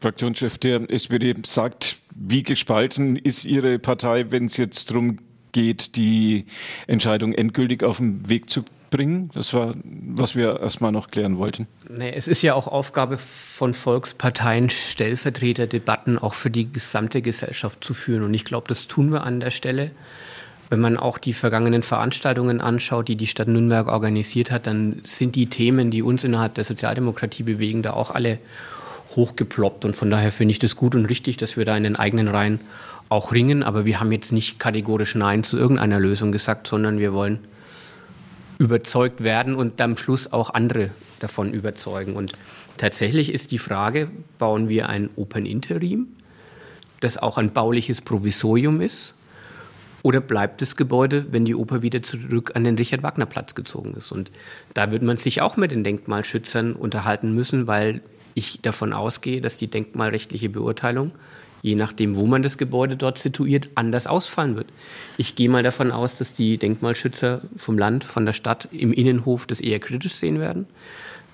Fraktionschef 0.02 0.58
der 0.58 0.91
SPD, 0.91 1.34
sagt, 1.45 1.99
wie 2.13 2.43
gespalten 2.43 3.15
ist 3.15 3.45
Ihre 3.45 3.80
Partei, 3.80 4.32
wenn 4.32 4.45
es 4.45 4.58
jetzt 4.58 4.91
darum 4.91 5.17
geht, 5.54 5.95
die 5.95 6.45
Entscheidung 6.88 7.32
endgültig 7.32 7.84
auf 7.84 7.99
den 7.99 8.28
Weg 8.28 8.49
zu 8.49 8.65
bringen? 8.89 9.32
Das 9.34 9.54
war, 9.54 9.71
was 9.86 10.36
wir 10.36 10.60
erstmal 10.60 10.91
noch 10.91 11.08
klären 11.08 11.38
wollten. 11.38 11.67
Nee, 11.88 12.12
es 12.13 12.28
ist 12.28 12.41
ja 12.41 12.54
auch 12.54 12.67
Aufgabe 12.67 13.17
von 13.17 13.73
Volksparteien, 13.73 14.69
Stellvertreterdebatten 14.69 16.19
auch 16.19 16.34
für 16.34 16.49
die 16.49 16.69
gesamte 16.69 17.21
Gesellschaft 17.21 17.82
zu 17.82 17.93
führen. 17.93 18.23
Und 18.23 18.34
ich 18.34 18.43
glaube, 18.43 18.67
das 18.67 18.88
tun 18.88 19.13
wir 19.13 19.23
an 19.23 19.39
der 19.39 19.52
Stelle. 19.52 19.91
Wenn 20.69 20.79
man 20.79 20.97
auch 20.97 21.17
die 21.17 21.34
vergangenen 21.34 21.82
Veranstaltungen 21.82 22.62
anschaut, 22.62 23.08
die 23.08 23.15
die 23.15 23.25
Stadt 23.27 23.47
Nürnberg 23.47 23.88
organisiert 23.88 24.51
hat, 24.51 24.67
dann 24.67 25.01
sind 25.03 25.36
die 25.36 25.47
Themen, 25.47 25.89
die 25.89 26.03
uns 26.03 26.23
innerhalb 26.23 26.53
der 26.53 26.63
Sozialdemokratie 26.63 27.43
bewegen, 27.43 27.82
da 27.82 27.93
auch 27.93 28.12
alle 28.12 28.38
hochgeploppt. 29.15 29.86
Und 29.86 29.95
von 29.95 30.12
daher 30.12 30.32
finde 30.32 30.51
ich 30.51 30.60
das 30.60 30.75
gut 30.75 30.93
und 30.93 31.05
richtig, 31.05 31.38
dass 31.38 31.58
wir 31.58 31.65
da 31.65 31.75
in 31.75 31.84
den 31.84 31.95
eigenen 31.95 32.27
Reihen 32.27 32.60
auch 33.10 33.32
ringen. 33.32 33.63
Aber 33.63 33.86
wir 33.86 33.99
haben 33.99 34.12
jetzt 34.12 34.32
nicht 34.32 34.60
kategorisch 34.60 35.15
Nein 35.15 35.43
zu 35.43 35.58
irgendeiner 35.58 35.99
Lösung 35.99 36.32
gesagt, 36.32 36.67
sondern 36.67 36.99
wir 36.99 37.13
wollen 37.13 37.39
überzeugt 38.60 39.23
werden 39.23 39.55
und 39.55 39.82
am 39.82 39.97
Schluss 39.97 40.32
auch 40.32 40.51
andere 40.53 40.91
davon 41.19 41.51
überzeugen. 41.51 42.15
Und 42.15 42.34
tatsächlich 42.77 43.34
ist 43.34 43.51
die 43.51 43.58
Frage, 43.58 44.10
bauen 44.38 44.69
wir 44.69 44.89
ein 44.89 45.10
Open 45.15 45.45
Interim, 45.45 46.10
das 46.99 47.17
auch 47.17 47.38
ein 47.38 47.53
bauliches 47.53 48.01
Provisorium 48.01 48.82
ist, 48.82 49.13
oder 50.01 50.21
bleibt 50.21 50.62
das 50.62 50.75
Gebäude, 50.75 51.25
wenn 51.31 51.45
die 51.45 51.55
Oper 51.55 51.81
wieder 51.81 52.01
zurück 52.01 52.51
an 52.55 52.63
den 52.63 52.75
Richard-Wagner-Platz 52.75 53.55
gezogen 53.55 53.93
ist? 53.95 54.12
Und 54.12 54.31
da 54.73 54.91
wird 54.91 55.03
man 55.03 55.17
sich 55.17 55.41
auch 55.41 55.57
mit 55.57 55.71
den 55.71 55.83
Denkmalschützern 55.83 56.73
unterhalten 56.73 57.33
müssen, 57.33 57.67
weil 57.67 58.01
ich 58.33 58.62
davon 58.62 58.93
ausgehe, 58.93 59.41
dass 59.41 59.57
die 59.57 59.67
denkmalrechtliche 59.67 60.49
Beurteilung, 60.49 61.12
je 61.62 61.75
nachdem, 61.75 62.15
wo 62.15 62.25
man 62.25 62.41
das 62.41 62.57
Gebäude 62.57 62.95
dort 62.95 63.19
situiert, 63.19 63.69
anders 63.75 64.07
ausfallen 64.07 64.55
wird. 64.55 64.67
Ich 65.17 65.35
gehe 65.35 65.49
mal 65.49 65.63
davon 65.63 65.91
aus, 65.91 66.17
dass 66.17 66.33
die 66.33 66.57
Denkmalschützer 66.57 67.41
vom 67.57 67.77
Land, 67.77 68.05
von 68.05 68.25
der 68.25 68.33
Stadt 68.33 68.69
im 68.71 68.93
Innenhof 68.93 69.45
das 69.45 69.59
eher 69.59 69.79
kritisch 69.79 70.13
sehen 70.13 70.39
werden. 70.39 70.67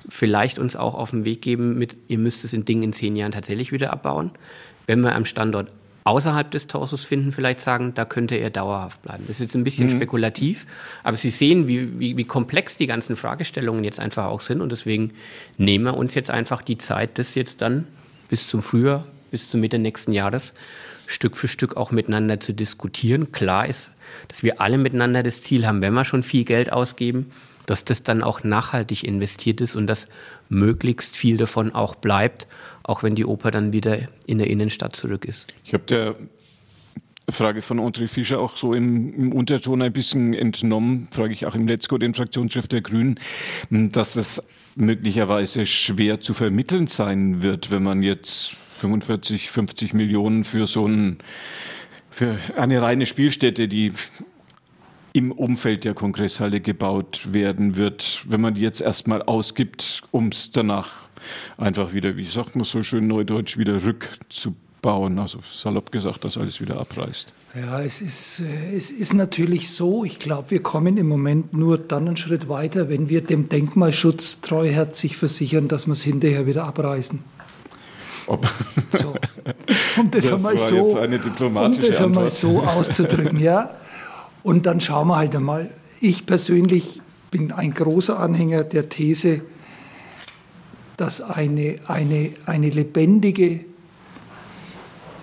Vielleicht 0.09 0.57
uns 0.57 0.75
auch 0.75 0.95
auf 0.95 1.11
den 1.11 1.25
Weg 1.25 1.41
geben 1.41 1.77
mit, 1.77 1.95
ihr 2.07 2.17
müsst 2.17 2.43
es 2.43 2.53
in 2.53 2.65
Dingen 2.65 2.83
in 2.83 2.93
zehn 2.93 3.15
Jahren 3.15 3.31
tatsächlich 3.31 3.71
wieder 3.71 3.91
abbauen. 3.91 4.31
Wenn 4.87 5.01
wir 5.01 5.15
am 5.15 5.25
Standort 5.25 5.71
außerhalb 6.05 6.49
des 6.51 6.67
Torsos 6.67 7.03
finden, 7.03 7.31
vielleicht 7.31 7.59
sagen, 7.59 7.93
da 7.95 8.05
könnte 8.05 8.35
er 8.35 8.51
dauerhaft 8.51 9.01
bleiben. 9.01 9.23
Das 9.27 9.37
ist 9.37 9.39
jetzt 9.39 9.55
ein 9.55 9.63
bisschen 9.63 9.87
mhm. 9.87 9.95
spekulativ, 9.97 10.67
aber 11.03 11.17
Sie 11.17 11.31
sehen, 11.31 11.67
wie, 11.67 11.99
wie, 11.99 12.15
wie 12.15 12.23
komplex 12.23 12.77
die 12.77 12.85
ganzen 12.85 13.15
Fragestellungen 13.15 13.83
jetzt 13.83 13.99
einfach 13.99 14.25
auch 14.25 14.41
sind 14.41 14.61
und 14.61 14.71
deswegen 14.71 15.11
nehmen 15.57 15.85
wir 15.85 15.97
uns 15.97 16.13
jetzt 16.13 16.29
einfach 16.29 16.61
die 16.61 16.77
Zeit, 16.77 17.17
das 17.17 17.35
jetzt 17.35 17.61
dann 17.61 17.87
bis 18.29 18.47
zum 18.47 18.61
Frühjahr, 18.61 19.05
bis 19.31 19.49
zur 19.49 19.59
Mitte 19.59 19.79
nächsten 19.79 20.13
Jahres 20.13 20.53
Stück 21.07 21.37
für 21.37 21.47
Stück 21.47 21.75
auch 21.75 21.91
miteinander 21.91 22.39
zu 22.39 22.53
diskutieren. 22.53 23.31
Klar 23.31 23.67
ist, 23.67 23.91
dass 24.27 24.43
wir 24.43 24.61
alle 24.61 24.77
miteinander 24.77 25.23
das 25.23 25.41
Ziel 25.41 25.67
haben, 25.67 25.81
wenn 25.81 25.93
wir 25.93 26.05
schon 26.05 26.23
viel 26.23 26.45
Geld 26.45 26.71
ausgeben, 26.71 27.31
dass 27.65 27.85
das 27.85 28.03
dann 28.03 28.23
auch 28.23 28.43
nachhaltig 28.43 29.03
investiert 29.03 29.61
ist 29.61 29.75
und 29.75 29.87
dass 29.87 30.07
möglichst 30.49 31.15
viel 31.15 31.37
davon 31.37 31.73
auch 31.73 31.95
bleibt 31.95 32.47
auch 32.87 33.03
wenn 33.03 33.15
die 33.15 33.25
Oper 33.25 33.51
dann 33.51 33.73
wieder 33.73 33.99
in 34.25 34.37
der 34.37 34.47
Innenstadt 34.47 34.95
zurück 34.95 35.25
ist. 35.25 35.53
Ich 35.63 35.73
habe 35.73 35.83
der 35.85 36.15
Frage 37.27 37.63
von 37.63 37.79
André 37.79 38.07
Fischer 38.07 38.39
auch 38.39 38.55
so 38.55 38.73
im, 38.73 39.11
im 39.13 39.33
Unterton 39.33 39.81
ein 39.81 39.91
bisschen 39.91 40.33
entnommen, 40.33 41.07
frage 41.11 41.33
ich 41.33 41.47
auch 41.47 41.55
im 41.55 41.67
Letzko, 41.67 41.97
den 41.97 42.13
Fraktionschef 42.13 42.67
der 42.67 42.81
Grünen, 42.81 43.19
dass 43.71 44.15
es 44.15 44.43
möglicherweise 44.75 45.65
schwer 45.65 46.21
zu 46.21 46.33
vermitteln 46.35 46.85
sein 46.85 47.41
wird, 47.41 47.71
wenn 47.71 47.81
man 47.81 48.03
jetzt 48.03 48.53
45, 48.79 49.49
50 49.49 49.93
Millionen 49.93 50.43
für 50.43 50.67
so 50.67 50.85
ein, 50.85 51.17
für 52.11 52.37
eine 52.55 52.81
reine 52.81 53.07
Spielstätte, 53.07 53.67
die 53.67 53.93
im 55.15 55.31
Umfeld 55.31 55.85
der 55.85 55.93
Kongresshalle 55.93 56.59
gebaut 56.59 57.31
werden 57.31 57.77
wird, 57.77 58.23
wenn 58.27 58.41
man 58.41 58.53
die 58.53 58.61
jetzt 58.61 58.81
erstmal 58.81 59.23
ausgibt, 59.23 60.01
um 60.11 60.27
es 60.27 60.51
danach 60.51 61.07
einfach 61.57 61.93
wieder, 61.93 62.17
wie 62.17 62.25
sagt 62.25 62.57
man 62.57 62.65
so 62.65 62.83
schön 62.83 63.07
neudeutsch, 63.07 63.57
wieder 63.57 63.81
rückzubauen. 63.85 65.17
Also 65.17 65.39
salopp 65.49 65.93
gesagt, 65.93 66.25
dass 66.25 66.37
alles 66.37 66.59
wieder 66.59 66.81
abreißt. 66.81 67.31
Ja, 67.55 67.79
es 67.79 68.01
ist, 68.01 68.41
äh, 68.41 68.75
es 68.75 68.91
ist 68.91 69.13
natürlich 69.13 69.69
so, 69.69 70.03
ich 70.03 70.19
glaube, 70.19 70.51
wir 70.51 70.61
kommen 70.61 70.97
im 70.97 71.07
Moment 71.07 71.53
nur 71.53 71.77
dann 71.77 72.07
einen 72.07 72.17
Schritt 72.17 72.49
weiter, 72.49 72.89
wenn 72.89 73.07
wir 73.07 73.21
dem 73.21 73.47
Denkmalschutz 73.47 74.41
treuherzig 74.41 75.15
versichern, 75.15 75.69
dass 75.69 75.87
wir 75.87 75.93
es 75.93 76.03
hinterher 76.03 76.45
wieder 76.45 76.65
abreißen. 76.65 77.23
Ob. 78.27 78.45
So. 78.91 79.15
Um 79.97 80.11
das, 80.11 80.25
das 80.25 80.33
einmal 80.33 80.57
so, 80.57 80.99
um 80.99 81.79
das 81.79 82.01
einmal 82.01 82.29
so 82.29 82.59
auszudrücken, 82.63 83.39
ja. 83.39 83.75
Und 84.45 84.67
dann 84.67 84.79
schauen 84.79 85.07
wir 85.07 85.15
halt 85.15 85.35
einmal. 85.35 85.71
Ich 85.99 86.27
persönlich 86.27 87.01
bin 87.31 87.51
ein 87.51 87.73
großer 87.73 88.19
Anhänger 88.19 88.63
der 88.63 88.89
These, 88.89 89.41
dass 90.97 91.19
eine, 91.19 91.79
eine, 91.87 92.29
eine 92.45 92.69
lebendige 92.69 93.65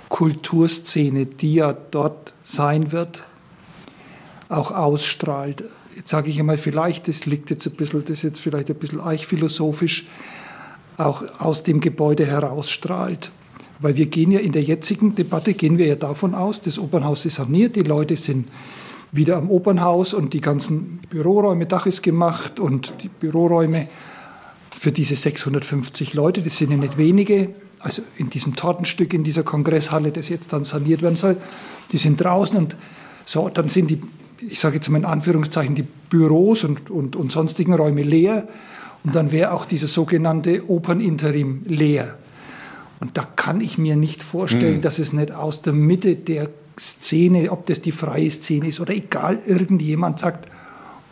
Kulturszene, 0.08 1.26
die 1.26 1.54
ja 1.54 1.72
dort 1.72 2.34
sein 2.42 2.90
wird, 2.90 3.22
auch 4.48 4.72
ausstrahlt. 4.72 5.62
Jetzt 5.94 6.08
sage 6.08 6.28
ich 6.28 6.40
einmal, 6.40 6.56
vielleicht, 6.56 7.06
das 7.06 7.24
liegt 7.24 7.50
jetzt 7.50 7.64
ein 7.68 7.74
bisschen, 7.74 8.00
das 8.00 8.10
ist 8.10 8.22
jetzt 8.24 8.40
vielleicht 8.40 8.70
ein 8.70 8.76
bisschen 8.76 9.00
eichphilosophisch, 9.00 10.08
auch 10.96 11.22
aus 11.38 11.62
dem 11.62 11.78
Gebäude 11.78 12.26
herausstrahlt. 12.26 13.30
Weil 13.78 13.94
wir 13.94 14.06
gehen 14.06 14.32
ja 14.32 14.40
in 14.40 14.50
der 14.50 14.62
jetzigen 14.62 15.14
Debatte, 15.14 15.54
gehen 15.54 15.78
wir 15.78 15.86
ja 15.86 15.94
davon 15.94 16.34
aus, 16.34 16.60
das 16.60 16.76
Opernhaus 16.76 17.24
ist 17.24 17.36
saniert, 17.36 17.76
die 17.76 17.82
Leute 17.82 18.16
sind 18.16 18.48
wieder 19.12 19.36
am 19.36 19.50
Opernhaus 19.50 20.14
und 20.14 20.32
die 20.32 20.40
ganzen 20.40 20.98
Büroräume, 21.10 21.66
Dach 21.66 21.86
ist 21.86 22.02
gemacht 22.02 22.58
und 22.58 22.94
die 23.02 23.08
Büroräume 23.08 23.88
für 24.76 24.90
diese 24.90 25.14
650 25.14 26.14
Leute, 26.14 26.42
das 26.42 26.56
sind 26.56 26.70
ja 26.70 26.78
nicht 26.78 26.96
wenige, 26.96 27.50
also 27.80 28.02
in 28.16 28.30
diesem 28.30 28.56
Tortenstück 28.56 29.12
in 29.12 29.22
dieser 29.22 29.42
Kongresshalle, 29.42 30.10
das 30.10 30.30
jetzt 30.30 30.52
dann 30.52 30.64
saniert 30.64 31.02
werden 31.02 31.16
soll, 31.16 31.36
die 31.92 31.98
sind 31.98 32.20
draußen 32.20 32.56
und 32.56 32.76
so, 33.26 33.48
dann 33.50 33.68
sind 33.68 33.90
die, 33.90 34.00
ich 34.40 34.58
sage 34.58 34.76
jetzt 34.76 34.88
mal 34.88 34.98
in 34.98 35.04
Anführungszeichen, 35.04 35.74
die 35.74 35.86
Büros 36.08 36.64
und, 36.64 36.90
und, 36.90 37.14
und 37.14 37.30
sonstigen 37.30 37.74
Räume 37.74 38.02
leer 38.02 38.48
und 39.04 39.14
dann 39.14 39.30
wäre 39.30 39.52
auch 39.52 39.66
dieses 39.66 39.92
sogenannte 39.92 40.68
Operninterim 40.70 41.62
leer. 41.66 42.16
Und 43.00 43.18
da 43.18 43.24
kann 43.24 43.60
ich 43.60 43.78
mir 43.78 43.96
nicht 43.96 44.22
vorstellen, 44.22 44.76
mhm. 44.76 44.80
dass 44.80 44.98
es 45.00 45.12
nicht 45.12 45.32
aus 45.32 45.60
der 45.60 45.72
Mitte 45.72 46.14
der 46.14 46.48
Szene, 46.78 47.50
ob 47.50 47.66
das 47.66 47.82
die 47.82 47.92
freie 47.92 48.30
Szene 48.30 48.68
ist 48.68 48.80
oder 48.80 48.94
egal, 48.94 49.38
irgendjemand 49.46 50.18
sagt, 50.18 50.48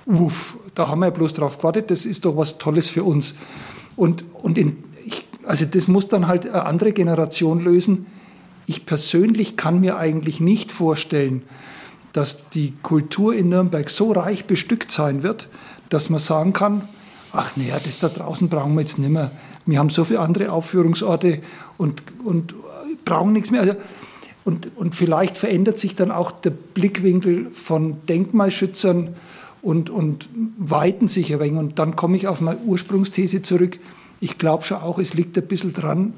uff, 0.07 0.57
da 0.75 0.89
haben 0.89 1.01
wir 1.01 1.11
bloß 1.11 1.35
drauf 1.35 1.59
gewartet, 1.59 1.91
das 1.91 2.07
ist 2.07 2.25
doch 2.25 2.37
was 2.37 2.59
Tolles 2.59 2.91
für 2.91 3.05
uns. 3.05 3.35
Und, 3.97 4.25
und 4.35 4.59
in, 4.59 4.83
ich, 5.05 5.27
also 5.45 5.67
das 5.67 5.89
muss 5.89 6.09
dann 6.09 6.27
halt 6.27 6.49
eine 6.49 6.65
andere 6.65 6.93
Generation 6.93 7.61
lösen. 7.61 8.07
Ich 8.67 8.87
persönlich 8.87 9.57
kann 9.57 9.81
mir 9.81 9.97
eigentlich 9.97 10.41
nicht 10.41 10.73
vorstellen, 10.73 11.43
dass 12.13 12.49
die 12.49 12.73
Kultur 12.83 13.35
in 13.35 13.49
Nürnberg 13.51 13.89
so 13.91 14.13
reich 14.13 14.47
bestückt 14.47 14.91
sein 14.91 15.23
wird, 15.23 15.49
dass 15.91 16.11
man 16.11 16.21
sagen 16.21 16.53
kann, 16.53 16.89
ach 17.33 17.57
naja, 17.57 17.79
das 17.85 17.99
da 17.99 18.09
draußen 18.09 18.49
brauchen 18.49 18.75
wir 18.75 18.81
jetzt 18.81 18.99
nicht 18.99 19.11
mehr 19.11 19.31
wir 19.67 19.79
haben 19.79 19.91
so 19.91 20.05
viele 20.05 20.21
andere 20.21 20.53
Aufführungsorte 20.53 21.41
und, 21.79 22.03
und 22.25 22.55
brauchen 23.05 23.33
nichts 23.33 23.51
mehr. 23.51 23.61
Also, 23.61 23.75
und, 24.45 24.71
und 24.77 24.95
vielleicht 24.95 25.37
verändert 25.37 25.79
sich 25.79 25.97
dann 25.97 26.11
auch 26.11 26.31
der 26.33 26.51
Blickwinkel 26.51 27.51
von 27.53 27.97
Denkmalschützern 28.07 29.15
und, 29.63 29.91
und 29.91 30.29
weiten 30.59 31.09
sich 31.09 31.33
ein 31.33 31.41
wenig. 31.41 31.59
Und 31.59 31.79
dann 31.79 31.97
komme 31.97 32.17
ich 32.17 32.27
auf 32.27 32.41
meine 32.41 32.59
Ursprungsthese 32.61 33.43
zurück. 33.43 33.79
Ich 34.21 34.39
glaube 34.39 34.65
schon 34.65 34.79
auch, 34.79 34.99
es 34.99 35.15
liegt 35.15 35.37
ein 35.37 35.47
bisschen 35.47 35.73
dran, 35.73 36.15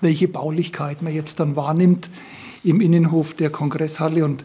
welche 0.00 0.28
Baulichkeit 0.28 1.02
man 1.02 1.14
jetzt 1.14 1.40
dann 1.40 1.56
wahrnimmt 1.56 2.10
im 2.64 2.80
Innenhof 2.80 3.34
der 3.34 3.50
Kongresshalle. 3.50 4.24
Und, 4.24 4.44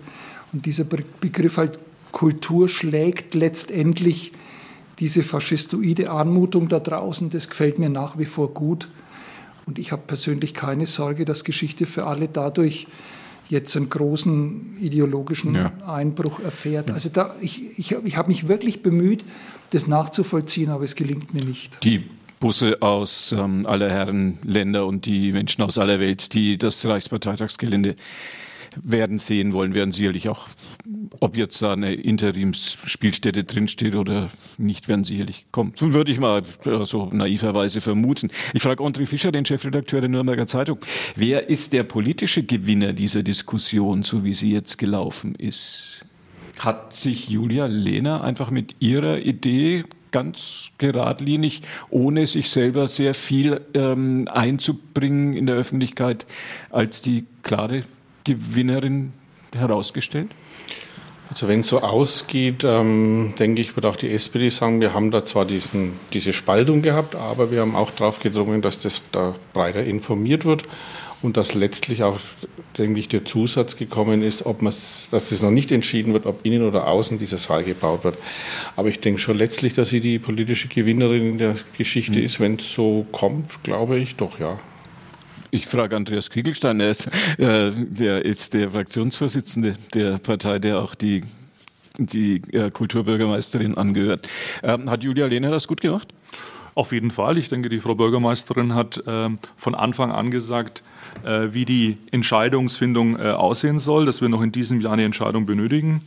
und 0.53 0.65
dieser 0.65 0.83
Begriff 0.83 1.57
halt 1.57 1.79
Kultur 2.11 2.69
schlägt 2.69 3.33
letztendlich 3.33 4.31
diese 4.99 5.23
faschistoide 5.23 6.09
Anmutung 6.09 6.69
da 6.69 6.79
draußen, 6.79 7.29
das 7.29 7.49
gefällt 7.49 7.79
mir 7.79 7.89
nach 7.89 8.17
wie 8.17 8.25
vor 8.25 8.53
gut. 8.53 8.87
Und 9.65 9.79
ich 9.79 9.91
habe 9.91 10.03
persönlich 10.05 10.53
keine 10.53 10.85
Sorge, 10.85 11.25
dass 11.25 11.43
Geschichte 11.43 11.85
für 11.85 12.05
alle 12.05 12.27
dadurch 12.27 12.87
jetzt 13.49 13.75
einen 13.75 13.89
großen 13.89 14.77
ideologischen 14.79 15.55
ja. 15.55 15.71
Einbruch 15.87 16.39
erfährt. 16.39 16.91
Also 16.91 17.09
da, 17.09 17.35
ich, 17.41 17.77
ich, 17.77 17.91
ich 17.91 18.17
habe 18.17 18.27
mich 18.29 18.47
wirklich 18.47 18.81
bemüht, 18.81 19.23
das 19.71 19.87
nachzuvollziehen, 19.87 20.69
aber 20.69 20.83
es 20.83 20.95
gelingt 20.95 21.33
mir 21.33 21.43
nicht. 21.43 21.83
Die 21.83 22.05
Busse 22.39 22.81
aus 22.81 23.31
ähm, 23.31 23.65
aller 23.65 23.89
Herren 23.89 24.39
Länder 24.43 24.85
und 24.85 25.05
die 25.05 25.31
Menschen 25.31 25.63
aus 25.63 25.77
aller 25.77 25.99
Welt, 25.99 26.33
die 26.33 26.57
das 26.57 26.85
Reichsparteitagsgelände 26.85 27.95
werden 28.83 29.19
sehen 29.19 29.53
wollen, 29.53 29.73
werden 29.73 29.91
sicherlich 29.91 30.29
auch, 30.29 30.47
ob 31.19 31.37
jetzt 31.37 31.61
da 31.61 31.73
eine 31.73 31.93
Interimsspielstätte 31.93 33.43
drinsteht 33.43 33.95
oder 33.95 34.29
nicht, 34.57 34.87
werden 34.87 35.03
sicherlich 35.03 35.45
kommen. 35.51 35.73
Würde 35.79 36.11
ich 36.11 36.19
mal 36.19 36.43
so 36.83 37.09
naiverweise 37.11 37.81
vermuten. 37.81 38.29
Ich 38.53 38.63
frage 38.63 38.83
André 38.83 39.05
Fischer, 39.05 39.31
den 39.31 39.45
Chefredakteur 39.45 40.01
der 40.01 40.09
Nürnberger 40.09 40.47
Zeitung, 40.47 40.79
wer 41.15 41.49
ist 41.49 41.73
der 41.73 41.83
politische 41.83 42.43
Gewinner 42.43 42.93
dieser 42.93 43.23
Diskussion, 43.23 44.03
so 44.03 44.23
wie 44.23 44.33
sie 44.33 44.51
jetzt 44.51 44.77
gelaufen 44.77 45.35
ist? 45.35 46.05
Hat 46.59 46.95
sich 46.95 47.29
Julia 47.29 47.65
Lehner 47.65 48.23
einfach 48.23 48.49
mit 48.49 48.75
ihrer 48.79 49.19
Idee 49.19 49.83
ganz 50.15 50.71
geradlinig, 50.77 51.61
ohne 51.89 52.25
sich 52.25 52.49
selber 52.49 52.87
sehr 52.87 53.13
viel 53.13 53.59
ähm, 53.73 54.29
einzubringen 54.31 55.33
in 55.33 55.45
der 55.45 55.55
Öffentlichkeit, 55.55 56.25
als 56.69 57.01
die 57.01 57.25
klare 57.43 57.83
Gewinnerin 58.25 59.13
herausgestellt? 59.55 60.29
Also 61.29 61.47
wenn 61.47 61.61
es 61.61 61.69
so 61.69 61.81
ausgeht, 61.81 62.63
ähm, 62.63 63.33
denke 63.39 63.61
ich, 63.61 63.75
wird 63.75 63.85
auch 63.85 63.95
die 63.95 64.11
SPD 64.11 64.49
sagen, 64.49 64.79
wir 64.79 64.93
haben 64.93 65.09
da 65.09 65.25
zwar 65.25 65.45
diesen, 65.45 65.93
diese 66.13 66.33
Spaltung 66.33 66.81
gehabt, 66.81 67.15
aber 67.15 67.51
wir 67.51 67.61
haben 67.61 67.75
auch 67.75 67.91
darauf 67.91 68.19
gedrungen, 68.19 68.61
dass 68.61 68.79
das 68.79 69.01
da 69.11 69.33
breiter 69.53 69.83
informiert 69.83 70.45
wird 70.45 70.63
und 71.23 71.35
dass 71.35 71.55
letztlich 71.55 72.03
auch, 72.03 72.19
denke 72.77 72.99
ich, 72.99 73.07
der 73.07 73.25
Zusatz 73.25 73.75
gekommen 73.75 74.21
ist, 74.21 74.45
ob 74.45 74.61
dass 74.61 75.09
das 75.09 75.41
noch 75.41 75.49
nicht 75.49 75.71
entschieden 75.71 76.13
wird, 76.13 76.27
ob 76.27 76.45
innen 76.45 76.67
oder 76.67 76.87
außen 76.87 77.17
dieser 77.17 77.39
Saal 77.39 77.63
gebaut 77.63 78.03
wird. 78.03 78.17
Aber 78.75 78.89
ich 78.89 78.99
denke 78.99 79.19
schon 79.19 79.37
letztlich, 79.37 79.73
dass 79.73 79.89
sie 79.89 80.01
die 80.01 80.19
politische 80.19 80.67
Gewinnerin 80.67 81.31
in 81.31 81.37
der 81.39 81.55
Geschichte 81.77 82.19
mhm. 82.19 82.25
ist. 82.25 82.39
Wenn 82.39 82.55
es 82.55 82.71
so 82.71 83.05
kommt, 83.11 83.63
glaube 83.63 83.97
ich 83.97 84.15
doch, 84.15 84.39
ja. 84.39 84.57
Ich 85.55 85.67
frage 85.67 85.95
Andreas 85.95 86.29
Kriegelstein, 86.29 86.81
er 86.81 86.91
ist, 86.91 87.07
äh, 87.37 87.71
der 87.71 88.25
ist 88.25 88.53
der 88.53 88.71
Fraktionsvorsitzende 88.71 89.75
der 89.93 90.17
Partei, 90.17 90.59
der 90.59 90.81
auch 90.81 90.95
die, 90.95 91.23
die 91.97 92.41
äh, 92.51 92.69
Kulturbürgermeisterin 92.71 93.77
angehört. 93.77 94.27
Ähm, 94.63 94.89
hat 94.89 95.03
Julia 95.03 95.27
Lehner 95.27 95.51
das 95.51 95.65
gut 95.65 95.79
gemacht? 95.79 96.13
Auf 96.73 96.91
jeden 96.91 97.09
Fall. 97.09 97.37
Ich 97.37 97.47
denke, 97.47 97.69
die 97.69 97.79
Frau 97.79 97.95
Bürgermeisterin 97.95 98.75
hat 98.75 99.01
äh, 99.07 99.29
von 99.55 99.75
Anfang 99.75 100.11
an 100.11 100.29
gesagt, 100.29 100.83
äh, 101.23 101.47
wie 101.53 101.63
die 101.63 101.99
Entscheidungsfindung 102.11 103.17
äh, 103.17 103.29
aussehen 103.29 103.79
soll, 103.79 104.05
dass 104.05 104.19
wir 104.19 104.27
noch 104.27 104.41
in 104.41 104.51
diesem 104.51 104.81
Jahr 104.81 104.91
eine 104.91 105.05
Entscheidung 105.05 105.45
benötigen. 105.45 106.01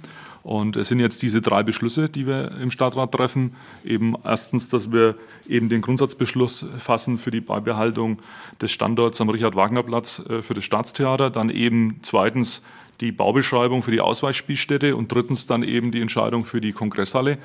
Und 0.48 0.76
es 0.76 0.88
sind 0.88 0.98
jetzt 0.98 1.20
diese 1.20 1.42
drei 1.42 1.62
Beschlüsse, 1.62 2.08
die 2.08 2.26
wir 2.26 2.52
im 2.58 2.70
Stadtrat 2.70 3.12
treffen. 3.12 3.54
Eben 3.84 4.14
erstens, 4.24 4.70
dass 4.70 4.90
wir 4.90 5.14
eben 5.46 5.68
den 5.68 5.82
Grundsatzbeschluss 5.82 6.64
fassen 6.78 7.18
für 7.18 7.30
die 7.30 7.42
Beibehaltung 7.42 8.20
des 8.58 8.72
Standorts 8.72 9.20
am 9.20 9.28
Richard-Wagner-Platz 9.28 10.22
äh, 10.26 10.40
für 10.40 10.54
das 10.54 10.64
Staatstheater. 10.64 11.28
Dann 11.28 11.50
eben 11.50 12.00
zweitens 12.00 12.62
die 13.02 13.12
Baubeschreibung 13.12 13.82
für 13.82 13.90
die 13.90 14.00
Ausweichspielstätte 14.00 14.96
und 14.96 15.12
drittens 15.12 15.46
dann 15.46 15.62
eben 15.62 15.90
die 15.90 16.00
Entscheidung 16.00 16.46
für 16.46 16.62
die 16.62 16.72
Kongresshalle. 16.72 17.36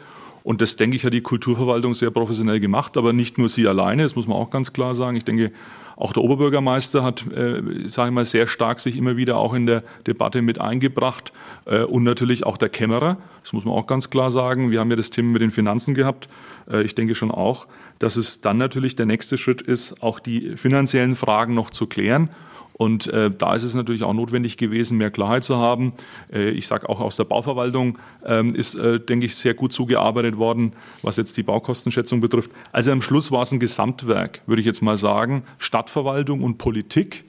Und 0.43 0.61
das, 0.61 0.77
denke 0.77 0.95
ich, 0.95 1.03
hat 1.03 1.13
die 1.13 1.19
Kulturverwaltung 1.19 1.95
sehr 1.95 2.09
professionell 2.09 2.61
gemacht, 2.61 2.95
aber 2.95 3.11
nicht 3.11 3.37
nur 3.37 3.49
sie 3.49 3.67
alleine, 3.67 4.03
das 4.03 4.15
muss 4.15 4.27
man 4.27 4.37
auch 4.37 4.49
ganz 4.49 4.71
klar 4.71 4.95
sagen. 4.95 5.17
Ich 5.17 5.25
denke, 5.25 5.51
auch 5.95 6.13
der 6.13 6.23
Oberbürgermeister 6.23 7.03
hat, 7.03 7.25
äh, 7.31 7.61
sage 7.87 8.09
ich 8.09 8.13
mal, 8.13 8.25
sehr 8.25 8.47
stark 8.47 8.79
sich 8.79 8.97
immer 8.97 9.17
wieder 9.17 9.37
auch 9.37 9.53
in 9.53 9.65
der 9.65 9.83
Debatte 10.07 10.41
mit 10.41 10.59
eingebracht 10.59 11.33
äh, 11.65 11.83
und 11.83 12.03
natürlich 12.03 12.45
auch 12.45 12.57
der 12.57 12.69
Kämmerer. 12.69 13.17
Das 13.41 13.53
muss 13.53 13.65
man 13.65 13.73
auch 13.73 13.87
ganz 13.87 14.09
klar 14.09 14.31
sagen. 14.31 14.71
Wir 14.71 14.79
haben 14.79 14.89
ja 14.89 14.95
das 14.95 15.09
Thema 15.09 15.33
mit 15.33 15.41
den 15.41 15.51
Finanzen 15.51 15.93
gehabt. 15.93 16.29
Äh, 16.69 16.83
ich 16.83 16.95
denke 16.95 17.15
schon 17.15 17.31
auch, 17.31 17.67
dass 17.99 18.15
es 18.15 18.41
dann 18.41 18.57
natürlich 18.57 18.95
der 18.95 19.05
nächste 19.05 19.37
Schritt 19.37 19.61
ist, 19.61 20.01
auch 20.01 20.19
die 20.19 20.57
finanziellen 20.57 21.15
Fragen 21.15 21.53
noch 21.53 21.69
zu 21.69 21.87
klären. 21.87 22.29
Und 22.73 23.07
äh, 23.07 23.29
da 23.29 23.53
ist 23.53 23.63
es 23.63 23.75
natürlich 23.75 24.03
auch 24.03 24.13
notwendig 24.13 24.57
gewesen, 24.57 24.97
mehr 24.97 25.11
Klarheit 25.11 25.43
zu 25.43 25.57
haben. 25.57 25.93
Äh, 26.31 26.49
ich 26.49 26.67
sage 26.67 26.89
auch 26.89 26.99
aus 26.99 27.15
der 27.15 27.23
Bauverwaltung 27.23 27.99
ähm, 28.25 28.55
ist, 28.55 28.75
äh, 28.75 28.99
denke 28.99 29.27
ich, 29.27 29.35
sehr 29.35 29.53
gut 29.53 29.71
zugearbeitet 29.71 30.37
worden, 30.37 30.73
was 31.03 31.17
jetzt 31.17 31.37
die 31.37 31.43
Baukostenschätzung 31.43 32.19
betrifft. 32.19 32.51
Also 32.71 32.91
am 32.91 33.01
Schluss 33.01 33.31
war 33.31 33.43
es 33.43 33.51
ein 33.51 33.59
Gesamtwerk, 33.59 34.41
würde 34.47 34.61
ich 34.61 34.65
jetzt 34.65 34.81
mal 34.81 34.97
sagen, 34.97 35.43
Stadtverwaltung 35.59 36.41
und 36.41 36.57
Politik. 36.57 37.25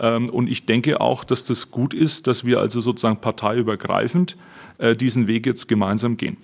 Ähm, 0.00 0.28
und 0.28 0.48
ich 0.50 0.66
denke 0.66 1.00
auch, 1.00 1.24
dass 1.24 1.44
das 1.44 1.70
gut 1.70 1.94
ist, 1.94 2.26
dass 2.26 2.44
wir 2.44 2.58
also 2.58 2.80
sozusagen 2.80 3.20
parteiübergreifend 3.20 4.36
äh, 4.80 4.96
diesen 4.96 5.26
Weg 5.26 5.46
jetzt 5.46 5.68
gemeinsam 5.68 6.16
gehen. 6.16 6.36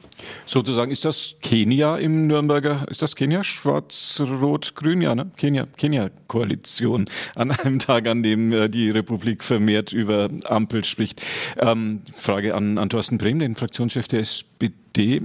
Sozusagen 0.47 0.91
ist 0.91 1.05
das 1.05 1.37
Kenia 1.43 1.97
im 1.97 2.27
Nürnberger, 2.27 2.87
ist 2.91 3.03
das 3.03 3.17
Kenia? 3.17 3.43
Schwarz-Rot-Grün, 3.43 5.01
ja, 5.01 5.15
ne? 5.15 5.31
Kenia, 5.37 5.67
Kenia-Koalition. 5.77 7.07
An 7.35 7.51
einem 7.51 7.79
Tag, 7.79 8.07
an 8.07 8.23
dem 8.23 8.53
äh, 8.53 8.69
die 8.69 8.91
Republik 8.91 9.43
vermehrt 9.43 9.93
über 9.93 10.29
Ampel 10.45 10.85
spricht. 10.85 11.23
Ähm, 11.59 12.03
Frage 12.15 12.55
an, 12.55 12.79
an 12.79 12.91
Thorsten 12.91 13.19
Brehm, 13.19 13.39
den 13.39 13.55
Fraktionschef 13.55 14.07
der 14.09 14.21
SPD. 14.21 15.23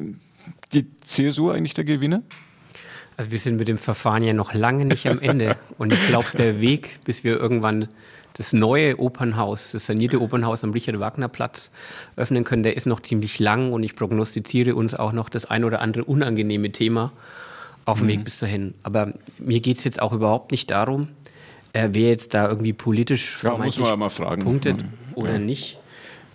Die 0.74 0.86
CSU 1.04 1.50
eigentlich 1.50 1.74
der 1.74 1.84
Gewinner? 1.84 2.19
Also 3.17 3.32
wir 3.32 3.39
sind 3.39 3.58
mit 3.58 3.67
dem 3.67 3.78
Verfahren 3.78 4.24
ja 4.24 4.34
noch 4.34 4.54
lange 4.54 4.86
nicht 4.86 5.08
am 5.08 5.19
Ende. 5.19 5.58
Und 5.78 5.93
ich 5.93 6.08
glaube, 6.08 6.28
der 6.38 6.62
Weg, 6.62 7.00
bis 7.04 7.24
wir 7.24 7.38
irgendwann 7.38 7.89
das 8.33 8.53
neue 8.53 8.97
Opernhaus, 8.99 9.71
das 9.71 9.85
sanierte 9.85 10.21
Opernhaus 10.21 10.63
am 10.63 10.71
Richard-Wagner-Platz 10.71 11.69
öffnen 12.15 12.43
können, 12.43 12.63
der 12.63 12.77
ist 12.77 12.85
noch 12.85 13.01
ziemlich 13.01 13.39
lang 13.39 13.73
und 13.73 13.83
ich 13.83 13.95
prognostiziere 13.95 14.75
uns 14.75 14.93
auch 14.93 15.11
noch 15.11 15.29
das 15.29 15.45
ein 15.45 15.63
oder 15.63 15.81
andere 15.81 16.05
unangenehme 16.05 16.71
Thema 16.71 17.11
auf 17.85 17.99
dem 17.99 18.05
mhm. 18.05 18.11
Weg 18.11 18.23
bis 18.23 18.39
dahin. 18.39 18.73
Aber 18.83 19.13
mir 19.37 19.59
geht 19.59 19.77
es 19.79 19.83
jetzt 19.83 20.01
auch 20.01 20.13
überhaupt 20.13 20.51
nicht 20.51 20.71
darum, 20.71 21.09
äh, 21.73 21.89
wer 21.91 22.09
jetzt 22.09 22.33
da 22.33 22.47
irgendwie 22.47 22.73
politisch 22.73 23.37
ja, 23.43 23.57
muss 23.57 23.79
man 23.79 23.99
mal 23.99 24.09
fragen. 24.09 24.43
punktet 24.43 24.79
ja. 24.79 24.85
oder 25.15 25.39
nicht. 25.39 25.79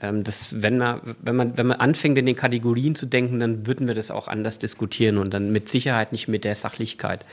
Ähm, 0.02 0.24
das, 0.24 0.61
wenn, 0.61 0.78
man, 0.78 1.00
wenn, 1.22 1.37
man, 1.37 1.56
wenn 1.56 1.66
man 1.66 1.78
anfängt, 1.78 2.18
in 2.18 2.26
den 2.26 2.37
Kategorien 2.37 2.94
zu 2.94 3.06
denken, 3.06 3.40
dann 3.40 3.66
würden 3.66 3.88
wir 3.88 3.94
das 3.94 4.11
auch 4.11 4.28
anders 4.28 4.59
diskutieren 4.59 5.18
und 5.18 5.32
dann 5.32 5.52
mit 5.52 5.70
Sicherheit 5.70 6.12
nicht 6.12 6.28
mit 6.28 6.44
der 6.44 6.54
Sachlichkeit. 6.54 7.24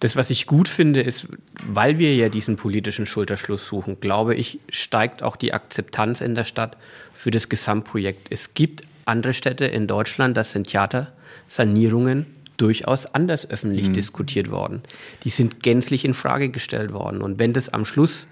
Das, 0.00 0.16
was 0.16 0.30
ich 0.30 0.46
gut 0.46 0.68
finde, 0.68 1.02
ist, 1.02 1.26
weil 1.62 1.98
wir 1.98 2.14
ja 2.14 2.30
diesen 2.30 2.56
politischen 2.56 3.04
Schulterschluss 3.04 3.66
suchen, 3.66 4.00
glaube 4.00 4.34
ich, 4.34 4.58
steigt 4.70 5.22
auch 5.22 5.36
die 5.36 5.52
Akzeptanz 5.52 6.22
in 6.22 6.34
der 6.34 6.44
Stadt 6.44 6.78
für 7.12 7.30
das 7.30 7.50
Gesamtprojekt. 7.50 8.28
Es 8.30 8.54
gibt 8.54 8.82
andere 9.04 9.34
Städte 9.34 9.66
in 9.66 9.86
Deutschland, 9.86 10.36
das 10.38 10.52
sind 10.52 10.68
Theatersanierungen 10.68 12.26
durchaus 12.56 13.06
anders 13.06 13.48
öffentlich 13.48 13.88
mhm. 13.88 13.92
diskutiert 13.92 14.50
worden. 14.50 14.82
Die 15.24 15.30
sind 15.30 15.62
gänzlich 15.62 16.04
in 16.04 16.14
Frage 16.14 16.48
gestellt 16.50 16.92
worden. 16.92 17.20
Und 17.20 17.38
wenn 17.38 17.52
das 17.52 17.68
am 17.68 17.84
Schluss 17.84 18.26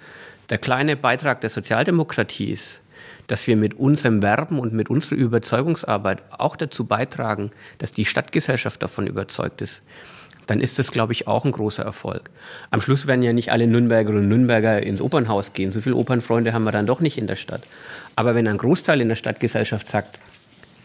der 0.51 0.59
kleine 0.59 0.97
Beitrag 0.97 1.41
der 1.43 1.51
Sozialdemokratie 1.51 2.51
ist, 2.51 2.81
dass 3.27 3.47
wir 3.47 3.57
mit 3.57 3.75
unserem 3.75 4.23
Werben 4.23 4.59
und 4.59 4.73
mit 4.73 4.89
unserer 4.89 5.17
Überzeugungsarbeit 5.17 6.23
auch 6.39 6.57
dazu 6.57 6.85
beitragen, 6.85 7.51
dass 7.77 7.93
die 7.93 8.07
Stadtgesellschaft 8.07 8.83
davon 8.83 9.07
überzeugt 9.07 9.61
ist, 9.61 9.83
dann 10.49 10.61
ist 10.61 10.79
das, 10.79 10.91
glaube 10.91 11.13
ich, 11.13 11.29
auch 11.29 11.45
ein 11.45 11.53
großer 11.53 11.85
Erfolg. 11.85 12.31
Am 12.71 12.81
Schluss 12.81 13.07
werden 13.07 13.23
ja 13.23 13.33
nicht 13.33 13.53
alle 13.53 13.67
Nürnbergerinnen 13.67 14.25
und 14.25 14.29
Nürnberger 14.29 14.83
ins 14.83 15.01
Opernhaus 15.01 15.53
gehen. 15.53 15.71
So 15.73 15.81
viele 15.81 15.95
Opernfreunde 15.95 16.53
haben 16.53 16.65
wir 16.65 16.73
dann 16.73 16.87
doch 16.87 17.01
nicht 17.01 17.19
in 17.19 17.27
der 17.27 17.37
Stadt. 17.37 17.63
Aber 18.17 18.35
wenn 18.35 18.49
ein 18.49 18.59
Großteil 18.59 19.01
in 19.01 19.09
der 19.09 19.17
Stadtgesellschaft 19.17 19.89
sagt, 19.89 20.19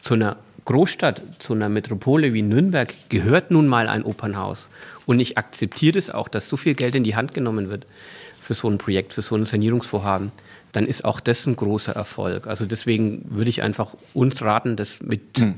zu 0.01 0.13
einer 0.13 0.35
Großstadt, 0.65 1.21
zu 1.39 1.53
einer 1.53 1.69
Metropole 1.69 2.33
wie 2.33 2.41
Nürnberg 2.41 2.93
gehört 3.09 3.51
nun 3.51 3.67
mal 3.67 3.87
ein 3.87 4.03
Opernhaus 4.03 4.67
und 5.05 5.19
ich 5.19 5.37
akzeptiere 5.37 5.97
es 5.97 6.09
auch, 6.09 6.27
dass 6.27 6.49
so 6.49 6.57
viel 6.57 6.73
Geld 6.73 6.95
in 6.95 7.03
die 7.03 7.15
Hand 7.15 7.33
genommen 7.33 7.69
wird 7.69 7.85
für 8.39 8.53
so 8.53 8.69
ein 8.69 8.77
Projekt, 8.77 9.13
für 9.13 9.21
so 9.21 9.35
ein 9.35 9.45
Sanierungsvorhaben, 9.45 10.31
dann 10.73 10.85
ist 10.85 11.05
auch 11.05 11.19
das 11.19 11.45
ein 11.45 11.55
großer 11.55 11.93
Erfolg. 11.93 12.47
Also 12.47 12.65
deswegen 12.65 13.25
würde 13.29 13.49
ich 13.49 13.61
einfach 13.61 13.95
uns 14.13 14.41
raten, 14.41 14.75
das 14.75 15.01
mit, 15.01 15.21
hm. 15.37 15.55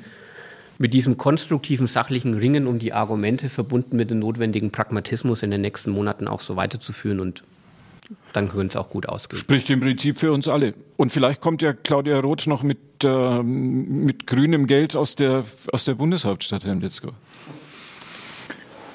Mit 0.78 0.94
diesem 0.94 1.18
konstruktiven, 1.18 1.88
sachlichen 1.88 2.34
Ringen 2.34 2.68
um 2.68 2.80
die 2.80 2.94
Argumente 2.94 3.50
verbunden 3.50 3.96
mit 3.96 4.12
dem 4.12 4.20
notwendigen 4.20 4.72
Pragmatismus 4.72 5.44
in 5.44 5.52
den 5.52 5.62
nächsten 5.62 5.92
Monaten 5.92 6.28
auch 6.28 6.42
so 6.42 6.56
weiterzuführen 6.56 7.20
und 7.20 7.44
dann 8.34 8.50
könnte 8.50 8.68
es 8.68 8.76
auch 8.76 8.90
gut 8.90 9.08
ausgehen. 9.08 9.40
Spricht 9.40 9.70
im 9.70 9.80
Prinzip 9.80 10.20
für 10.20 10.32
uns 10.32 10.48
alle. 10.48 10.74
Und 10.98 11.12
vielleicht 11.12 11.42
kommt 11.42 11.62
ja 11.62 11.74
Claudia 11.74 12.20
Roth 12.20 12.48
noch 12.48 12.64
mit, 12.64 12.78
äh, 13.04 13.42
mit 13.42 14.28
grünem 14.28 14.68
Geld 14.68 14.96
aus 14.96 15.16
der, 15.16 15.44
aus 15.72 15.86
der 15.86 15.96
Bundeshauptstadt, 15.96 16.66
Herr 16.66 16.76
Litzko. 16.76 17.12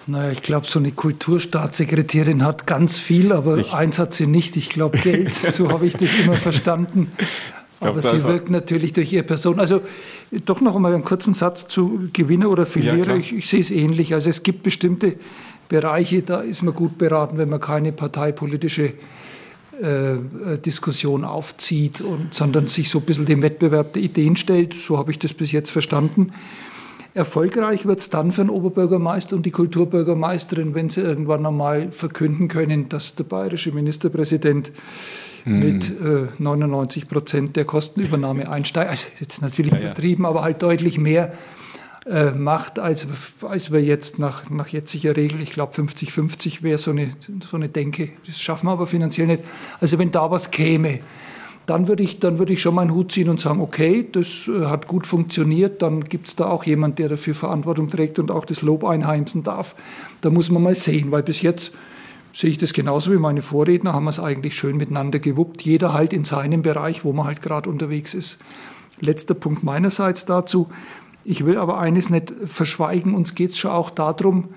Naja, 0.06 0.32
ich 0.32 0.42
glaube, 0.42 0.66
so 0.66 0.78
eine 0.78 0.92
Kulturstaatssekretärin 0.92 2.44
hat 2.44 2.66
ganz 2.66 2.98
viel, 2.98 3.32
aber 3.32 3.58
ich. 3.58 3.72
eins 3.72 3.98
hat 3.98 4.12
sie 4.12 4.26
nicht. 4.26 4.56
Ich 4.56 4.70
glaube, 4.70 4.98
Geld. 4.98 5.32
so 5.34 5.70
habe 5.70 5.86
ich 5.86 5.94
das 5.94 6.14
immer 6.14 6.34
verstanden. 6.36 7.12
Aber 7.80 8.02
sie 8.02 8.22
wirkt 8.24 8.50
natürlich 8.50 8.92
durch 8.92 9.12
ihre 9.12 9.24
Person. 9.24 9.58
Also 9.58 9.80
doch 10.44 10.60
noch 10.60 10.76
einmal 10.76 10.94
einen 10.94 11.04
kurzen 11.04 11.34
Satz 11.34 11.66
zu 11.66 12.10
Gewinner 12.12 12.50
oder 12.50 12.66
Verlierer. 12.66 13.14
Ja, 13.14 13.16
ich, 13.16 13.34
ich 13.34 13.48
sehe 13.48 13.60
es 13.60 13.70
ähnlich. 13.70 14.12
Also 14.14 14.28
es 14.28 14.42
gibt 14.42 14.62
bestimmte 14.62 15.16
Bereiche, 15.68 16.22
da 16.22 16.40
ist 16.40 16.62
man 16.62 16.74
gut 16.74 16.98
beraten, 16.98 17.38
wenn 17.38 17.48
man 17.48 17.60
keine 17.60 17.92
parteipolitische 17.92 18.92
äh, 19.80 20.58
Diskussion 20.64 21.24
aufzieht, 21.24 22.00
und, 22.00 22.34
sondern 22.34 22.66
sich 22.66 22.90
so 22.90 22.98
ein 22.98 23.04
bisschen 23.04 23.24
dem 23.24 23.40
Wettbewerb 23.40 23.94
der 23.94 24.02
Ideen 24.02 24.36
stellt. 24.36 24.74
So 24.74 24.98
habe 24.98 25.10
ich 25.10 25.18
das 25.18 25.32
bis 25.32 25.52
jetzt 25.52 25.70
verstanden. 25.70 26.32
Erfolgreich 27.14 27.86
wird 27.86 28.00
es 28.00 28.10
dann 28.10 28.30
für 28.30 28.42
den 28.42 28.50
Oberbürgermeister 28.50 29.34
und 29.34 29.44
die 29.44 29.50
Kulturbürgermeisterin, 29.50 30.74
wenn 30.74 30.90
sie 30.90 31.00
irgendwann 31.00 31.44
einmal 31.44 31.90
verkünden 31.90 32.46
können, 32.46 32.88
dass 32.88 33.16
der 33.16 33.24
bayerische 33.24 33.72
Ministerpräsident 33.72 34.70
hm. 35.44 35.58
mit 35.58 35.90
äh, 36.00 36.28
99 36.38 37.08
Prozent 37.08 37.56
der 37.56 37.64
Kostenübernahme 37.64 38.50
einsteigt. 38.50 38.90
Also 38.90 39.06
jetzt 39.18 39.42
natürlich 39.42 39.72
ja, 39.72 39.80
übertrieben, 39.80 40.24
ja. 40.24 40.28
aber 40.28 40.42
halt 40.42 40.62
deutlich 40.62 40.98
mehr 40.98 41.32
äh, 42.06 42.30
macht, 42.30 42.78
als, 42.78 43.06
als 43.42 43.72
wir 43.72 43.82
jetzt 43.82 44.18
nach, 44.18 44.48
nach 44.50 44.68
jetziger 44.68 45.16
Regel, 45.16 45.40
ich 45.40 45.50
glaube 45.50 45.74
50-50 45.74 46.62
wäre 46.62 46.78
so 46.78 46.92
eine, 46.92 47.12
so 47.48 47.56
eine 47.56 47.68
Denke. 47.68 48.10
Das 48.26 48.40
schaffen 48.40 48.66
wir 48.66 48.72
aber 48.72 48.86
finanziell 48.86 49.26
nicht. 49.26 49.44
Also 49.80 49.98
wenn 49.98 50.10
da 50.10 50.30
was 50.30 50.50
käme, 50.50 51.00
dann 51.66 51.88
würde 51.88 52.02
ich, 52.02 52.18
dann 52.18 52.38
würde 52.38 52.52
ich 52.52 52.62
schon 52.62 52.74
meinen 52.74 52.92
Hut 52.92 53.12
ziehen 53.12 53.28
und 53.28 53.38
sagen, 53.38 53.60
okay, 53.60 54.08
das 54.10 54.48
äh, 54.48 54.66
hat 54.66 54.86
gut 54.86 55.06
funktioniert, 55.06 55.82
dann 55.82 56.04
gibt 56.04 56.28
es 56.28 56.36
da 56.36 56.46
auch 56.46 56.64
jemand, 56.64 56.98
der 56.98 57.08
dafür 57.08 57.34
Verantwortung 57.34 57.86
trägt 57.86 58.18
und 58.18 58.30
auch 58.30 58.44
das 58.44 58.62
Lob 58.62 58.84
einheimsen 58.84 59.42
darf. 59.42 59.76
Da 60.20 60.30
muss 60.30 60.50
man 60.50 60.62
mal 60.62 60.74
sehen, 60.74 61.12
weil 61.12 61.22
bis 61.22 61.42
jetzt 61.42 61.74
sehe 62.32 62.50
ich 62.50 62.58
das 62.58 62.72
genauso 62.72 63.12
wie 63.12 63.18
meine 63.18 63.42
Vorredner, 63.42 63.92
haben 63.92 64.04
wir 64.04 64.10
es 64.10 64.20
eigentlich 64.20 64.56
schön 64.56 64.76
miteinander 64.76 65.18
gewuppt, 65.18 65.62
jeder 65.62 65.92
halt 65.92 66.12
in 66.12 66.24
seinem 66.24 66.62
Bereich, 66.62 67.04
wo 67.04 67.12
man 67.12 67.26
halt 67.26 67.42
gerade 67.42 67.68
unterwegs 67.68 68.14
ist. 68.14 68.40
Letzter 69.00 69.34
Punkt 69.34 69.62
meinerseits 69.62 70.26
dazu. 70.26 70.70
Ich 71.24 71.44
will 71.44 71.58
aber 71.58 71.78
eines 71.78 72.10
nicht 72.10 72.32
verschweigen, 72.44 73.14
uns 73.14 73.34
geht 73.34 73.50
es 73.50 73.58
schon 73.58 73.70
auch 73.70 73.90
darum, 73.90 74.48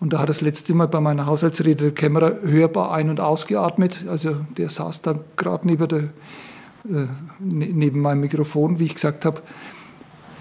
und 0.00 0.14
da 0.14 0.20
hat 0.20 0.30
das 0.30 0.40
letzte 0.40 0.72
Mal 0.72 0.88
bei 0.88 0.98
meiner 0.98 1.26
Haushaltsrede 1.26 1.84
der 1.84 1.90
Kämmerer 1.92 2.40
hörbar 2.42 2.92
ein- 2.92 3.10
und 3.10 3.20
ausgeatmet. 3.20 4.06
Also 4.08 4.36
der 4.56 4.70
saß 4.70 5.02
da 5.02 5.14
gerade 5.36 5.66
neben 5.66 6.10
äh, 6.88 6.88
ne, 6.88 7.08
neben 7.38 8.00
meinem 8.00 8.20
Mikrofon, 8.20 8.78
wie 8.78 8.86
ich 8.86 8.94
gesagt 8.94 9.26
habe, 9.26 9.42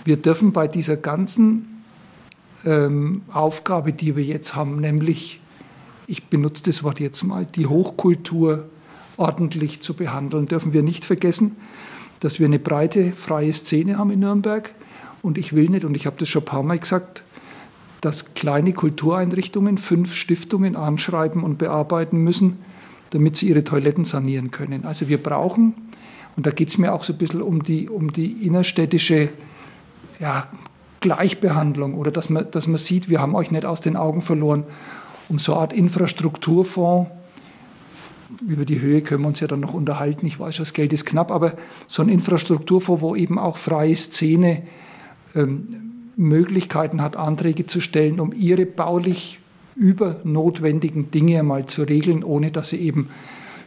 wir 0.06 0.16
dürfen 0.16 0.54
bei 0.54 0.70
dieser 0.70 0.96
ganzen 0.96 1.84
ähm, 2.66 3.24
Aufgabe, 3.32 3.92
die 3.92 4.16
wir 4.16 4.24
jetzt 4.24 4.56
haben, 4.56 4.80
nämlich, 4.80 5.42
ich 6.10 6.26
benutze 6.26 6.64
das 6.64 6.84
Wort 6.84 7.00
jetzt 7.00 7.24
mal, 7.24 7.46
die 7.46 7.68
Hochkultur 7.68 8.66
ordentlich 9.18 9.82
zu 9.82 9.94
behandeln, 9.94 10.48
dürfen 10.48 10.74
wir 10.74 10.82
nicht 10.82 11.06
vergessen, 11.06 11.58
dass 12.20 12.40
wir 12.40 12.48
eine 12.48 12.60
breite, 12.60 13.12
freie 13.12 13.54
Szene 13.54 13.98
haben 13.98 14.12
in 14.12 14.20
Nürnberg. 14.20 14.74
Und 15.22 15.38
ich 15.38 15.54
will 15.54 15.70
nicht, 15.70 15.86
und 15.86 15.96
ich 15.96 16.06
habe 16.06 16.16
das 16.18 16.30
schon 16.30 16.42
ein 16.42 16.46
paar 16.46 16.64
Mal 16.64 16.80
gesagt, 16.80 17.24
dass 18.02 18.34
kleine 18.34 18.74
Kultureinrichtungen 18.74 19.78
fünf 19.78 20.16
Stiftungen 20.16 20.76
anschreiben 20.76 21.44
und 21.44 21.58
bearbeiten 21.58 22.18
müssen, 22.18 22.58
damit 23.12 23.36
sie 23.36 23.50
ihre 23.50 23.64
Toiletten 23.64 24.06
sanieren 24.06 24.52
können. 24.52 24.86
Also 24.86 25.10
wir 25.10 25.22
brauchen 25.22 25.74
und 26.38 26.46
da 26.46 26.52
geht 26.52 26.70
es 26.70 26.78
mir 26.78 26.94
auch 26.94 27.04
so 27.04 27.14
ein 27.14 27.20
bisschen 27.20 27.42
um 27.42 27.62
die, 27.62 27.90
um 27.90 28.14
die 28.14 28.46
innerstädtische 28.48 29.30
ja, 30.20 30.48
Gleichbehandlung 31.02 31.96
oder 31.96 32.12
dass 32.12 32.30
man, 32.30 32.50
dass 32.52 32.68
man 32.68 32.78
sieht, 32.78 33.10
wir 33.10 33.20
haben 33.20 33.36
euch 33.36 33.52
nicht 33.52 33.66
aus 33.66 33.82
den 33.82 33.98
Augen 33.98 34.22
verloren, 34.22 34.64
um 35.30 35.40
so 35.40 35.54
eine 35.54 35.62
Art 35.62 35.74
Infrastrukturfonds. 35.74 37.10
Über 38.48 38.66
die 38.66 38.80
Höhe 38.80 39.02
können 39.02 39.22
wir 39.24 39.28
uns 39.28 39.40
ja 39.40 39.48
dann 39.48 39.60
noch 39.60 39.74
unterhalten. 39.74 40.26
Ich 40.26 40.40
weiß, 40.40 40.58
das 40.58 40.74
Geld 40.74 40.94
ist 40.94 41.06
knapp, 41.06 41.32
aber 41.32 41.54
so 41.88 42.02
ein 42.02 42.10
Infrastrukturfonds, 42.10 43.02
wo 43.02 43.16
eben 43.16 43.40
auch 43.40 43.58
freie 43.58 43.96
Szene 43.96 44.64
ähm, 45.36 46.12
Möglichkeiten 46.16 47.02
hat, 47.02 47.16
Anträge 47.16 47.66
zu 47.66 47.80
stellen, 47.80 48.20
um 48.20 48.34
ihre 48.34 48.66
baulich 48.66 49.40
übernotwendigen 49.76 51.12
Dinge 51.12 51.42
mal 51.44 51.66
zu 51.66 51.84
regeln, 51.84 52.24
ohne 52.24 52.52
dass 52.52 52.70
sie 52.70 52.78
eben 52.78 53.10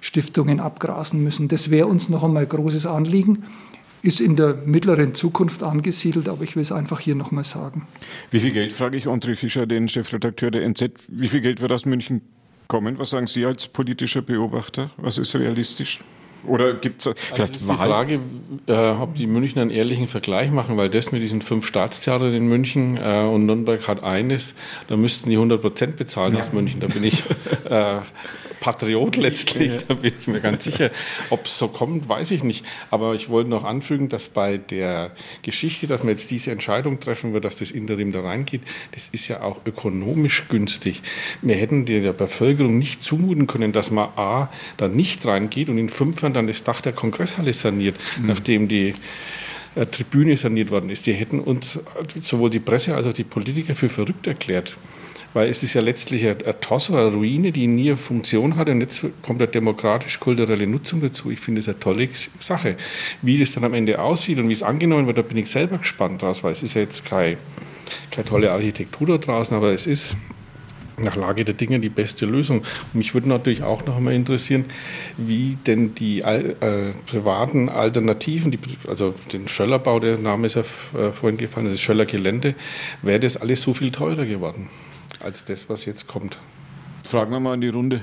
Stiftungen 0.01 0.61
abgrasen 0.61 1.23
müssen. 1.23 1.49
Das 1.49 1.71
wäre 1.71 1.87
uns 1.87 2.09
noch 2.09 2.23
einmal 2.25 2.43
ein 2.43 2.49
großes 2.49 2.87
Anliegen 2.87 3.45
ist 4.03 4.21
in 4.21 4.37
der 4.37 4.55
mittleren 4.67 5.15
Zukunft 5.15 5.63
angesiedelt, 5.63 6.29
aber 6.29 6.43
ich 6.43 6.57
will 6.57 6.63
es 6.63 6.73
einfach 6.73 7.01
hier 7.01 7.15
nochmal 7.15 7.45
sagen. 7.45 7.87
Wie 8.31 8.41
viel 8.41 8.51
Geld, 8.51 8.73
frage 8.73 8.97
ich 8.97 9.07
André 9.07 9.37
Fischer, 9.37 9.67
den 9.67 9.89
Chefredakteur 9.89 10.51
der 10.51 10.69
NZ, 10.69 10.91
wie 11.09 11.29
viel 11.29 11.41
Geld 11.41 11.61
wird 11.61 11.73
aus 11.73 11.87
München 11.87 12.23
kommen? 12.67 12.99
Was 12.99 13.11
sagen 13.11 13.27
Sie 13.27 13.45
als 13.45 13.69
politischer 13.69 14.23
Beobachter? 14.23 14.91
Was 14.97 15.19
ist 15.19 15.35
realistisch? 15.37 16.01
Oder 16.47 16.75
gibt 16.75 17.03
es 17.03 17.07
also 17.07 17.21
vielleicht 17.21 17.53
also 17.55 17.67
ist 17.67 17.71
die 17.71 17.77
Frage, 17.77 18.21
äh, 18.67 19.01
ob 19.01 19.15
die 19.15 19.27
Münchner 19.27 19.63
einen 19.63 19.71
ehrlichen 19.71 20.09
Vergleich 20.09 20.51
machen, 20.51 20.77
weil 20.77 20.89
das 20.89 21.13
mit 21.13 21.23
diesen 21.23 21.41
fünf 21.41 21.67
Staatstheatern 21.67 22.35
in 22.35 22.49
München 22.49 22.97
äh, 22.97 23.21
und 23.21 23.47
Nürnberg 23.47 23.87
hat 23.87 24.03
eines, 24.03 24.57
da 24.89 24.97
müssten 24.97 25.31
die 25.31 25.37
100 25.37 25.61
Prozent 25.61 25.97
bezahlen 25.97 26.35
ja. 26.35 26.41
aus 26.41 26.53
München. 26.53 26.81
Da 26.81 26.89
bin 26.89 27.05
ich 27.05 27.23
äh, 27.71 28.01
Patriot 28.63 29.17
letztlich, 29.17 29.73
da 29.89 29.95
bin 29.95 30.13
ich 30.17 30.29
mir 30.29 30.41
ganz 30.41 30.63
sicher. 30.63 30.93
Ob 31.31 31.47
es 31.47 31.59
so 31.59 31.67
kommt, 31.67 32.09
weiß 32.09 32.31
ich 32.31 32.45
nicht. 32.45 32.65
Aber 32.93 33.15
ich 33.15 33.29
wollte 33.29 33.51
noch 33.51 33.65
anfügen, 33.65 34.09
dass 34.09 34.29
bei 34.29 34.57
der 34.57 35.11
Geschichte, 35.43 35.89
dass 35.89 36.05
man 36.05 36.11
jetzt 36.11 36.31
diese 36.31 36.53
Entscheidung 36.53 37.01
treffen 37.01 37.33
wird, 37.33 37.45
dass 37.45 37.57
das 37.57 37.73
Interim 37.73 38.13
da 38.13 38.21
reingeht, 38.21 38.63
das 38.93 39.09
ist 39.09 39.27
ja 39.27 39.43
auch 39.43 39.61
ökonomisch 39.67 40.45
günstig. 40.49 41.03
Wir 41.41 41.57
hätten 41.57 41.87
der 41.87 42.13
Bevölkerung 42.13 42.79
nicht 42.79 43.03
zumuten 43.03 43.49
können, 43.49 43.73
dass 43.73 43.91
man 43.91 44.11
A, 44.15 44.49
da 44.77 44.87
nicht 44.87 45.27
reingeht 45.27 45.69
und 45.69 45.77
in 45.77 45.89
fünf 45.89 46.23
Jahren 46.23 46.33
dann 46.33 46.47
das 46.47 46.63
Dach 46.63 46.81
der 46.81 46.93
Kongresshalle 46.93 47.53
saniert, 47.53 47.97
mhm. 48.21 48.29
nachdem 48.29 48.69
die 48.69 48.95
äh, 49.75 49.87
Tribüne 49.87 50.37
saniert 50.37 50.71
worden 50.71 50.89
ist. 50.89 51.07
Die 51.09 51.15
hätten 51.15 51.41
uns 51.41 51.81
sowohl 52.21 52.51
die 52.51 52.61
Presse 52.61 52.95
als 52.95 53.09
auch 53.09 53.13
die 53.13 53.25
Politiker 53.25 53.75
für 53.75 53.89
verrückt 53.89 54.29
erklärt 54.29 54.77
weil 55.35 55.49
es 55.49 55.63
ist 55.63 55.75
ja 55.75 55.81
letztlich 55.81 56.27
ein, 56.27 56.37
Tosso, 56.61 56.97
eine 56.97 57.13
Ruine, 57.13 57.53
die 57.53 57.67
nie 57.67 57.89
eine 57.89 57.97
Funktion 57.97 58.57
hat 58.57 58.69
und 58.69 58.81
jetzt 58.81 59.05
kommt 59.23 59.41
eine 59.41 59.51
demokratisch-kulturelle 59.51 60.67
Nutzung 60.67 61.01
dazu. 61.01 61.31
Ich 61.31 61.41
finde 61.41 61.61
es 61.61 61.69
eine 61.69 61.79
tolle 61.79 62.09
Sache. 62.39 62.77
Wie 63.23 63.39
das 63.39 63.53
dann 63.53 63.65
am 63.65 63.75
Ende 63.75 64.01
aussieht 64.01 64.39
und 64.39 64.49
wie 64.49 64.53
es 64.53 64.63
angenommen 64.63 65.07
wird, 65.07 65.19
da 65.19 65.23
bin 65.23 65.37
ich 65.37 65.51
selber 65.51 65.79
gespannt 65.79 66.23
draus, 66.23 66.43
weil 66.43 66.53
es 66.53 66.63
ist 66.63 66.75
ja 66.75 66.83
jetzt 66.83 67.05
keine, 67.05 67.37
keine 68.11 68.27
tolle 68.27 68.53
Architektur 68.53 69.07
da 69.07 69.19
draußen, 69.19 69.57
aber 69.57 69.73
es 69.73 69.87
ist 69.87 70.17
nach 70.99 71.17
Lage 71.17 71.45
der 71.45 71.55
Dinge 71.55 71.81
die 71.81 71.89
beste 71.89 72.27
Lösung. 72.27 72.59
Und 72.61 72.95
mich 72.95 73.15
würde 73.15 73.29
natürlich 73.29 73.63
auch 73.63 73.87
noch 73.87 73.97
einmal 73.97 74.15
interessieren, 74.15 74.67
wie 75.17 75.57
denn 75.67 75.95
die 75.95 76.21
äh, 76.21 76.93
privaten 77.07 77.69
Alternativen, 77.69 78.51
die, 78.51 78.59
also 78.87 79.15
den 79.33 79.49
Schöllerbau, 79.49 80.01
der 80.01 80.19
Name 80.19 80.47
ist 80.47 80.57
ja 80.57 80.63
äh, 80.63 81.13
vorhin 81.13 81.39
gefallen, 81.39 81.67
das 81.67 81.75
ist 81.75 81.83
Schöller 81.83 82.07
Gelände, 82.07 82.55
wäre 83.03 83.21
das 83.21 83.37
alles 83.37 83.63
so 83.63 83.75
viel 83.75 83.91
teurer 83.91 84.27
geworden? 84.27 84.69
Als 85.21 85.45
das, 85.45 85.69
was 85.69 85.85
jetzt 85.85 86.07
kommt. 86.09 86.39
Fragen 87.05 87.33
wir 87.33 87.41
mal 87.41 87.55
in 87.55 87.61
die 87.61 87.69
Runde. 87.69 88.01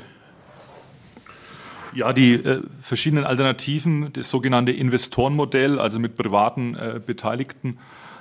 Ja, 1.94 2.14
die 2.14 2.34
äh, 2.34 2.62
verschiedenen 2.80 3.26
Alternativen, 3.26 4.14
das 4.14 4.30
sogenannte 4.30 4.72
Investorenmodell, 4.72 5.80
also 5.80 6.00
mit 6.00 6.16
privaten 6.16 6.76
äh, 6.76 7.02
Beteiligten, 7.04 7.80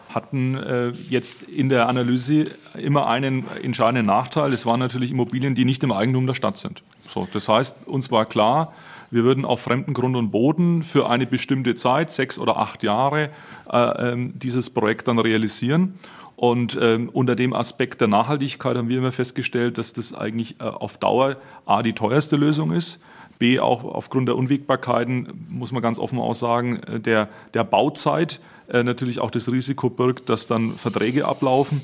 hatten 0.09 0.55
äh, 0.57 0.89
jetzt 1.11 1.43
in 1.43 1.69
der 1.69 1.89
Analyse 1.89 2.47
immer 2.79 3.09
einen 3.09 3.47
entscheidenden 3.63 4.07
Nachteil. 4.07 4.55
Es 4.55 4.65
waren 4.65 4.81
natürlich 4.81 5.11
Immobilien, 5.11 5.55
die 5.55 5.67
nicht 5.67 5.83
im 5.83 5.93
Eigentum 5.93 6.27
der 6.27 6.35
Stadt 6.35 6.57
sind. 6.57 6.83
So, 7.09 7.29
das 7.33 7.49
heißt, 7.49 7.87
uns 7.87 8.11
war 8.11 8.25
klar, 8.25 8.73
wir 9.11 9.25
würden 9.25 9.45
auf 9.45 9.61
fremden 9.61 9.95
Grund 9.95 10.17
und 10.17 10.31
Boden 10.31 10.83
für 10.83 11.09
eine 11.09 11.27
bestimmte 11.27 11.75
Zeit, 11.75 12.11
sechs 12.11 12.39
oder 12.39 12.59
acht 12.59 12.83
Jahre, 12.83 13.31
äh, 13.71 14.13
ähm, 14.13 14.33
dieses 14.39 14.71
Projekt 14.71 15.09
dann 15.09 15.19
realisieren. 15.19 15.99
Und 16.39 16.79
ähm, 16.81 17.09
unter 17.13 17.35
dem 17.35 17.53
Aspekt 17.53 18.01
der 18.01 18.07
Nachhaltigkeit 18.07 18.77
haben 18.77 18.89
wir 18.89 18.99
immer 18.99 19.11
festgestellt, 19.11 19.77
dass 19.77 19.93
das 19.93 20.15
eigentlich 20.15 20.61
äh, 20.61 20.63
auf 20.67 20.97
Dauer 20.97 21.39
A 21.67 21.83
die 21.83 21.95
teuerste 21.95 22.37
Lösung 22.37 22.71
ist, 22.71 23.03
B 23.41 23.59
auch 23.59 23.83
aufgrund 23.83 24.29
der 24.29 24.37
Unwägbarkeiten, 24.37 25.47
muss 25.49 25.73
man 25.73 25.83
ganz 25.83 25.99
offen 25.99 26.21
auch 26.21 26.37
sagen, 26.37 26.77
äh, 26.85 27.01
der, 27.01 27.29
der 27.55 27.65
Bauzeit 27.65 28.39
äh, 28.69 28.85
natürlich 28.85 29.19
auch 29.19 29.33
das 29.33 29.51
Risiko 29.51 29.91
birgt, 29.91 30.29
dass 30.29 30.47
dann 30.47 30.71
Verträge 30.75 31.27
ablaufen. 31.27 31.83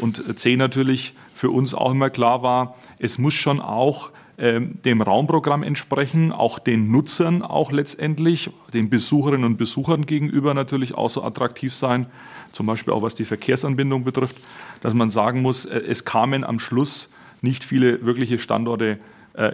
Und 0.00 0.20
äh, 0.28 0.36
C 0.36 0.54
natürlich 0.54 1.14
für 1.34 1.50
uns 1.50 1.74
auch 1.74 1.90
immer 1.90 2.08
klar 2.08 2.44
war, 2.44 2.76
es 3.00 3.18
muss 3.18 3.34
schon 3.34 3.60
auch 3.60 4.12
dem 4.38 5.00
Raumprogramm 5.00 5.62
entsprechen, 5.62 6.30
auch 6.30 6.58
den 6.58 6.90
Nutzern 6.90 7.40
auch 7.40 7.72
letztendlich, 7.72 8.50
den 8.74 8.90
Besucherinnen 8.90 9.46
und 9.46 9.56
Besuchern 9.56 10.04
gegenüber 10.04 10.52
natürlich 10.52 10.94
auch 10.94 11.08
so 11.08 11.22
attraktiv 11.22 11.74
sein, 11.74 12.06
zum 12.52 12.66
Beispiel 12.66 12.92
auch 12.92 13.00
was 13.00 13.14
die 13.14 13.24
Verkehrsanbindung 13.24 14.04
betrifft, 14.04 14.36
dass 14.82 14.92
man 14.92 15.08
sagen 15.08 15.40
muss, 15.40 15.64
es 15.64 16.04
kamen 16.04 16.44
am 16.44 16.58
Schluss 16.58 17.10
nicht 17.40 17.64
viele 17.64 18.04
wirkliche 18.04 18.38
Standorte 18.38 18.98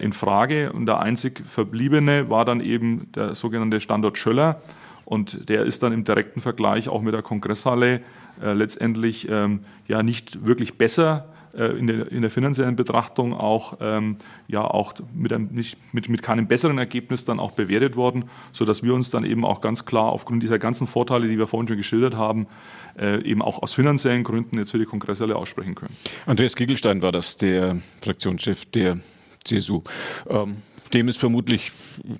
in 0.00 0.12
Frage. 0.12 0.72
Und 0.72 0.86
der 0.86 0.98
einzig 0.98 1.42
verbliebene 1.46 2.28
war 2.28 2.44
dann 2.44 2.60
eben 2.60 3.08
der 3.14 3.36
sogenannte 3.36 3.78
Standort 3.78 4.18
Schöller, 4.18 4.62
und 5.04 5.48
der 5.48 5.64
ist 5.64 5.82
dann 5.82 5.92
im 5.92 6.04
direkten 6.04 6.40
Vergleich 6.40 6.88
auch 6.88 7.02
mit 7.02 7.14
der 7.14 7.22
Kongresshalle 7.22 8.00
äh, 8.42 8.52
letztendlich 8.52 9.28
ähm, 9.28 9.60
ja 9.86 10.02
nicht 10.02 10.46
wirklich 10.46 10.78
besser 10.78 11.26
äh, 11.28 11.31
in, 11.54 11.86
der, 11.86 12.10
in 12.10 12.22
der 12.22 12.30
finanziellen 12.30 12.76
Betrachtung 12.76 13.34
auch, 13.34 13.78
ähm, 13.80 14.16
ja, 14.48 14.62
auch 14.62 14.94
mit, 15.14 15.32
einem, 15.32 15.48
nicht, 15.52 15.76
mit, 15.92 16.08
mit 16.08 16.22
keinem 16.22 16.46
besseren 16.46 16.78
Ergebnis 16.78 17.24
dann 17.24 17.40
auch 17.40 17.52
bewertet 17.52 17.96
worden, 17.96 18.24
sodass 18.52 18.82
wir 18.82 18.94
uns 18.94 19.10
dann 19.10 19.24
eben 19.24 19.44
auch 19.44 19.60
ganz 19.60 19.84
klar 19.84 20.06
aufgrund 20.12 20.42
dieser 20.42 20.58
ganzen 20.58 20.86
Vorteile, 20.86 21.28
die 21.28 21.38
wir 21.38 21.46
vorhin 21.46 21.68
schon 21.68 21.76
geschildert 21.76 22.16
haben, 22.16 22.46
äh, 22.98 23.22
eben 23.22 23.42
auch 23.42 23.62
aus 23.62 23.72
finanziellen 23.72 24.24
Gründen 24.24 24.58
jetzt 24.58 24.70
für 24.70 24.78
die 24.78 24.86
Kongresshalle 24.86 25.36
aussprechen 25.36 25.74
können. 25.74 25.94
Andreas 26.26 26.56
Kiegelstein 26.56 27.02
war 27.02 27.12
das, 27.12 27.36
der 27.36 27.78
Fraktionschef 28.02 28.66
der 28.66 28.98
CSU. 29.44 29.82
Ähm, 30.28 30.56
dem 30.92 31.08
ist 31.08 31.18
vermutlich, 31.18 31.72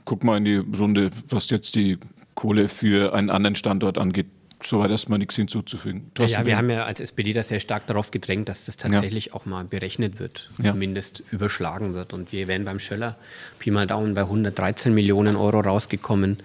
guck 0.05 0.25
mal 0.25 0.39
in 0.39 0.45
die 0.45 0.57
Runde, 0.57 1.11
was 1.29 1.51
jetzt 1.51 1.75
die 1.75 1.99
Kohle 2.35 2.69
für 2.69 3.15
einen 3.15 3.31
anderen 3.31 3.55
Standort 3.55 3.99
angeht, 3.99 4.27
soweit 4.65 4.91
erstmal 4.91 5.19
nichts 5.19 5.37
hinzuzufügen. 5.37 6.11
Thorsten 6.15 6.41
ja, 6.41 6.47
wir 6.47 6.57
haben 6.57 6.71
ja 6.71 6.85
als 6.85 7.01
SPD 7.01 7.33
da 7.33 7.43
sehr 7.43 7.61
stark 7.61 7.87
darauf 7.87 8.11
gedrängt, 8.11 8.49
dass 8.49 8.65
das 8.65 8.77
tatsächlich 8.77 9.27
ja. 9.27 9.35
auch 9.35 9.47
mal 9.47 9.65
berechnet 9.65 10.19
wird, 10.19 10.51
ja. 10.63 10.73
zumindest 10.73 11.23
überschlagen 11.31 11.95
wird. 11.95 12.13
Und 12.13 12.33
wir 12.33 12.49
wären 12.49 12.65
beim 12.65 12.81
Schöller 12.81 13.17
Pi 13.59 13.71
mal 13.71 13.87
Daumen 13.87 14.15
bei 14.15 14.23
113 14.23 14.95
Millionen 14.95 15.37
Euro 15.37 15.61
rausgekommen 15.61 16.39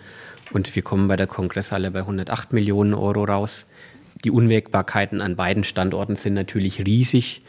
und 0.51 0.75
wir 0.75 0.81
kommen 0.81 1.07
bei 1.07 1.15
der 1.15 1.27
Kongresshalle 1.27 1.91
bei 1.91 1.99
108 1.99 2.53
Millionen 2.53 2.93
Euro 2.93 3.23
raus. 3.23 3.65
Die 4.23 4.31
Unwägbarkeiten 4.31 5.21
an 5.21 5.35
beiden 5.35 5.63
Standorten 5.63 6.15
sind 6.15 6.33
natürlich 6.33 6.85
riesig. 6.85 7.41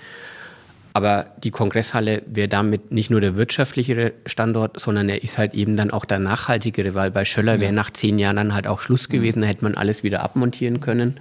Aber 0.93 1.27
die 1.45 1.51
Kongresshalle 1.51 2.23
wäre 2.27 2.49
damit 2.49 2.91
nicht 2.91 3.11
nur 3.11 3.21
der 3.21 3.37
wirtschaftlichere 3.37 4.13
Standort, 4.27 4.81
sondern 4.81 5.09
er 5.09 5.23
ist 5.23 5.39
halt 5.39 5.55
eben 5.55 5.77
dann 5.77 5.91
auch 5.91 6.05
der 6.05 6.19
nachhaltigere, 6.19 6.95
weil 6.95 7.11
bei 7.11 7.25
Schöller 7.25 7.55
ja. 7.55 7.61
wäre 7.61 7.73
nach 7.73 7.93
zehn 7.93 8.19
Jahren 8.19 8.37
dann 8.37 8.55
halt 8.55 8.67
auch 8.67 8.81
Schluss 8.81 9.09
gewesen, 9.09 9.43
da 9.43 9.47
hätte 9.47 9.65
man 9.65 9.75
alles 9.75 10.03
wieder 10.03 10.23
abmontieren 10.23 10.81
können. 10.81 11.21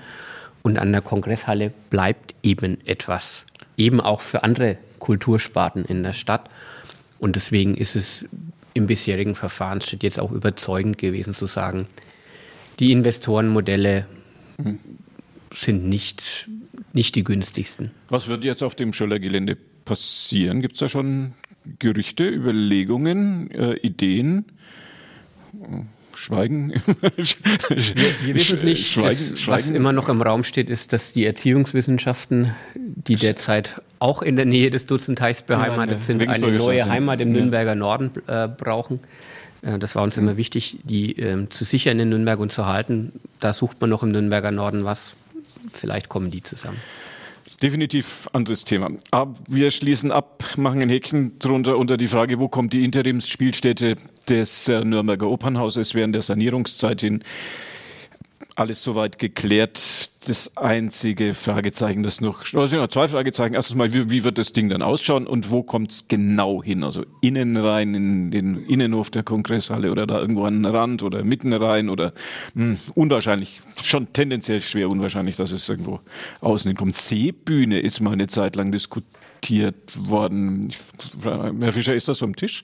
Und 0.64 0.78
an 0.80 0.92
der 0.92 1.02
Kongresshalle 1.02 1.72
bleibt 1.90 2.34
eben 2.44 2.80
etwas, 2.86 3.46
eben 3.78 4.02
auch 4.02 4.22
für 4.22 4.44
andere 4.44 4.78
Kultursparten 5.00 5.86
in 5.86 6.04
der 6.04 6.14
Stadt. 6.14 6.50
Und 7.20 7.36
deswegen 7.36 7.76
ist 7.76 7.96
es 7.96 8.26
im 8.74 8.88
bisherigen 8.88 9.36
Verfahrensschritt 9.36 10.04
jetzt 10.04 10.20
auch 10.20 10.32
überzeugend 10.32 10.98
gewesen 10.98 11.34
zu 11.34 11.46
sagen, 11.46 11.88
die 12.80 12.92
Investorenmodelle 12.92 14.06
mhm. 14.58 14.80
sind 15.54 15.88
nicht 15.88 16.48
nicht 16.94 17.16
die 17.16 17.24
günstigsten. 17.24 17.92
Was 18.10 18.28
wird 18.28 18.44
jetzt 18.44 18.64
auf 18.64 18.76
dem 18.76 18.94
Schöller-Gelände 18.94 19.58
passieren? 19.86 20.62
Gibt 20.62 20.76
es 20.76 20.80
da 20.80 20.90
schon 20.90 21.34
Gerüchte, 21.80 22.28
Überlegungen, 22.28 23.52
äh, 23.52 23.76
Ideen? 23.78 24.46
Schweigen. 26.18 26.72
wir, 26.72 28.16
wir 28.24 28.36
wissen 28.36 28.56
es 28.56 28.64
nicht. 28.64 28.88
Schweigen, 28.88 29.08
das, 29.32 29.40
Schweigen. 29.40 29.66
Was 29.66 29.72
immer 29.72 29.94
noch 29.94 30.10
im 30.10 30.22
Raum 30.22 30.44
steht, 30.44 30.70
ist, 30.70 30.92
dass 30.94 31.14
die 31.14 31.26
Erziehungswissenschaften, 31.26 32.56
die 32.76 33.16
derzeit 33.16 33.82
auch 34.00 34.22
in 34.22 34.36
der 34.36 34.46
Nähe 34.46 34.72
des 34.72 34.88
Dutzendteichs 34.88 35.44
beheimatet 35.44 36.04
sind, 36.04 36.28
eine 36.28 36.52
neue 36.58 36.90
Heimat 36.90 37.22
im 37.22 37.32
Nürnberger 37.32 37.76
Norden 37.76 38.12
äh, 38.26 38.48
brauchen. 38.48 39.00
Äh, 39.62 39.78
das 39.78 39.96
war 39.96 40.04
uns 40.04 40.18
immer 40.18 40.38
wichtig, 40.38 40.80
die 40.84 41.18
äh, 41.20 41.48
zu 41.50 41.64
sichern 41.64 42.00
in 42.00 42.10
Nürnberg 42.10 42.40
und 42.40 42.52
zu 42.52 42.66
halten. 42.66 43.14
Da 43.40 43.54
sucht 43.54 43.80
man 43.80 43.90
noch 43.90 44.04
im 44.04 44.10
Nürnberger 44.10 44.52
Norden 44.52 44.86
was 44.86 45.14
vielleicht 45.72 46.10
kommen 46.10 46.32
die 46.32 46.44
zusammen. 46.44 46.78
Definitiv 47.62 48.30
anderes 48.34 48.66
Thema. 48.66 48.92
Aber 49.10 49.34
wir 49.48 49.72
schließen 49.72 50.12
ab, 50.12 50.44
machen 50.58 50.82
ein 50.82 50.90
Häkchen 50.90 51.40
drunter 51.40 51.78
unter 51.78 51.98
die 51.98 52.08
Frage, 52.08 52.40
wo 52.40 52.50
kommt 52.50 52.72
die 52.74 52.84
Interimsspielstätte 52.84 53.96
des 54.30 54.68
äh, 54.68 54.84
Nürnberger 54.84 55.28
Opernhauses 55.28 55.96
während 55.96 56.14
der 56.14 56.22
Sanierungszeit 56.22 57.02
hin? 57.02 57.24
alles 58.58 58.84
soweit 58.84 59.20
geklärt. 59.20 60.10
Das 60.28 60.58
einzige 60.58 61.34
Fragezeichen, 61.34 62.04
das 62.04 62.20
noch, 62.20 62.44
also 62.54 62.86
zwei 62.88 63.08
Fragezeichen. 63.08 63.54
Erstens 63.54 63.78
mal, 63.78 63.94
wie, 63.94 64.10
wie 64.10 64.26
wird 64.26 64.38
das 64.38 64.52
Ding 64.52 64.68
dann 64.68 64.82
ausschauen 64.82 65.26
und 65.26 65.52
wo 65.52 65.64
kommt 65.64 65.92
es 65.92 66.10
genau 66.10 66.62
hin? 66.62 66.84
Also 66.84 67.06
innen 67.22 67.56
rein 67.56 67.96
in 67.96 68.30
den 68.32 68.58
Innenhof 68.66 69.10
der 69.10 69.24
Kongresshalle 69.24 69.90
oder 69.90 70.06
da 70.06 70.20
irgendwo 70.20 70.44
an 70.44 70.64
den 70.64 70.66
Rand 70.66 71.02
oder 71.02 71.24
mitten 71.24 71.54
rein 71.54 71.88
oder 71.88 72.12
mh, 72.56 72.66
hm, 72.66 72.78
unwahrscheinlich, 72.96 73.62
schon 73.82 74.12
tendenziell 74.12 74.60
schwer 74.60 74.90
unwahrscheinlich, 74.90 75.38
dass 75.38 75.52
es 75.52 75.70
irgendwo 75.70 76.02
außen 76.42 76.68
hinkommt. 76.68 76.98
Seebühne 76.98 77.80
ist 77.80 78.02
mal 78.02 78.12
eine 78.12 78.28
Zeit 78.28 78.58
lang 78.58 78.74
diskutiert 78.74 79.17
worden. 79.96 80.74
Herr 81.24 81.72
Fischer, 81.72 81.96
ist 81.96 82.08
das 82.08 82.22
am 82.24 82.36
Tisch? 82.36 82.64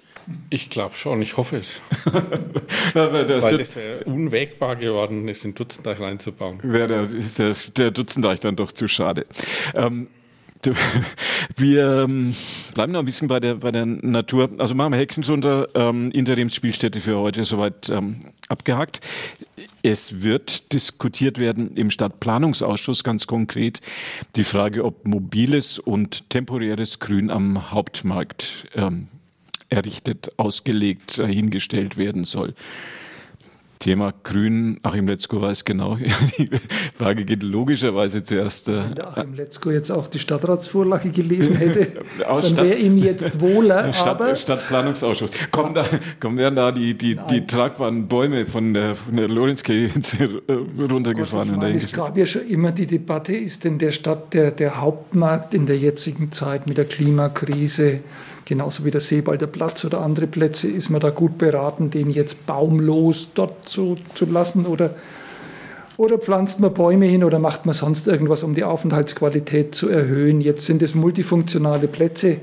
Ich 0.49 0.69
glaube 0.69 0.95
schon, 0.95 1.21
ich 1.21 1.38
hoffe 1.38 1.57
es. 1.57 1.82
Weil 2.93 3.26
das 3.26 3.76
wäre 3.76 4.03
unwägbar 4.05 4.76
geworden, 4.76 5.28
es 5.28 5.43
in 5.43 5.53
Dutzendeich 5.53 5.99
reinzubauen. 5.99 6.59
Wäre 6.63 6.88
der, 6.88 7.05
der, 7.05 7.55
der 7.78 7.91
Dutzendeich 7.91 8.39
dann 8.39 8.55
doch 8.55 8.71
zu 8.71 8.88
schade. 8.88 9.26
Ähm, 9.76 10.07
wir 11.55 12.05
ähm, 12.07 12.36
bleiben 12.74 12.91
noch 12.91 12.99
ein 12.99 13.05
bisschen 13.05 13.28
bei 13.28 13.39
der, 13.39 13.55
bei 13.55 13.72
der 13.72 13.86
Natur. 13.86 14.49
Also 14.57 14.76
machen 14.76 14.93
wir 14.93 14.99
Hexensunder, 14.99 15.68
ähm, 15.76 16.11
Interimsspielstätte 16.11 16.99
für 16.99 17.18
heute 17.18 17.45
soweit 17.45 17.89
ähm, 17.89 18.18
abgehakt. 18.49 19.01
Es 19.82 20.24
wird 20.24 20.72
diskutiert 20.74 21.38
werden 21.38 21.76
im 21.76 21.89
Stadtplanungsausschuss 21.89 23.03
ganz 23.03 23.28
konkret 23.28 23.82
die 24.36 24.43
Frage, 24.43 24.86
ob 24.86 25.07
mobiles 25.07 25.80
und 25.80 26.30
temporäres 26.30 26.99
Grün 26.99 27.30
am 27.30 27.72
Hauptmarkt 27.72 28.68
ähm, 28.76 29.07
errichtet, 29.70 30.32
ausgelegt, 30.38 31.14
hingestellt 31.14 31.97
werden 31.97 32.26
soll. 32.26 32.53
Thema 33.84 34.13
Grün, 34.23 34.79
Achim 34.81 35.09
Letzko 35.09 35.41
weiß 35.41 35.65
genau. 35.65 35.97
Die 36.38 36.49
Frage 36.93 37.25
geht 37.25 37.43
logischerweise 37.43 38.23
zuerst. 38.23 38.69
Äh, 38.69 38.75
Wenn 38.75 38.95
der 38.95 39.09
Achim 39.09 39.34
Letzko 39.34 39.71
jetzt 39.71 39.91
auch 39.91 40.07
die 40.07 40.19
Stadtratsvorlage 40.19 41.09
gelesen 41.09 41.57
hätte, 41.57 41.88
dann 42.17 42.57
wäre 42.57 42.77
ihm 42.77 42.95
jetzt 42.95 43.41
wohler. 43.41 43.91
Stadt, 43.93 44.21
aber 44.21 44.38
Stadtplanungsausschuss. 44.38 45.31
Kommen, 45.51 45.73
da, 45.73 45.84
kommen 46.21 46.38
werden 46.38 46.55
da 46.55 46.71
die, 46.71 46.93
die, 46.93 47.19
die 47.29 47.45
tragbaren 47.45 48.07
Bäume 48.07 48.45
von 48.45 48.73
der, 48.73 48.95
von 48.95 49.17
der 49.17 49.27
Lorenzkirche 49.27 50.41
runtergefahren? 50.79 51.49
Gott, 51.49 51.57
meine, 51.57 51.75
es 51.75 51.91
gab 51.91 52.15
ja 52.15 52.25
schon 52.25 52.47
immer 52.47 52.71
die 52.71 52.88
Debatte, 52.88 53.36
ist 53.36 53.65
denn 53.65 53.79
der 53.79 53.91
Stadt 53.91 54.34
der, 54.34 54.51
der 54.51 54.79
Hauptmarkt 54.79 55.53
in 55.53 55.65
der 55.65 55.77
jetzigen 55.77 56.31
Zeit 56.31 56.67
mit 56.67 56.77
der 56.77 56.86
Klimakrise? 56.86 57.99
Genauso 58.45 58.83
wie 58.83 58.91
der 58.91 59.01
Seebalder 59.01 59.47
Platz 59.47 59.85
oder 59.85 60.01
andere 60.01 60.27
Plätze 60.27 60.67
ist 60.67 60.89
man 60.89 60.99
da 60.99 61.11
gut 61.11 61.37
beraten, 61.37 61.89
den 61.89 62.09
jetzt 62.09 62.45
baumlos 62.45 63.29
dort 63.33 63.69
zu, 63.69 63.97
zu 64.15 64.25
lassen 64.25 64.65
oder, 64.65 64.95
oder 65.95 66.17
pflanzt 66.17 66.59
man 66.59 66.73
Bäume 66.73 67.05
hin 67.05 67.23
oder 67.23 67.39
macht 67.39 67.65
man 67.65 67.73
sonst 67.73 68.07
irgendwas, 68.07 68.43
um 68.43 68.53
die 68.53 68.65
Aufenthaltsqualität 68.65 69.73
zu 69.73 69.87
erhöhen. 69.87 70.41
Jetzt 70.41 70.65
sind 70.65 70.81
es 70.81 70.93
multifunktionale 70.93 71.87
Plätze, 71.87 72.37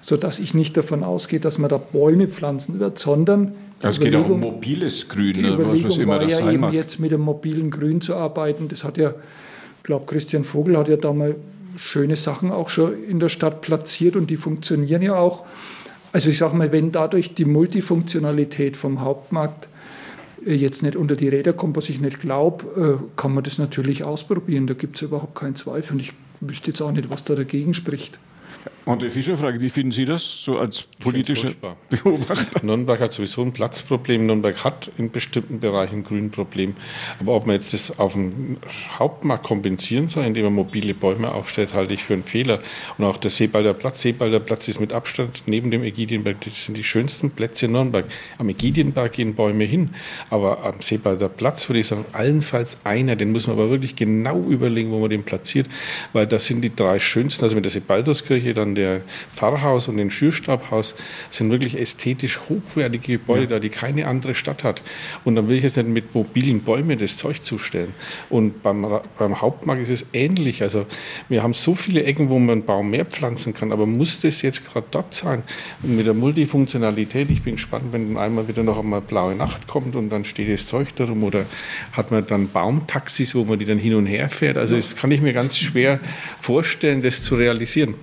sodass 0.00 0.40
ich 0.40 0.52
nicht 0.52 0.76
davon 0.76 1.04
ausgehe, 1.04 1.38
dass 1.38 1.58
man 1.58 1.70
da 1.70 1.78
Bäume 1.78 2.26
pflanzen 2.26 2.80
wird, 2.80 2.98
sondern 2.98 3.54
es 3.82 4.00
geht 4.00 4.16
auch 4.16 4.28
um 4.28 4.40
mobiles 4.40 5.08
Grün, 5.08 5.34
die 5.34 5.40
Überlegung 5.40 5.84
was, 5.84 5.90
was 5.90 5.98
immer 5.98 6.18
das 6.18 6.30
ja 6.30 6.36
sein 6.38 6.54
eben 6.54 6.60
mag. 6.62 6.72
jetzt 6.72 6.98
mit 6.98 7.12
dem 7.12 7.20
mobilen 7.20 7.70
Grün 7.70 8.00
zu 8.00 8.16
arbeiten. 8.16 8.68
Das 8.68 8.84
hat 8.84 8.98
ja, 8.98 9.10
ich 9.76 9.82
glaube, 9.84 10.06
Christian 10.06 10.44
Vogel 10.44 10.78
hat 10.78 10.88
ja 10.88 10.96
da 10.96 11.12
mal 11.12 11.36
schöne 11.76 12.16
Sachen 12.16 12.50
auch 12.50 12.68
schon 12.68 13.02
in 13.04 13.20
der 13.20 13.28
Stadt 13.28 13.60
platziert 13.60 14.16
und 14.16 14.28
die 14.28 14.36
funktionieren 14.36 15.02
ja 15.02 15.16
auch. 15.16 15.44
Also 16.12 16.30
ich 16.30 16.38
sage 16.38 16.56
mal, 16.56 16.72
wenn 16.72 16.92
dadurch 16.92 17.34
die 17.34 17.44
Multifunktionalität 17.44 18.76
vom 18.76 19.00
Hauptmarkt 19.00 19.68
jetzt 20.44 20.82
nicht 20.82 20.96
unter 20.96 21.16
die 21.16 21.28
Räder 21.28 21.52
kommt, 21.52 21.76
was 21.76 21.88
ich 21.88 22.00
nicht 22.00 22.20
glaube, 22.20 23.00
äh, 23.00 23.16
kann 23.16 23.34
man 23.34 23.44
das 23.44 23.58
natürlich 23.58 24.04
ausprobieren. 24.04 24.66
Da 24.66 24.74
gibt 24.74 24.96
es 24.96 25.02
überhaupt 25.02 25.34
keinen 25.34 25.56
Zweifel. 25.56 25.94
Und 25.94 26.00
ich 26.00 26.12
wüsste 26.40 26.70
jetzt 26.70 26.80
auch 26.80 26.92
nicht, 26.92 27.10
was 27.10 27.24
da 27.24 27.34
dagegen 27.34 27.74
spricht. 27.74 28.18
André 28.86 29.10
Fischer 29.10 29.36
frage, 29.36 29.60
wie 29.60 29.68
finden 29.68 29.90
Sie 29.90 30.04
das 30.04 30.44
so 30.44 30.58
als 30.58 30.84
politischer 31.00 31.52
Beobachter? 31.90 32.64
Nürnberg 32.64 33.00
hat 33.00 33.12
sowieso 33.12 33.42
ein 33.42 33.52
Platzproblem. 33.52 34.26
Nürnberg 34.26 34.62
hat 34.62 34.90
in 34.96 35.10
bestimmten 35.10 35.58
Bereichen 35.58 35.96
ein 35.96 36.04
Grünproblem. 36.04 36.74
Aber 37.18 37.34
ob 37.34 37.46
man 37.46 37.56
jetzt 37.56 37.74
das 37.74 37.98
auf 37.98 38.12
dem 38.12 38.58
Hauptmarkt 38.98 39.44
kompensieren 39.44 40.08
soll, 40.08 40.24
indem 40.24 40.44
man 40.44 40.54
mobile 40.54 40.94
Bäume 40.94 41.32
aufstellt, 41.32 41.74
halte 41.74 41.94
ich 41.94 42.04
für 42.04 42.14
einen 42.14 42.22
Fehler. 42.22 42.60
Und 42.96 43.04
auch 43.04 43.16
der 43.16 43.30
Seebalder 43.30 43.74
Platz. 43.74 44.02
Seebalder 44.02 44.40
Platz 44.40 44.68
ist 44.68 44.80
mit 44.80 44.92
Abstand 44.92 45.42
neben 45.46 45.70
dem 45.70 45.82
Ägidienberg, 45.82 46.40
das 46.42 46.64
sind 46.64 46.76
die 46.76 46.84
schönsten 46.84 47.30
Plätze 47.30 47.66
in 47.66 47.72
Nürnberg. 47.72 48.06
Am 48.38 48.48
Ägidienberg 48.48 49.12
gehen 49.12 49.34
Bäume 49.34 49.64
hin. 49.64 49.90
Aber 50.30 50.64
am 50.64 50.80
Seebalder 50.80 51.28
Platz 51.28 51.68
würde 51.68 51.80
ich 51.80 51.88
sagen, 51.88 52.04
allenfalls 52.12 52.78
einer. 52.84 53.16
Den 53.16 53.32
muss 53.32 53.48
man 53.48 53.58
aber 53.58 53.70
wirklich 53.70 53.96
genau 53.96 54.44
überlegen, 54.48 54.92
wo 54.92 55.00
man 55.00 55.10
den 55.10 55.24
platziert. 55.24 55.66
Weil 56.12 56.28
das 56.28 56.46
sind 56.46 56.62
die 56.62 56.74
drei 56.74 57.00
schönsten. 57.00 57.44
Also 57.44 57.56
mit 57.56 57.64
der 57.64 57.72
Dann 58.56 58.74
der 58.74 59.02
Pfarrhaus 59.34 59.88
und 59.88 59.96
den 59.96 60.10
Schürstabhaus 60.10 60.94
sind 61.30 61.50
wirklich 61.50 61.78
ästhetisch 61.78 62.40
hochwertige 62.48 63.18
Gebäude 63.18 63.42
ja. 63.42 63.48
da, 63.48 63.58
die 63.58 63.68
keine 63.68 64.06
andere 64.06 64.34
Stadt 64.34 64.64
hat. 64.64 64.82
Und 65.24 65.36
dann 65.36 65.48
will 65.48 65.56
ich 65.56 65.62
jetzt 65.62 65.76
nicht 65.76 65.88
mit 65.88 66.14
mobilen 66.14 66.60
Bäumen 66.60 66.98
das 66.98 67.16
Zeug 67.16 67.44
zustellen. 67.44 67.94
Und 68.30 68.62
beim, 68.62 68.86
beim 69.18 69.40
Hauptmarkt 69.40 69.82
ist 69.82 69.90
es 69.90 70.06
ähnlich. 70.12 70.62
Also 70.62 70.86
wir 71.28 71.42
haben 71.42 71.54
so 71.54 71.74
viele 71.74 72.04
Ecken, 72.04 72.28
wo 72.28 72.38
man 72.38 72.50
einen 72.50 72.64
Baum 72.64 72.90
mehr 72.90 73.04
pflanzen 73.04 73.54
kann, 73.54 73.72
aber 73.72 73.86
muss 73.86 74.20
das 74.20 74.42
jetzt 74.42 74.66
gerade 74.66 74.86
dort 74.90 75.14
sein? 75.14 75.42
Und 75.82 75.96
mit 75.96 76.06
der 76.06 76.14
Multifunktionalität, 76.14 77.30
ich 77.30 77.42
bin 77.42 77.56
gespannt, 77.56 77.84
wenn 77.92 78.16
einmal 78.16 78.48
wieder 78.48 78.62
noch 78.62 78.78
einmal 78.78 79.00
blaue 79.00 79.34
Nacht 79.34 79.66
kommt 79.66 79.96
und 79.96 80.10
dann 80.10 80.24
steht 80.24 80.52
das 80.52 80.66
Zeug 80.66 80.94
darum 80.96 81.22
oder 81.24 81.44
hat 81.92 82.10
man 82.10 82.26
dann 82.26 82.48
Baumtaxis, 82.48 83.34
wo 83.34 83.44
man 83.44 83.58
die 83.58 83.64
dann 83.64 83.78
hin 83.78 83.94
und 83.94 84.06
her 84.06 84.28
fährt. 84.28 84.56
Also 84.56 84.76
das 84.76 84.96
kann 84.96 85.10
ich 85.10 85.20
mir 85.20 85.32
ganz 85.32 85.58
schwer 85.58 86.00
vorstellen, 86.40 87.02
das 87.02 87.22
zu 87.22 87.36
realisieren. 87.36 87.94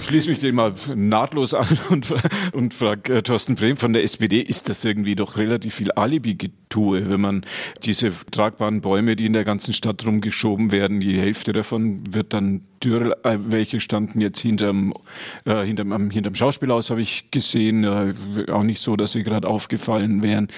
Schließe 0.00 0.30
mich 0.30 0.40
dem 0.40 0.54
mal 0.54 0.74
nahtlos 0.94 1.54
an 1.54 1.66
und, 1.90 2.14
und 2.52 2.74
frage 2.74 3.16
äh, 3.16 3.22
Thorsten 3.22 3.54
Brehm 3.54 3.76
von 3.76 3.92
der 3.92 4.04
SPD, 4.04 4.40
ist 4.40 4.68
das 4.68 4.84
irgendwie 4.84 5.14
doch 5.14 5.36
relativ 5.36 5.74
viel 5.74 5.92
Alibi-Getue, 5.92 7.08
wenn 7.08 7.20
man 7.20 7.44
diese 7.84 8.12
tragbaren 8.30 8.80
Bäume, 8.80 9.16
die 9.16 9.26
in 9.26 9.32
der 9.32 9.44
ganzen 9.44 9.72
Stadt 9.72 10.06
rumgeschoben 10.06 10.72
werden, 10.72 11.00
die 11.00 11.18
Hälfte 11.18 11.52
davon 11.52 12.02
wird 12.14 12.32
dann 12.32 12.62
Dürr, 12.82 13.16
äh, 13.24 13.38
welche 13.38 13.80
standen 13.80 14.20
jetzt 14.20 14.40
hinterm, 14.40 14.94
äh, 15.44 15.64
hinterm, 15.64 16.10
hinterm 16.10 16.34
Schauspielhaus, 16.34 16.90
habe 16.90 17.02
ich 17.02 17.30
gesehen, 17.30 17.84
äh, 17.84 18.14
auch 18.50 18.62
nicht 18.62 18.80
so, 18.80 18.96
dass 18.96 19.12
sie 19.12 19.22
gerade 19.22 19.48
aufgefallen 19.48 20.22
wären. 20.22 20.48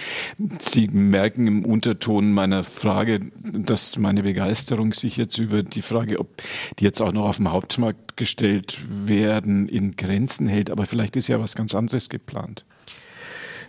Sie 0.60 0.88
merken 0.88 1.46
im 1.46 1.64
Unterton 1.64 2.32
meiner 2.32 2.64
Frage, 2.64 3.20
dass 3.42 3.98
meine 3.98 4.22
Begeisterung 4.22 4.92
sich 4.92 5.16
jetzt 5.16 5.38
über 5.38 5.62
die 5.62 5.82
Frage, 5.82 6.18
ob 6.18 6.42
die 6.78 6.84
jetzt 6.84 7.00
auch 7.00 7.12
noch 7.12 7.24
auf 7.24 7.36
dem 7.36 7.52
Hauptmarkt 7.52 8.16
gestellt 8.16 8.57
werden, 8.88 9.68
in 9.68 9.96
Grenzen 9.96 10.46
hält. 10.46 10.70
Aber 10.70 10.86
vielleicht 10.86 11.16
ist 11.16 11.28
ja 11.28 11.40
was 11.40 11.54
ganz 11.54 11.74
anderes 11.74 12.08
geplant. 12.08 12.64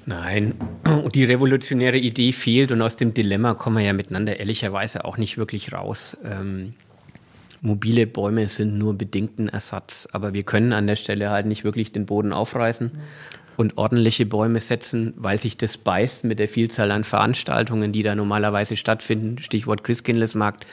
Nein, 0.06 0.56
die 1.14 1.24
revolutionäre 1.24 1.98
Idee 1.98 2.32
fehlt 2.32 2.72
und 2.72 2.82
aus 2.82 2.96
dem 2.96 3.14
Dilemma 3.14 3.54
kommen 3.54 3.78
wir 3.78 3.84
ja 3.84 3.94
miteinander 3.94 4.40
ehrlicherweise 4.40 5.06
auch 5.06 5.18
nicht 5.18 5.38
wirklich 5.38 5.72
raus. 5.74 6.18
Ähm, 6.24 6.74
mobile 7.62 8.08
Bäume 8.08 8.48
sind 8.50 8.78
nur 8.78 8.98
bedingten 8.98 9.50
Ersatz, 9.50 10.08
aber 10.12 10.34
wir 10.34 10.44
können 10.44 10.74
an 10.74 10.88
der 10.88 10.96
Stelle 10.96 11.30
halt 11.30 11.46
nicht 11.46 11.64
wirklich 11.64 11.92
den 11.92 12.06
Boden 12.06 12.34
aufreißen 12.34 12.92
und 13.60 13.78
ordentliche 13.78 14.26
Bäume 14.26 14.62
setzen, 14.62 15.14
weil 15.18 15.38
sich 15.38 15.58
das 15.58 15.78
beißt 15.78 16.24
mit 16.24 16.40
der 16.40 16.48
Vielzahl 16.48 16.92
an 16.92 17.04
Veranstaltungen, 17.04 17.92
die 17.92 18.04
da 18.04 18.16
normalerweise 18.16 18.78
stattfinden. 18.78 19.38
Stichwort 19.40 19.84
Christkindlesmarkt. 19.84 20.66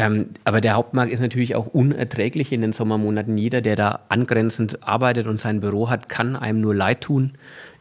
Ähm, 0.00 0.30
aber 0.44 0.62
der 0.62 0.76
Hauptmarkt 0.76 1.12
ist 1.12 1.20
natürlich 1.20 1.54
auch 1.54 1.66
unerträglich 1.66 2.52
in 2.52 2.62
den 2.62 2.72
Sommermonaten. 2.72 3.36
Jeder, 3.36 3.60
der 3.60 3.76
da 3.76 4.00
angrenzend 4.08 4.82
arbeitet 4.82 5.26
und 5.26 5.42
sein 5.42 5.60
Büro 5.60 5.90
hat, 5.90 6.08
kann 6.08 6.36
einem 6.36 6.62
nur 6.62 6.74
leid 6.74 7.02
tun. 7.02 7.32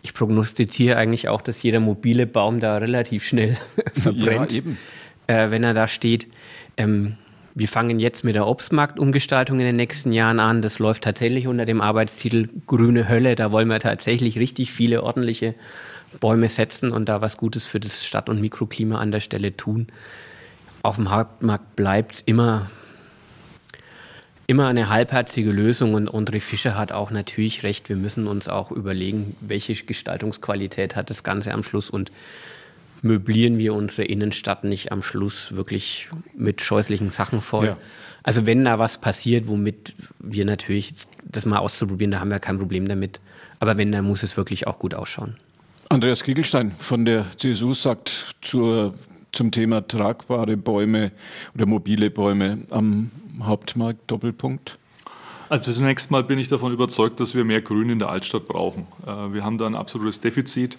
Ich 0.01 0.13
prognostiziere 0.13 0.97
eigentlich 0.97 1.29
auch, 1.29 1.39
dass 1.39 1.63
jeder 1.63 1.79
mobile 1.79 2.27
Baum 2.27 2.59
da 2.59 2.75
relativ 2.75 3.25
schnell 3.25 3.55
verbrennt, 3.93 4.51
ja, 4.51 4.63
äh, 5.27 5.51
wenn 5.51 5.63
er 5.63 5.73
da 5.73 5.87
steht. 5.87 6.27
Ähm, 6.75 7.15
wir 7.55 7.69
fangen 7.69 8.01
jetzt 8.01 8.25
mit 8.25 8.35
der 8.35 8.47
Obstmarktumgestaltung 8.47 9.57
in 9.57 9.65
den 9.65 9.77
nächsten 9.77 10.11
Jahren 10.11 10.41
an. 10.41 10.61
Das 10.61 10.77
läuft 10.77 11.05
tatsächlich 11.05 11.47
unter 11.47 11.63
dem 11.63 11.79
Arbeitstitel 11.79 12.49
Grüne 12.67 13.07
Hölle. 13.07 13.37
Da 13.37 13.53
wollen 13.53 13.69
wir 13.69 13.79
tatsächlich 13.79 14.37
richtig 14.37 14.73
viele 14.73 15.03
ordentliche 15.03 15.55
Bäume 16.19 16.49
setzen 16.49 16.91
und 16.91 17.07
da 17.07 17.21
was 17.21 17.37
Gutes 17.37 17.65
für 17.65 17.79
das 17.79 18.05
Stadt- 18.05 18.27
und 18.27 18.41
Mikroklima 18.41 18.97
an 18.97 19.13
der 19.13 19.21
Stelle 19.21 19.55
tun 19.55 19.87
auf 20.83 20.95
dem 20.95 21.11
Hauptmarkt 21.11 21.75
bleibt 21.75 22.23
immer, 22.25 22.69
immer 24.47 24.67
eine 24.67 24.89
halbherzige 24.89 25.51
Lösung 25.51 25.93
und 25.93 26.09
André 26.09 26.39
Fischer 26.39 26.77
hat 26.77 26.91
auch 26.91 27.11
natürlich 27.11 27.63
recht. 27.63 27.89
Wir 27.89 27.95
müssen 27.95 28.27
uns 28.27 28.47
auch 28.47 28.71
überlegen, 28.71 29.35
welche 29.41 29.75
Gestaltungsqualität 29.75 30.95
hat 30.95 31.09
das 31.09 31.23
Ganze 31.23 31.53
am 31.53 31.63
Schluss 31.63 31.89
und 31.89 32.11
möblieren 33.01 33.57
wir 33.57 33.73
unsere 33.73 34.03
Innenstadt 34.03 34.63
nicht 34.63 34.91
am 34.91 35.03
Schluss 35.03 35.55
wirklich 35.55 36.09
mit 36.35 36.61
scheußlichen 36.61 37.11
Sachen 37.11 37.41
voll. 37.41 37.67
Ja. 37.67 37.77
Also 38.23 38.45
wenn 38.45 38.65
da 38.65 38.79
was 38.79 38.97
passiert, 38.97 39.47
womit 39.47 39.95
wir 40.19 40.45
natürlich 40.45 40.93
das 41.23 41.45
mal 41.45 41.59
auszuprobieren, 41.59 42.11
da 42.11 42.19
haben 42.19 42.31
wir 42.31 42.39
kein 42.39 42.57
Problem 42.57 42.87
damit. 42.87 43.21
Aber 43.59 43.77
wenn, 43.77 43.91
dann 43.91 44.05
muss 44.05 44.23
es 44.23 44.37
wirklich 44.37 44.67
auch 44.67 44.79
gut 44.79 44.93
ausschauen. 44.93 45.35
Andreas 45.89 46.23
Kiegelstein 46.23 46.69
von 46.69 47.05
der 47.05 47.25
CSU 47.37 47.73
sagt 47.73 48.35
zur 48.41 48.93
zum 49.31 49.51
Thema 49.51 49.87
tragbare 49.87 50.57
Bäume 50.57 51.11
oder 51.55 51.65
mobile 51.65 52.09
Bäume 52.09 52.59
am 52.69 53.11
Hauptmarkt 53.41 54.09
Doppelpunkt? 54.09 54.77
Also 55.49 55.73
zunächst 55.73 56.11
mal 56.11 56.23
bin 56.23 56.37
ich 56.37 56.47
davon 56.47 56.71
überzeugt, 56.71 57.19
dass 57.19 57.33
wir 57.33 57.43
mehr 57.43 57.61
Grün 57.61 57.89
in 57.89 57.99
der 57.99 58.09
Altstadt 58.09 58.47
brauchen. 58.47 58.85
Äh, 59.05 59.33
wir 59.33 59.43
haben 59.43 59.57
da 59.57 59.65
ein 59.65 59.75
absolutes 59.75 60.21
Defizit, 60.21 60.75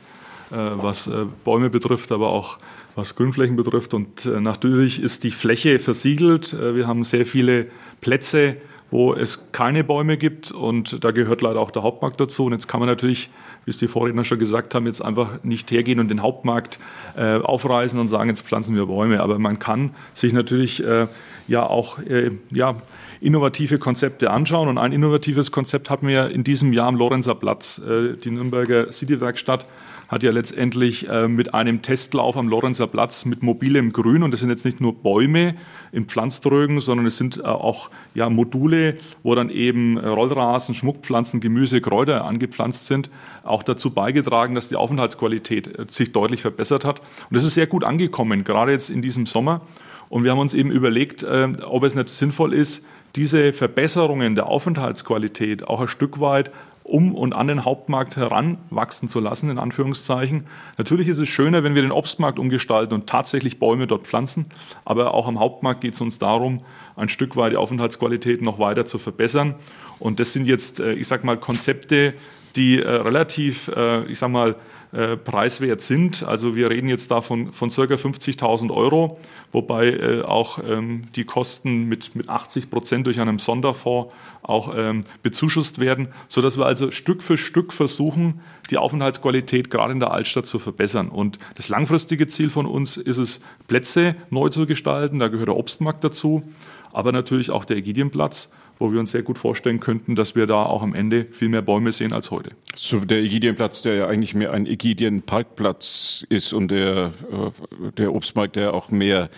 äh, 0.52 0.56
was 0.56 1.08
äh, 1.08 1.26
Bäume 1.44 1.70
betrifft, 1.70 2.12
aber 2.12 2.30
auch 2.30 2.58
was 2.94 3.16
Grünflächen 3.16 3.56
betrifft. 3.56 3.94
Und 3.94 4.26
natürlich 4.26 5.00
ist 5.00 5.22
die 5.22 5.30
Fläche 5.30 5.78
versiegelt. 5.78 6.52
Wir 6.52 6.88
haben 6.88 7.04
sehr 7.04 7.24
viele 7.24 7.68
Plätze, 8.00 8.56
wo 8.90 9.14
es 9.14 9.52
keine 9.52 9.84
Bäume 9.84 10.16
gibt 10.16 10.50
und 10.50 11.04
da 11.04 11.12
gehört 11.12 11.42
leider 11.42 11.60
auch 11.60 11.70
der 11.70 11.82
Hauptmarkt 11.82 12.20
dazu. 12.20 12.46
Und 12.46 12.52
jetzt 12.52 12.66
kann 12.66 12.80
man 12.80 12.88
natürlich, 12.88 13.30
wie 13.64 13.70
es 13.70 13.78
die 13.78 13.88
Vorredner 13.88 14.24
schon 14.24 14.38
gesagt 14.38 14.74
haben, 14.74 14.86
jetzt 14.86 15.00
einfach 15.00 15.42
nicht 15.44 15.70
hergehen 15.70 16.00
und 16.00 16.08
den 16.08 16.22
Hauptmarkt 16.22 16.78
äh, 17.16 17.38
aufreißen 17.38 17.98
und 17.98 18.08
sagen, 18.08 18.28
jetzt 18.28 18.42
pflanzen 18.42 18.74
wir 18.74 18.86
Bäume. 18.86 19.20
Aber 19.20 19.38
man 19.38 19.58
kann 19.58 19.90
sich 20.12 20.32
natürlich 20.32 20.84
äh, 20.84 21.06
ja 21.46 21.62
auch 21.62 21.98
äh, 22.00 22.30
ja, 22.50 22.76
innovative 23.20 23.78
Konzepte 23.78 24.30
anschauen. 24.30 24.68
Und 24.68 24.78
ein 24.78 24.92
innovatives 24.92 25.52
Konzept 25.52 25.88
hatten 25.88 26.08
wir 26.08 26.30
in 26.30 26.42
diesem 26.42 26.72
Jahr 26.72 26.88
am 26.88 26.96
Lorenzer 26.96 27.36
Platz, 27.36 27.78
äh, 27.78 28.16
die 28.16 28.30
Nürnberger 28.30 28.92
City-Werkstatt 28.92 29.66
hat 30.10 30.24
ja 30.24 30.32
letztendlich 30.32 31.08
äh, 31.08 31.28
mit 31.28 31.54
einem 31.54 31.82
Testlauf 31.82 32.36
am 32.36 32.48
Lorenzer 32.48 32.88
Platz 32.88 33.24
mit 33.24 33.44
mobilem 33.44 33.92
Grün, 33.92 34.24
und 34.24 34.32
das 34.32 34.40
sind 34.40 34.50
jetzt 34.50 34.64
nicht 34.64 34.80
nur 34.80 34.92
Bäume 34.92 35.54
in 35.92 36.06
Pflanztrögen, 36.06 36.80
sondern 36.80 37.06
es 37.06 37.16
sind 37.16 37.38
äh, 37.38 37.42
auch 37.42 37.90
ja, 38.14 38.28
Module, 38.28 38.96
wo 39.22 39.36
dann 39.36 39.50
eben 39.50 39.96
Rollrasen, 39.98 40.74
Schmuckpflanzen, 40.74 41.38
Gemüse, 41.38 41.80
Kräuter 41.80 42.24
angepflanzt 42.24 42.86
sind, 42.86 43.08
auch 43.44 43.62
dazu 43.62 43.92
beigetragen, 43.92 44.56
dass 44.56 44.68
die 44.68 44.74
Aufenthaltsqualität 44.74 45.78
äh, 45.78 45.86
sich 45.88 46.10
deutlich 46.10 46.42
verbessert 46.42 46.84
hat. 46.84 46.98
Und 46.98 47.36
das 47.36 47.44
ist 47.44 47.54
sehr 47.54 47.68
gut 47.68 47.84
angekommen, 47.84 48.42
gerade 48.42 48.72
jetzt 48.72 48.90
in 48.90 49.02
diesem 49.02 49.26
Sommer. 49.26 49.60
Und 50.08 50.24
wir 50.24 50.32
haben 50.32 50.40
uns 50.40 50.54
eben 50.54 50.72
überlegt, 50.72 51.22
äh, 51.22 51.52
ob 51.62 51.84
es 51.84 51.94
nicht 51.94 52.08
sinnvoll 52.08 52.52
ist, 52.52 52.84
diese 53.16 53.52
Verbesserungen 53.52 54.34
der 54.34 54.46
Aufenthaltsqualität 54.46 55.66
auch 55.66 55.80
ein 55.80 55.88
Stück 55.88 56.20
weit 56.20 56.50
um 56.82 57.14
und 57.14 57.34
an 57.34 57.46
den 57.46 57.64
Hauptmarkt 57.64 58.16
heranwachsen 58.16 59.08
zu 59.08 59.20
lassen, 59.20 59.50
in 59.50 59.58
Anführungszeichen. 59.58 60.46
Natürlich 60.78 61.08
ist 61.08 61.18
es 61.18 61.28
schöner, 61.28 61.62
wenn 61.62 61.74
wir 61.74 61.82
den 61.82 61.92
Obstmarkt 61.92 62.38
umgestalten 62.38 62.94
und 62.94 63.06
tatsächlich 63.06 63.58
Bäume 63.58 63.86
dort 63.86 64.06
pflanzen, 64.06 64.46
aber 64.84 65.14
auch 65.14 65.28
am 65.28 65.38
Hauptmarkt 65.38 65.82
geht 65.82 65.94
es 65.94 66.00
uns 66.00 66.18
darum, 66.18 66.58
ein 66.96 67.08
Stück 67.08 67.36
weit 67.36 67.52
die 67.52 67.56
Aufenthaltsqualität 67.56 68.42
noch 68.42 68.58
weiter 68.58 68.86
zu 68.86 68.98
verbessern. 68.98 69.54
Und 69.98 70.20
das 70.20 70.32
sind 70.32 70.46
jetzt, 70.46 70.80
äh, 70.80 70.92
ich 70.94 71.06
sag 71.06 71.24
mal, 71.24 71.36
Konzepte, 71.36 72.14
die 72.56 72.82
äh, 72.82 72.88
relativ, 72.88 73.68
äh, 73.68 74.04
ich 74.06 74.18
sag 74.18 74.30
mal, 74.30 74.56
äh, 74.92 75.16
preiswert 75.16 75.80
sind. 75.80 76.22
Also 76.22 76.56
wir 76.56 76.70
reden 76.70 76.88
jetzt 76.88 77.10
da 77.10 77.20
von, 77.20 77.52
von 77.52 77.70
circa 77.70 77.94
50.000 77.94 78.74
Euro, 78.74 79.18
wobei 79.52 79.88
äh, 79.90 80.22
auch 80.22 80.58
ähm, 80.66 81.02
die 81.14 81.24
Kosten 81.24 81.84
mit, 81.84 82.16
mit 82.16 82.28
80 82.28 82.70
Prozent 82.70 83.06
durch 83.06 83.20
einen 83.20 83.38
Sonderfonds 83.38 84.12
auch 84.42 84.74
ähm, 84.76 85.02
bezuschusst 85.22 85.78
werden, 85.78 86.08
sodass 86.28 86.58
wir 86.58 86.66
also 86.66 86.90
Stück 86.90 87.22
für 87.22 87.38
Stück 87.38 87.72
versuchen, 87.72 88.40
die 88.70 88.78
Aufenthaltsqualität 88.78 89.70
gerade 89.70 89.92
in 89.92 90.00
der 90.00 90.12
Altstadt 90.12 90.46
zu 90.46 90.58
verbessern. 90.58 91.08
Und 91.08 91.38
das 91.54 91.68
langfristige 91.68 92.26
Ziel 92.26 92.50
von 92.50 92.66
uns 92.66 92.96
ist 92.96 93.18
es, 93.18 93.40
Plätze 93.68 94.16
neu 94.30 94.48
zu 94.48 94.66
gestalten. 94.66 95.18
Da 95.18 95.28
gehört 95.28 95.48
der 95.48 95.56
Obstmarkt 95.56 96.02
dazu 96.02 96.42
aber 96.92 97.12
natürlich 97.12 97.50
auch 97.50 97.64
der 97.64 97.76
Ägidienplatz, 97.76 98.50
wo 98.80 98.90
wir 98.92 98.98
uns 98.98 99.12
sehr 99.12 99.22
gut 99.22 99.38
vorstellen 99.38 99.78
könnten, 99.78 100.16
dass 100.16 100.34
wir 100.34 100.46
da 100.46 100.64
auch 100.64 100.82
am 100.82 100.94
Ende 100.94 101.26
viel 101.30 101.50
mehr 101.50 101.62
Bäume 101.62 101.92
sehen 101.92 102.12
als 102.12 102.30
heute. 102.30 102.50
So 102.74 102.98
der 102.98 103.18
Ägidienplatz, 103.18 103.82
der 103.82 103.94
ja 103.94 104.06
eigentlich 104.08 104.34
mehr 104.34 104.52
ein 104.52 104.66
Ägidienparkplatz 104.66 106.24
ist 106.30 106.54
und 106.54 106.70
der, 106.70 107.12
äh, 107.30 107.90
der 107.98 108.14
Obstmarkt, 108.14 108.56
der 108.56 108.72
auch 108.72 108.90
mehr 108.90 109.28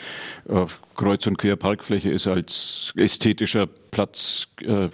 äh, 0.49 0.65
Kreuz- 0.97 1.27
und 1.27 1.39
Querparkfläche 1.39 2.11
ist 2.11 2.29
als 2.29 2.93
ästhetischer 2.97 3.67
Platz 3.67 4.47
äh, 4.61 4.89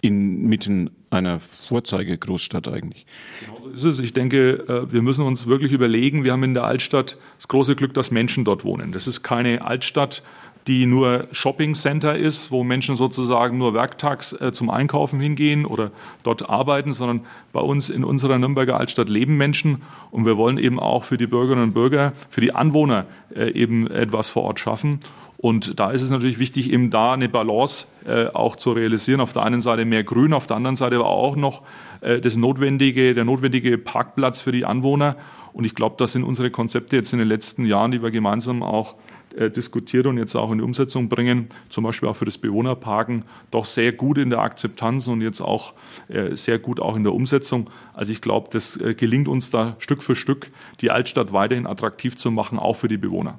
inmitten 0.00 0.90
einer 1.10 1.40
Vorzeigegroßstadt 1.40 2.68
eigentlich. 2.68 3.04
Genau 3.44 3.58
so 3.74 3.88
ist 3.88 3.98
es. 3.98 4.00
Ich 4.00 4.12
denke, 4.12 4.86
wir 4.90 5.02
müssen 5.02 5.24
uns 5.24 5.46
wirklich 5.46 5.72
überlegen, 5.72 6.22
wir 6.22 6.32
haben 6.32 6.44
in 6.44 6.54
der 6.54 6.64
Altstadt 6.64 7.16
das 7.36 7.48
große 7.48 7.74
Glück, 7.76 7.94
dass 7.94 8.10
Menschen 8.10 8.44
dort 8.44 8.62
wohnen. 8.62 8.92
Das 8.92 9.06
ist 9.06 9.22
keine 9.22 9.62
Altstadt, 9.64 10.22
die 10.68 10.86
nur 10.86 11.26
Shopping 11.32 11.74
Center 11.74 12.14
ist, 12.14 12.50
wo 12.50 12.62
Menschen 12.62 12.96
sozusagen 12.96 13.58
nur 13.58 13.74
werktags 13.74 14.34
äh, 14.34 14.52
zum 14.52 14.70
Einkaufen 14.70 15.18
hingehen 15.18 15.64
oder 15.64 15.90
dort 16.22 16.48
arbeiten, 16.48 16.92
sondern 16.92 17.22
bei 17.52 17.60
uns 17.60 17.90
in 17.90 18.04
unserer 18.04 18.38
Nürnberger 18.38 18.78
Altstadt 18.78 19.08
leben 19.08 19.36
Menschen 19.36 19.82
und 20.10 20.26
wir 20.26 20.36
wollen 20.36 20.58
eben 20.58 20.78
auch 20.78 21.04
für 21.04 21.16
die 21.16 21.26
Bürgerinnen 21.26 21.64
und 21.64 21.72
Bürger, 21.72 22.12
für 22.30 22.42
die 22.42 22.54
Anwohner 22.54 23.06
äh, 23.34 23.50
eben 23.50 23.90
etwas 23.90 24.28
vor 24.28 24.44
Ort 24.44 24.60
schaffen. 24.60 25.00
Und 25.38 25.78
da 25.78 25.92
ist 25.92 26.02
es 26.02 26.10
natürlich 26.10 26.40
wichtig, 26.40 26.72
eben 26.72 26.90
da 26.90 27.12
eine 27.12 27.28
Balance 27.28 27.86
äh, 28.04 28.26
auch 28.26 28.56
zu 28.56 28.72
realisieren. 28.72 29.20
Auf 29.20 29.32
der 29.32 29.44
einen 29.44 29.60
Seite 29.60 29.84
mehr 29.84 30.02
Grün, 30.02 30.32
auf 30.32 30.48
der 30.48 30.56
anderen 30.56 30.74
Seite 30.74 30.96
aber 30.96 31.06
auch 31.06 31.36
noch 31.36 31.62
äh, 32.00 32.20
das 32.20 32.36
notwendige, 32.36 33.14
der 33.14 33.24
notwendige 33.24 33.78
Parkplatz 33.78 34.40
für 34.40 34.52
die 34.52 34.64
Anwohner. 34.64 35.16
Und 35.52 35.64
ich 35.64 35.76
glaube, 35.76 35.94
das 35.96 36.12
sind 36.12 36.24
unsere 36.24 36.50
Konzepte 36.50 36.96
jetzt 36.96 37.12
in 37.12 37.20
den 37.20 37.28
letzten 37.28 37.64
Jahren, 37.64 37.92
die 37.92 38.02
wir 38.02 38.10
gemeinsam 38.10 38.62
auch 38.62 38.96
äh, 39.38 39.50
diskutiert 39.50 40.06
und 40.06 40.18
jetzt 40.18 40.34
auch 40.34 40.50
in 40.50 40.58
die 40.58 40.64
Umsetzung 40.64 41.08
bringen, 41.08 41.48
zum 41.68 41.84
Beispiel 41.84 42.08
auch 42.08 42.16
für 42.16 42.24
das 42.24 42.38
Bewohnerparken, 42.38 43.22
doch 43.52 43.64
sehr 43.64 43.92
gut 43.92 44.18
in 44.18 44.30
der 44.30 44.40
Akzeptanz 44.40 45.06
und 45.06 45.20
jetzt 45.20 45.40
auch 45.40 45.74
äh, 46.08 46.34
sehr 46.34 46.58
gut 46.58 46.80
auch 46.80 46.96
in 46.96 47.04
der 47.04 47.14
Umsetzung. 47.14 47.70
Also 47.94 48.10
ich 48.10 48.20
glaube, 48.20 48.48
das 48.50 48.76
äh, 48.76 48.94
gelingt 48.94 49.28
uns 49.28 49.50
da 49.50 49.76
Stück 49.78 50.02
für 50.02 50.16
Stück, 50.16 50.50
die 50.80 50.90
Altstadt 50.90 51.32
weiterhin 51.32 51.68
attraktiv 51.68 52.16
zu 52.16 52.32
machen, 52.32 52.58
auch 52.58 52.74
für 52.74 52.88
die 52.88 52.96
Bewohner. 52.96 53.38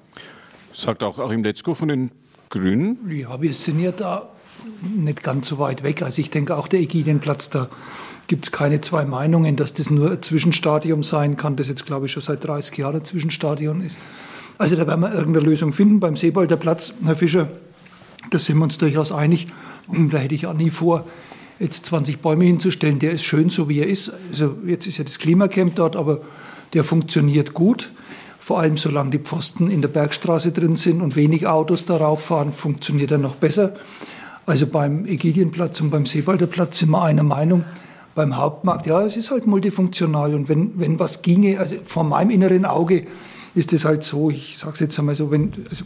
Sagt 0.73 1.03
auch 1.03 1.19
Achim 1.19 1.43
Letzko 1.43 1.73
von 1.73 1.89
den 1.89 2.11
Grünen? 2.49 2.97
Ja, 3.09 3.41
wir 3.41 3.53
sind 3.53 3.81
ja 3.81 3.91
da 3.91 4.29
nicht 4.81 5.21
ganz 5.21 5.49
so 5.49 5.59
weit 5.59 5.83
weg. 5.83 6.01
Also 6.01 6.21
ich 6.21 6.29
denke 6.29 6.55
auch 6.55 6.69
der 6.69 6.79
Ägidienplatz, 6.79 7.49
da 7.49 7.69
gibt 8.27 8.45
es 8.45 8.51
keine 8.53 8.79
zwei 8.79 9.03
Meinungen, 9.03 9.57
dass 9.57 9.73
das 9.73 9.89
nur 9.89 10.11
ein 10.11 10.21
Zwischenstadium 10.21 11.03
sein 11.03 11.35
kann, 11.35 11.57
das 11.57 11.67
jetzt 11.67 11.85
glaube 11.85 12.05
ich 12.05 12.13
schon 12.13 12.23
seit 12.23 12.43
30 12.45 12.77
Jahren 12.77 12.97
ein 12.97 13.05
Zwischenstadium 13.05 13.81
ist. 13.81 13.97
Also 14.59 14.75
da 14.75 14.85
werden 14.85 14.99
wir 14.99 15.13
irgendeine 15.13 15.45
Lösung 15.45 15.71
finden. 15.71 16.01
Beim 16.01 16.17
Seebolder 16.17 16.57
Platz, 16.57 16.93
Herr 17.05 17.15
Fischer, 17.15 17.47
da 18.29 18.37
sind 18.37 18.57
wir 18.57 18.65
uns 18.65 18.77
durchaus 18.77 19.13
einig. 19.13 19.47
Da 19.87 20.17
hätte 20.17 20.35
ich 20.35 20.47
auch 20.47 20.53
nie 20.53 20.69
vor, 20.69 21.05
jetzt 21.59 21.85
20 21.85 22.19
Bäume 22.19 22.43
hinzustellen. 22.43 22.99
Der 22.99 23.13
ist 23.13 23.23
schön, 23.23 23.49
so 23.49 23.69
wie 23.69 23.79
er 23.79 23.87
ist. 23.87 24.11
Also 24.31 24.57
jetzt 24.65 24.85
ist 24.85 24.97
ja 24.97 25.05
das 25.05 25.17
Klimacamp 25.17 25.75
dort, 25.75 25.95
aber 25.95 26.19
der 26.73 26.83
funktioniert 26.83 27.53
gut. 27.53 27.93
Vor 28.37 28.59
allem 28.59 28.75
solange 28.75 29.11
die 29.11 29.19
Pfosten 29.19 29.71
in 29.71 29.81
der 29.81 29.87
Bergstraße 29.87 30.51
drin 30.51 30.75
sind 30.75 31.01
und 31.01 31.15
wenig 31.15 31.47
Autos 31.47 31.85
darauf 31.85 32.25
fahren, 32.25 32.51
funktioniert 32.51 33.11
er 33.11 33.17
noch 33.17 33.35
besser. 33.35 33.75
Also 34.45 34.67
beim 34.67 35.05
Ägidienplatz 35.05 35.79
und 35.79 35.89
beim 35.89 36.05
Seebalder 36.05 36.47
Platz 36.47 36.79
sind 36.79 36.89
wir 36.89 37.01
einer 37.01 37.23
Meinung. 37.23 37.63
Beim 38.13 38.35
Hauptmarkt, 38.35 38.87
ja, 38.87 39.03
es 39.03 39.15
ist 39.15 39.31
halt 39.31 39.47
multifunktional. 39.47 40.35
Und 40.35 40.49
wenn, 40.49 40.73
wenn 40.75 40.99
was 40.99 41.21
ginge, 41.21 41.59
also 41.59 41.75
vor 41.85 42.03
meinem 42.03 42.31
inneren 42.31 42.65
Auge 42.65 43.05
ist 43.55 43.73
es 43.73 43.85
halt 43.85 44.03
so, 44.03 44.29
ich 44.29 44.57
sage 44.57 44.73
es 44.73 44.79
jetzt 44.79 44.99
einmal 44.99 45.15
so, 45.15 45.31
wenn, 45.31 45.53
also 45.69 45.85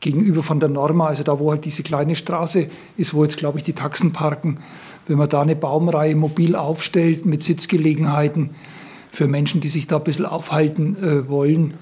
gegenüber 0.00 0.42
von 0.42 0.60
der 0.60 0.68
Norma, 0.68 1.08
also 1.08 1.22
da, 1.22 1.38
wo 1.38 1.50
halt 1.50 1.64
diese 1.64 1.82
kleine 1.82 2.16
Straße 2.16 2.68
ist, 2.96 3.14
wo 3.14 3.22
jetzt, 3.22 3.36
glaube 3.36 3.58
ich, 3.58 3.64
die 3.64 3.74
Taxen 3.74 4.12
parken, 4.12 4.58
wenn 5.06 5.18
man 5.18 5.28
da 5.28 5.42
eine 5.42 5.56
Baumreihe 5.56 6.16
mobil 6.16 6.56
aufstellt 6.56 7.26
mit 7.26 7.42
Sitzgelegenheiten 7.42 8.50
für 9.10 9.26
Menschen, 9.26 9.60
die 9.60 9.68
sich 9.68 9.86
da 9.86 9.96
ein 9.96 10.04
bisschen 10.04 10.26
aufhalten 10.26 10.96
äh, 11.02 11.28
wollen, 11.28 11.74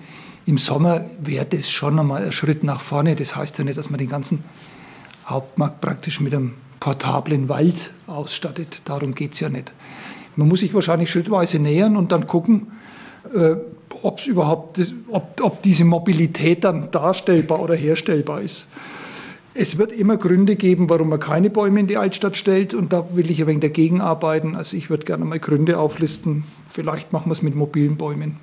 im 0.46 0.56
Sommer 0.56 1.04
wäre 1.22 1.44
das 1.44 1.68
schon 1.68 1.98
einmal 1.98 2.24
ein 2.24 2.32
Schritt 2.32 2.64
nach 2.64 2.80
vorne. 2.80 3.14
Das 3.14 3.36
heißt 3.36 3.58
ja 3.58 3.64
nicht, 3.64 3.76
dass 3.76 3.90
man 3.90 3.98
den 3.98 4.08
ganzen 4.08 4.44
Hauptmarkt 5.26 5.82
praktisch 5.82 6.20
mit 6.20 6.34
einem 6.34 6.54
portablen 6.80 7.50
Wald 7.50 7.90
ausstattet. 8.06 8.80
Darum 8.86 9.14
geht 9.14 9.34
es 9.34 9.40
ja 9.40 9.50
nicht. 9.50 9.74
Man 10.36 10.48
muss 10.48 10.60
sich 10.60 10.72
wahrscheinlich 10.72 11.10
schrittweise 11.10 11.58
nähern 11.58 11.98
und 11.98 12.12
dann 12.12 12.26
gucken, 12.26 12.68
äh, 13.34 13.56
ob 14.02 14.18
es 14.18 14.26
überhaupt, 14.26 14.80
ob, 15.08 15.40
ob 15.42 15.62
diese 15.62 15.84
Mobilität 15.84 16.64
dann 16.64 16.90
darstellbar 16.90 17.60
oder 17.60 17.74
herstellbar 17.74 18.40
ist. 18.40 18.68
Es 19.54 19.76
wird 19.76 19.90
immer 19.92 20.16
Gründe 20.16 20.54
geben, 20.54 20.88
warum 20.88 21.08
man 21.08 21.18
keine 21.18 21.50
Bäume 21.50 21.80
in 21.80 21.88
die 21.88 21.96
Altstadt 21.96 22.36
stellt 22.36 22.74
und 22.74 22.92
da 22.92 23.04
will 23.14 23.30
ich 23.30 23.40
ein 23.40 23.48
wenig 23.48 23.62
dagegen 23.62 24.00
arbeiten. 24.00 24.54
Also 24.54 24.76
ich 24.76 24.88
würde 24.88 25.04
gerne 25.04 25.24
mal 25.24 25.40
Gründe 25.40 25.78
auflisten. 25.78 26.44
Vielleicht 26.68 27.12
machen 27.12 27.28
wir 27.28 27.32
es 27.32 27.42
mit 27.42 27.56
mobilen 27.56 27.96
Bäumen. 27.96 28.36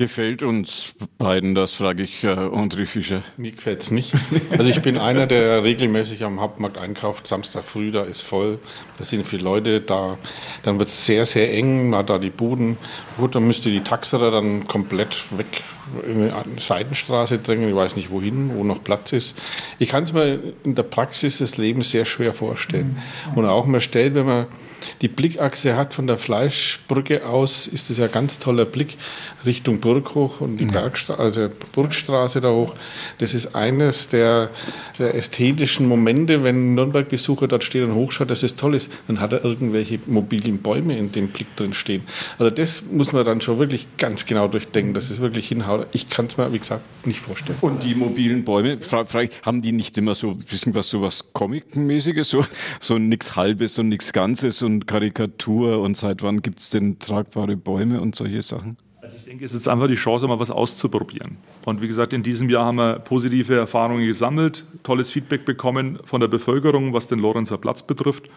Gefällt 0.00 0.42
uns 0.42 0.94
beiden 1.18 1.54
das, 1.54 1.74
frage 1.74 2.04
ich 2.04 2.24
äh, 2.24 2.28
André 2.28 2.86
Fischer. 2.86 3.22
Mir 3.36 3.52
gefällt 3.52 3.82
es 3.82 3.90
nicht. 3.90 4.14
Also 4.50 4.70
ich 4.70 4.80
bin 4.80 4.96
einer, 4.96 5.26
der 5.26 5.62
regelmäßig 5.62 6.24
am 6.24 6.40
Hauptmarkt 6.40 6.78
einkauft. 6.78 7.26
Samstag 7.26 7.64
früh, 7.64 7.92
da 7.92 8.04
ist 8.04 8.22
voll. 8.22 8.60
Da 8.96 9.04
sind 9.04 9.26
viele 9.26 9.42
Leute 9.42 9.82
da. 9.82 10.16
Dann 10.62 10.78
wird 10.78 10.88
es 10.88 11.04
sehr, 11.04 11.26
sehr 11.26 11.52
eng. 11.52 11.90
Man 11.90 11.98
hat 11.98 12.08
da 12.08 12.18
die 12.18 12.30
Buden. 12.30 12.78
Gut, 13.18 13.34
dann 13.34 13.46
müsste 13.46 13.68
die 13.68 13.82
Taxerer 13.82 14.30
dann 14.30 14.66
komplett 14.66 15.36
weg 15.36 15.62
in 16.06 16.30
eine 16.30 16.34
Seitenstraße 16.58 17.36
drängen. 17.36 17.68
Ich 17.68 17.76
weiß 17.76 17.96
nicht 17.96 18.10
wohin, 18.10 18.52
wo 18.54 18.64
noch 18.64 18.82
Platz 18.82 19.12
ist. 19.12 19.38
Ich 19.78 19.90
kann 19.90 20.04
es 20.04 20.14
mir 20.14 20.40
in 20.64 20.76
der 20.76 20.84
Praxis 20.84 21.38
des 21.38 21.58
Lebens 21.58 21.90
sehr 21.90 22.06
schwer 22.06 22.32
vorstellen. 22.32 22.96
Mhm. 23.32 23.38
Und 23.38 23.44
auch 23.44 23.66
mal 23.66 23.82
stellt, 23.82 24.14
wenn 24.14 24.24
man 24.24 24.46
die 25.00 25.08
Blickachse 25.08 25.76
hat 25.76 25.94
von 25.94 26.06
der 26.06 26.18
Fleischbrücke 26.18 27.26
aus, 27.26 27.66
ist 27.66 27.90
das 27.90 27.98
ja 27.98 28.06
ein 28.06 28.12
ganz 28.12 28.38
toller 28.38 28.64
Blick 28.64 28.96
Richtung 29.44 29.80
Burg 29.80 30.14
hoch 30.14 30.40
und 30.40 30.58
die 30.58 30.66
Bergstra 30.66 31.14
also 31.14 31.48
Burgstraße 31.72 32.40
da 32.40 32.50
hoch. 32.50 32.74
Das 33.18 33.34
ist 33.34 33.54
eines 33.54 34.08
der, 34.08 34.50
der 34.98 35.14
ästhetischen 35.14 35.86
Momente, 35.86 36.44
wenn 36.44 36.72
ein 36.72 36.74
Nürnberg-Besucher 36.74 37.48
dort 37.48 37.64
steht 37.64 37.84
und 37.84 37.94
hochschaut, 37.94 38.30
dass 38.30 38.42
es 38.42 38.56
toll 38.56 38.74
ist, 38.74 38.90
dann 39.06 39.20
hat 39.20 39.32
er 39.32 39.44
irgendwelche 39.44 39.98
mobilen 40.06 40.58
Bäume 40.58 40.98
in 40.98 41.12
dem 41.12 41.28
Blick 41.28 41.54
drin 41.56 41.72
stehen. 41.72 42.02
Also 42.38 42.50
das 42.50 42.84
muss 42.90 43.12
man 43.12 43.24
dann 43.24 43.40
schon 43.40 43.58
wirklich 43.58 43.86
ganz 43.96 44.26
genau 44.26 44.48
durchdenken, 44.48 44.94
dass 44.94 45.10
es 45.10 45.20
wirklich 45.20 45.48
hinhaut. 45.48 45.86
Ich 45.92 46.10
kann 46.10 46.26
es 46.26 46.36
mir, 46.36 46.52
wie 46.52 46.58
gesagt, 46.58 46.82
nicht 47.06 47.20
vorstellen. 47.20 47.58
Und 47.60 47.82
die 47.82 47.94
mobilen 47.94 48.44
Bäume, 48.44 48.76
frage 48.76 49.30
haben 49.44 49.62
die 49.62 49.72
nicht 49.72 49.96
immer 49.96 50.14
so 50.14 50.30
ein 50.30 50.38
bisschen 50.38 50.74
was, 50.74 50.90
so 50.90 51.02
was 51.02 51.32
Comic-mäßiges, 51.32 52.28
so, 52.28 52.44
so 52.78 52.98
nichts 52.98 53.36
Halbes 53.36 53.78
und 53.78 53.88
nichts 53.88 54.12
Ganzes 54.12 54.62
und 54.62 54.79
Karikatur 54.86 55.80
und 55.80 55.96
seit 55.96 56.22
wann 56.22 56.42
gibt 56.42 56.60
es 56.60 56.70
denn 56.70 56.98
tragbare 56.98 57.56
Bäume 57.56 58.00
und 58.00 58.14
solche 58.14 58.42
Sachen? 58.42 58.76
Also 59.02 59.16
ich 59.16 59.24
denke, 59.24 59.44
es 59.44 59.54
ist 59.54 59.66
einfach 59.66 59.86
die 59.86 59.94
Chance, 59.94 60.28
mal 60.28 60.38
was 60.38 60.50
auszuprobieren. 60.50 61.38
Und 61.64 61.80
wie 61.80 61.86
gesagt, 61.86 62.12
in 62.12 62.22
diesem 62.22 62.50
Jahr 62.50 62.66
haben 62.66 62.76
wir 62.76 62.98
positive 62.98 63.56
Erfahrungen 63.56 64.04
gesammelt, 64.04 64.64
tolles 64.82 65.10
Feedback 65.10 65.46
bekommen 65.46 65.98
von 66.04 66.20
der 66.20 66.28
Bevölkerung, 66.28 66.92
was 66.92 67.08
den 67.08 67.18
Lorenzer 67.18 67.56
Platz 67.56 67.82
betrifft. 67.82 68.30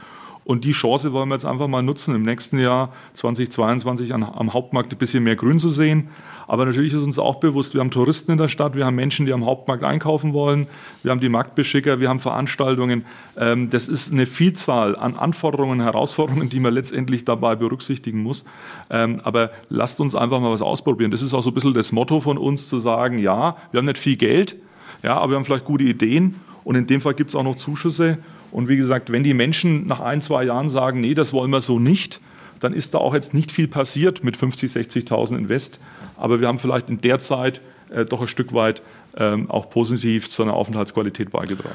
Und 0.45 0.65
die 0.65 0.71
Chance 0.71 1.13
wollen 1.13 1.29
wir 1.29 1.35
jetzt 1.35 1.45
einfach 1.45 1.67
mal 1.67 1.81
nutzen, 1.81 2.15
im 2.15 2.23
nächsten 2.23 2.59
Jahr 2.59 2.91
2022 3.13 4.13
am 4.13 4.53
Hauptmarkt 4.53 4.91
ein 4.91 4.97
bisschen 4.97 5.23
mehr 5.23 5.35
Grün 5.35 5.59
zu 5.59 5.69
sehen. 5.69 6.09
Aber 6.47 6.65
natürlich 6.65 6.93
ist 6.93 7.03
uns 7.03 7.17
auch 7.17 7.35
bewusst, 7.35 7.73
wir 7.73 7.81
haben 7.81 7.91
Touristen 7.91 8.33
in 8.33 8.37
der 8.37 8.49
Stadt, 8.49 8.75
wir 8.75 8.85
haben 8.85 8.95
Menschen, 8.95 9.25
die 9.25 9.33
am 9.33 9.45
Hauptmarkt 9.45 9.83
einkaufen 9.83 10.33
wollen, 10.33 10.67
wir 11.01 11.11
haben 11.11 11.21
die 11.21 11.29
Marktbeschicker, 11.29 11.99
wir 11.99 12.09
haben 12.09 12.19
Veranstaltungen. 12.19 13.05
Ähm, 13.37 13.69
das 13.69 13.87
ist 13.87 14.11
eine 14.11 14.25
Vielzahl 14.25 14.95
an 14.95 15.15
Anforderungen, 15.15 15.79
Herausforderungen, 15.81 16.49
die 16.49 16.59
man 16.59 16.73
letztendlich 16.73 17.23
dabei 17.23 17.55
berücksichtigen 17.55 18.21
muss. 18.21 18.43
Ähm, 18.89 19.21
aber 19.23 19.51
lasst 19.69 19.99
uns 20.01 20.15
einfach 20.15 20.41
mal 20.41 20.51
was 20.51 20.61
ausprobieren. 20.61 21.11
Das 21.11 21.21
ist 21.21 21.33
auch 21.33 21.43
so 21.43 21.51
ein 21.51 21.53
bisschen 21.53 21.73
das 21.73 21.91
Motto 21.91 22.19
von 22.19 22.37
uns, 22.37 22.67
zu 22.67 22.79
sagen, 22.79 23.19
ja, 23.19 23.55
wir 23.71 23.77
haben 23.77 23.85
nicht 23.85 23.97
viel 23.97 24.17
Geld, 24.17 24.57
ja, 25.01 25.17
aber 25.17 25.31
wir 25.31 25.35
haben 25.37 25.45
vielleicht 25.45 25.65
gute 25.65 25.85
Ideen. 25.85 26.35
Und 26.63 26.75
in 26.75 26.87
dem 26.87 27.01
Fall 27.01 27.13
gibt 27.13 27.29
es 27.29 27.35
auch 27.35 27.43
noch 27.43 27.55
Zuschüsse. 27.55 28.19
Und 28.53 28.67
wie 28.67 28.77
gesagt, 28.77 29.11
wenn 29.11 29.23
die 29.23 29.33
Menschen 29.33 29.87
nach 29.87 29.99
ein, 29.99 30.21
zwei 30.21 30.43
Jahren 30.43 30.69
sagen, 30.69 31.01
nee, 31.01 31.15
das 31.15 31.33
wollen 31.33 31.49
wir 31.49 31.59
so 31.59 31.79
nicht, 31.79 32.21
dann 32.59 32.71
ist 32.71 32.93
da 32.93 32.99
auch 32.99 33.15
jetzt 33.15 33.33
nicht 33.33 33.51
viel 33.51 33.67
passiert 33.67 34.23
mit 34.23 34.37
50, 34.37 34.69
60.000 34.71 35.35
Invest. 35.35 35.79
Aber 36.17 36.39
wir 36.39 36.47
haben 36.47 36.59
vielleicht 36.59 36.87
in 36.91 37.01
der 37.01 37.17
Zeit 37.17 37.61
äh, 37.89 38.05
doch 38.05 38.21
ein 38.21 38.27
Stück 38.27 38.53
weit 38.53 38.83
ähm, 39.17 39.49
auch 39.49 39.71
positiv 39.71 40.29
zu 40.29 40.43
einer 40.43 40.53
Aufenthaltsqualität 40.53 41.31
beigetragen. 41.31 41.73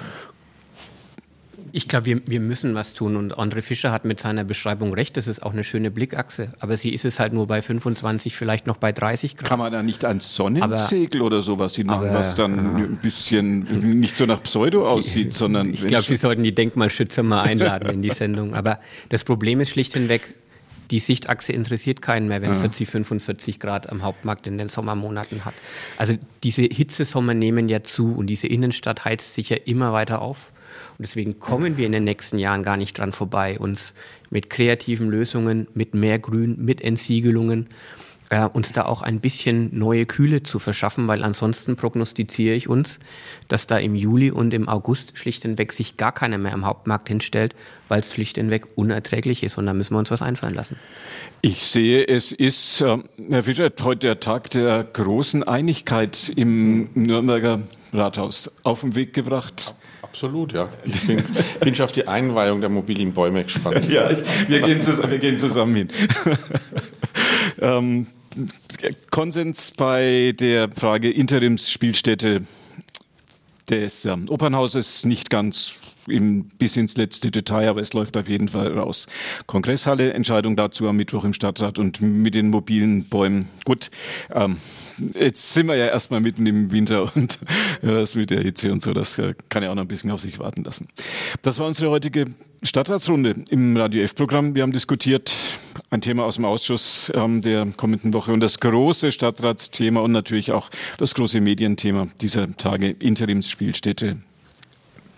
Ich 1.73 1.89
glaube, 1.89 2.07
wir, 2.07 2.21
wir 2.27 2.41
müssen 2.41 2.75
was 2.75 2.93
tun. 2.93 3.17
Und 3.17 3.39
André 3.39 3.63
Fischer 3.63 3.93
hat 3.93 4.05
mit 4.05 4.21
seiner 4.21 4.45
Beschreibung 4.45 4.93
recht. 4.93 5.17
Das 5.17 5.27
ist 5.27 5.43
auch 5.43 5.53
eine 5.53 5.65
schöne 5.65 5.91
Blickachse. 5.91 6.53
Aber 6.61 6.77
sie 6.77 6.91
ist 6.91 7.05
es 7.05 7.19
halt 7.19 7.33
nur 7.33 7.47
bei 7.47 7.63
25, 7.63 8.37
vielleicht 8.37 8.67
noch 8.67 8.77
bei 8.77 8.93
30 8.93 9.37
Grad. 9.37 9.49
Kann 9.49 9.59
man 9.59 9.73
da 9.73 9.83
nicht 9.83 10.05
ein 10.05 10.21
Sonnensegel 10.21 11.21
aber, 11.21 11.27
oder 11.27 11.43
sowas 11.43 11.75
hinmachen, 11.77 12.13
was 12.13 12.35
dann 12.35 12.79
ja. 12.79 12.85
ein 12.85 12.99
bisschen 13.03 14.01
nicht 14.01 14.17
so 14.17 14.27
nach 14.27 14.43
Pseudo 14.43 14.87
aussieht, 14.89 15.35
sondern. 15.35 15.73
Ich 15.73 15.87
glaube, 15.87 16.05
Sie 16.05 16.17
sollten 16.17 16.43
die 16.43 16.55
Denkmalschützer 16.55 17.23
mal 17.23 17.43
einladen 17.43 17.91
in 17.91 18.03
die 18.03 18.11
Sendung. 18.11 18.55
Aber 18.55 18.81
das 19.09 19.25
Problem 19.25 19.61
ist 19.61 19.71
schlicht 19.71 19.93
hinweg, 19.93 20.35
die 20.91 21.01
Sichtachse 21.01 21.53
interessiert 21.53 22.01
keinen 22.01 22.29
mehr, 22.29 22.41
wenn 22.43 22.51
es 22.51 22.59
ja. 22.59 22.63
40, 22.63 22.89
45 22.89 23.61
Grad 23.61 23.91
am 23.91 24.03
Hauptmarkt 24.03 24.47
in 24.47 24.59
den 24.59 24.69
Sommermonaten 24.69 25.45
hat. 25.45 25.55
Also 25.99 26.15
diese 26.43 26.63
Hitzesommer 26.63 27.35
nehmen 27.35 27.69
ja 27.69 27.83
zu 27.83 28.15
und 28.15 28.27
diese 28.27 28.47
Innenstadt 28.47 29.05
heizt 29.05 29.35
sich 29.35 29.51
ja 29.51 29.57
immer 29.65 29.93
weiter 29.93 30.23
auf. 30.23 30.53
Und 30.99 31.07
deswegen 31.07 31.39
kommen 31.39 31.77
wir 31.77 31.87
in 31.87 31.93
den 31.93 32.05
nächsten 32.05 32.39
Jahren 32.39 32.65
gar 32.65 32.77
nicht 32.77 32.99
dran 32.99 33.13
vorbei, 33.13 33.59
uns 33.59 33.95
mit 34.31 34.51
kreativen 34.51 35.09
Lösungen, 35.09 35.69
mit 35.73 35.95
mehr 35.95 36.19
Grün, 36.19 36.57
mit 36.59 36.81
Entsiegelungen 36.81 37.69
äh, 38.31 38.45
uns 38.45 38.73
da 38.73 38.85
auch 38.85 39.03
ein 39.03 39.21
bisschen 39.21 39.71
neue 39.73 40.07
Kühle 40.07 40.43
zu 40.43 40.59
verschaffen, 40.59 41.09
weil 41.09 41.23
ansonsten 41.23 41.77
prognostiziere 41.77 42.55
ich 42.55 42.69
uns, 42.69 42.99
dass 43.49 43.67
da 43.67 43.79
im 43.79 43.95
Juli 43.95 44.31
und 44.31 44.53
im 44.53 44.69
August 44.69 45.17
schlicht 45.17 45.43
hinweg 45.43 45.73
sich 45.73 45.97
gar 45.97 46.13
keiner 46.13 46.39
mehr 46.39 46.53
am 46.53 46.67
Hauptmarkt 46.67 47.09
hinstellt, 47.09 47.55
weil 47.89 48.01
es 48.01 48.13
schlicht 48.13 48.37
hinweg 48.37 48.67
unerträglich 48.75 49.43
ist 49.43 49.57
und 49.57 49.67
da 49.67 49.73
müssen 49.73 49.95
wir 49.95 49.99
uns 49.99 50.11
was 50.11 50.23
einfallen 50.23 50.55
lassen. 50.55 50.77
Ich 51.41 51.65
sehe, 51.65 52.07
es 52.07 52.33
ist, 52.33 52.81
äh, 52.81 52.99
Herr 53.31 53.43
Fischer, 53.43 53.71
heute 53.83 54.09
der 54.09 54.21
Tag 54.21 54.51
der 54.51 54.85
großen 54.85 55.43
Einigkeit 55.43 56.31
im 56.37 56.91
Nürnberger 56.95 57.63
Rathaus 57.93 58.51
auf 58.63 58.83
den 58.83 58.95
Weg 58.95 59.15
gebracht. 59.15 59.75
Absolut, 60.11 60.53
ja. 60.53 60.69
Ich 60.85 61.07
bin, 61.07 61.23
bin 61.61 61.75
schon 61.75 61.85
auf 61.85 61.93
die 61.93 62.09
Einweihung 62.09 62.61
der 62.61 62.71
mobilen 62.71 63.13
Bäume 63.13 63.45
gespannt. 63.45 63.89
ja, 63.89 64.11
wir 64.49 64.63
gehen, 64.63 64.81
zusammen, 64.81 65.11
wir 65.11 65.19
gehen 65.19 65.39
zusammen 65.39 65.75
hin. 65.75 65.89
ähm, 67.61 68.07
Konsens 69.11 69.73
bei 69.77 70.33
der 70.39 70.71
Frage 70.71 71.11
Interimsspielstätte 71.11 72.41
des 73.69 74.05
ähm, 74.07 74.27
Opernhauses 74.29 75.05
nicht 75.05 75.31
ganz 75.31 75.79
im, 76.11 76.45
bis 76.59 76.77
ins 76.77 76.97
letzte 76.97 77.31
Detail, 77.31 77.69
aber 77.69 77.81
es 77.81 77.93
läuft 77.93 78.17
auf 78.17 78.29
jeden 78.29 78.49
Fall 78.49 78.77
raus. 78.79 79.07
Kongresshalle, 79.47 80.13
Entscheidung 80.13 80.57
dazu 80.57 80.89
am 80.89 80.97
Mittwoch 80.97 81.25
im 81.25 81.33
Stadtrat 81.33 81.79
und 81.79 82.01
mit 82.01 82.35
den 82.35 82.51
mobilen 82.51 83.05
Bäumen. 83.05 83.49
Gut, 83.65 83.91
ähm, 84.33 84.57
jetzt 85.15 85.53
sind 85.53 85.69
wir 85.69 85.77
ja 85.77 85.87
erstmal 85.87 86.21
mitten 86.21 86.47
im 86.47 86.73
Winter 86.73 87.11
und 87.15 87.39
das 87.83 88.15
mit 88.15 88.31
der 88.31 88.43
Hitze 88.43 88.73
und 88.73 88.83
so, 88.83 88.93
das 88.93 89.19
äh, 89.19 89.35
kann 89.49 89.63
ja 89.63 89.71
auch 89.71 89.75
noch 89.75 89.83
ein 89.83 89.89
bisschen 89.89 90.11
auf 90.11 90.21
sich 90.21 90.39
warten 90.39 90.65
lassen. 90.65 90.89
Das 91.43 91.59
war 91.59 91.67
unsere 91.67 91.91
heutige 91.91 92.27
Stadtratsrunde 92.63 93.45
im 93.51 93.77
Radio 93.77 94.03
F-Programm. 94.03 94.55
Wir 94.55 94.65
haben 94.65 94.73
diskutiert 94.73 95.37
ein 95.91 96.01
Thema 96.01 96.25
aus 96.25 96.37
dem 96.37 96.45
Ausschuss 96.45 97.13
ähm, 97.15 97.41
der 97.41 97.67
kommenden 97.77 98.13
Woche 98.15 98.33
und 98.33 98.41
das 98.41 98.59
große 98.59 99.13
Stadtratsthema 99.13 100.01
und 100.01 100.13
natürlich 100.13 100.53
auch 100.53 100.71
das 100.99 101.15
große 101.15 101.41
Medienthema 101.41 102.09
dieser 102.21 102.57
Tage 102.57 102.91
Interimsspielstätte 102.91 104.19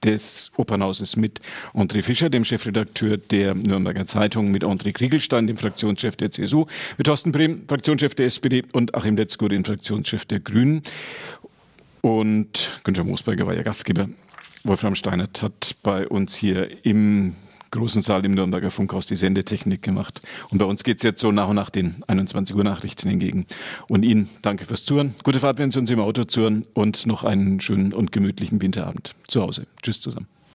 des 0.04 0.50
Opernhauses 0.56 1.16
mit 1.16 1.40
André 1.74 2.02
Fischer, 2.02 2.30
dem 2.30 2.44
Chefredakteur 2.44 3.16
der 3.16 3.54
Nürnberger 3.54 4.06
Zeitung, 4.06 4.50
mit 4.50 4.64
André 4.64 4.92
Kriegelstein, 4.92 5.46
dem 5.46 5.56
Fraktionschef 5.56 6.16
der 6.16 6.30
CSU, 6.30 6.66
mit 6.98 7.06
Thorsten 7.06 7.32
Brehm, 7.32 7.62
Fraktionschef 7.68 8.14
der 8.14 8.26
SPD 8.26 8.62
und 8.72 8.94
Achim 8.94 9.16
Letzko, 9.16 9.48
dem 9.48 9.64
Fraktionschef 9.64 10.24
der 10.24 10.40
Grünen. 10.40 10.82
Und 12.00 12.80
Günther 12.84 13.04
Moosberger 13.04 13.46
war 13.46 13.54
ja 13.54 13.62
Gastgeber. 13.62 14.08
Wolfram 14.64 14.94
Steinert 14.94 15.42
hat 15.42 15.76
bei 15.82 16.06
uns 16.06 16.36
hier 16.36 16.68
im 16.84 17.34
großen 17.70 18.02
Saal 18.02 18.24
im 18.24 18.34
Nürnberger 18.34 18.70
Funkhaus 18.70 19.06
die 19.06 19.16
Sendetechnik 19.16 19.82
gemacht. 19.82 20.22
Und 20.50 20.58
bei 20.58 20.64
uns 20.64 20.84
geht 20.84 20.98
es 20.98 21.02
jetzt 21.02 21.20
so 21.20 21.32
nach 21.32 21.48
und 21.48 21.56
nach 21.56 21.70
den 21.70 22.02
21 22.06 22.56
Uhr 22.56 22.64
Nachrichten 22.64 23.08
entgegen. 23.08 23.46
Und 23.88 24.04
Ihnen 24.04 24.28
danke 24.42 24.64
fürs 24.64 24.84
Zuhören. 24.84 25.14
Gute 25.22 25.40
Fahrt, 25.40 25.58
wenn 25.58 25.70
Sie 25.70 25.78
uns 25.78 25.90
im 25.90 26.00
Auto 26.00 26.24
zuhören 26.24 26.66
und 26.74 27.06
noch 27.06 27.24
einen 27.24 27.60
schönen 27.60 27.92
und 27.92 28.12
gemütlichen 28.12 28.60
Winterabend 28.60 29.14
zu 29.28 29.42
Hause. 29.42 29.66
Tschüss 29.82 30.00
zusammen. 30.00 30.39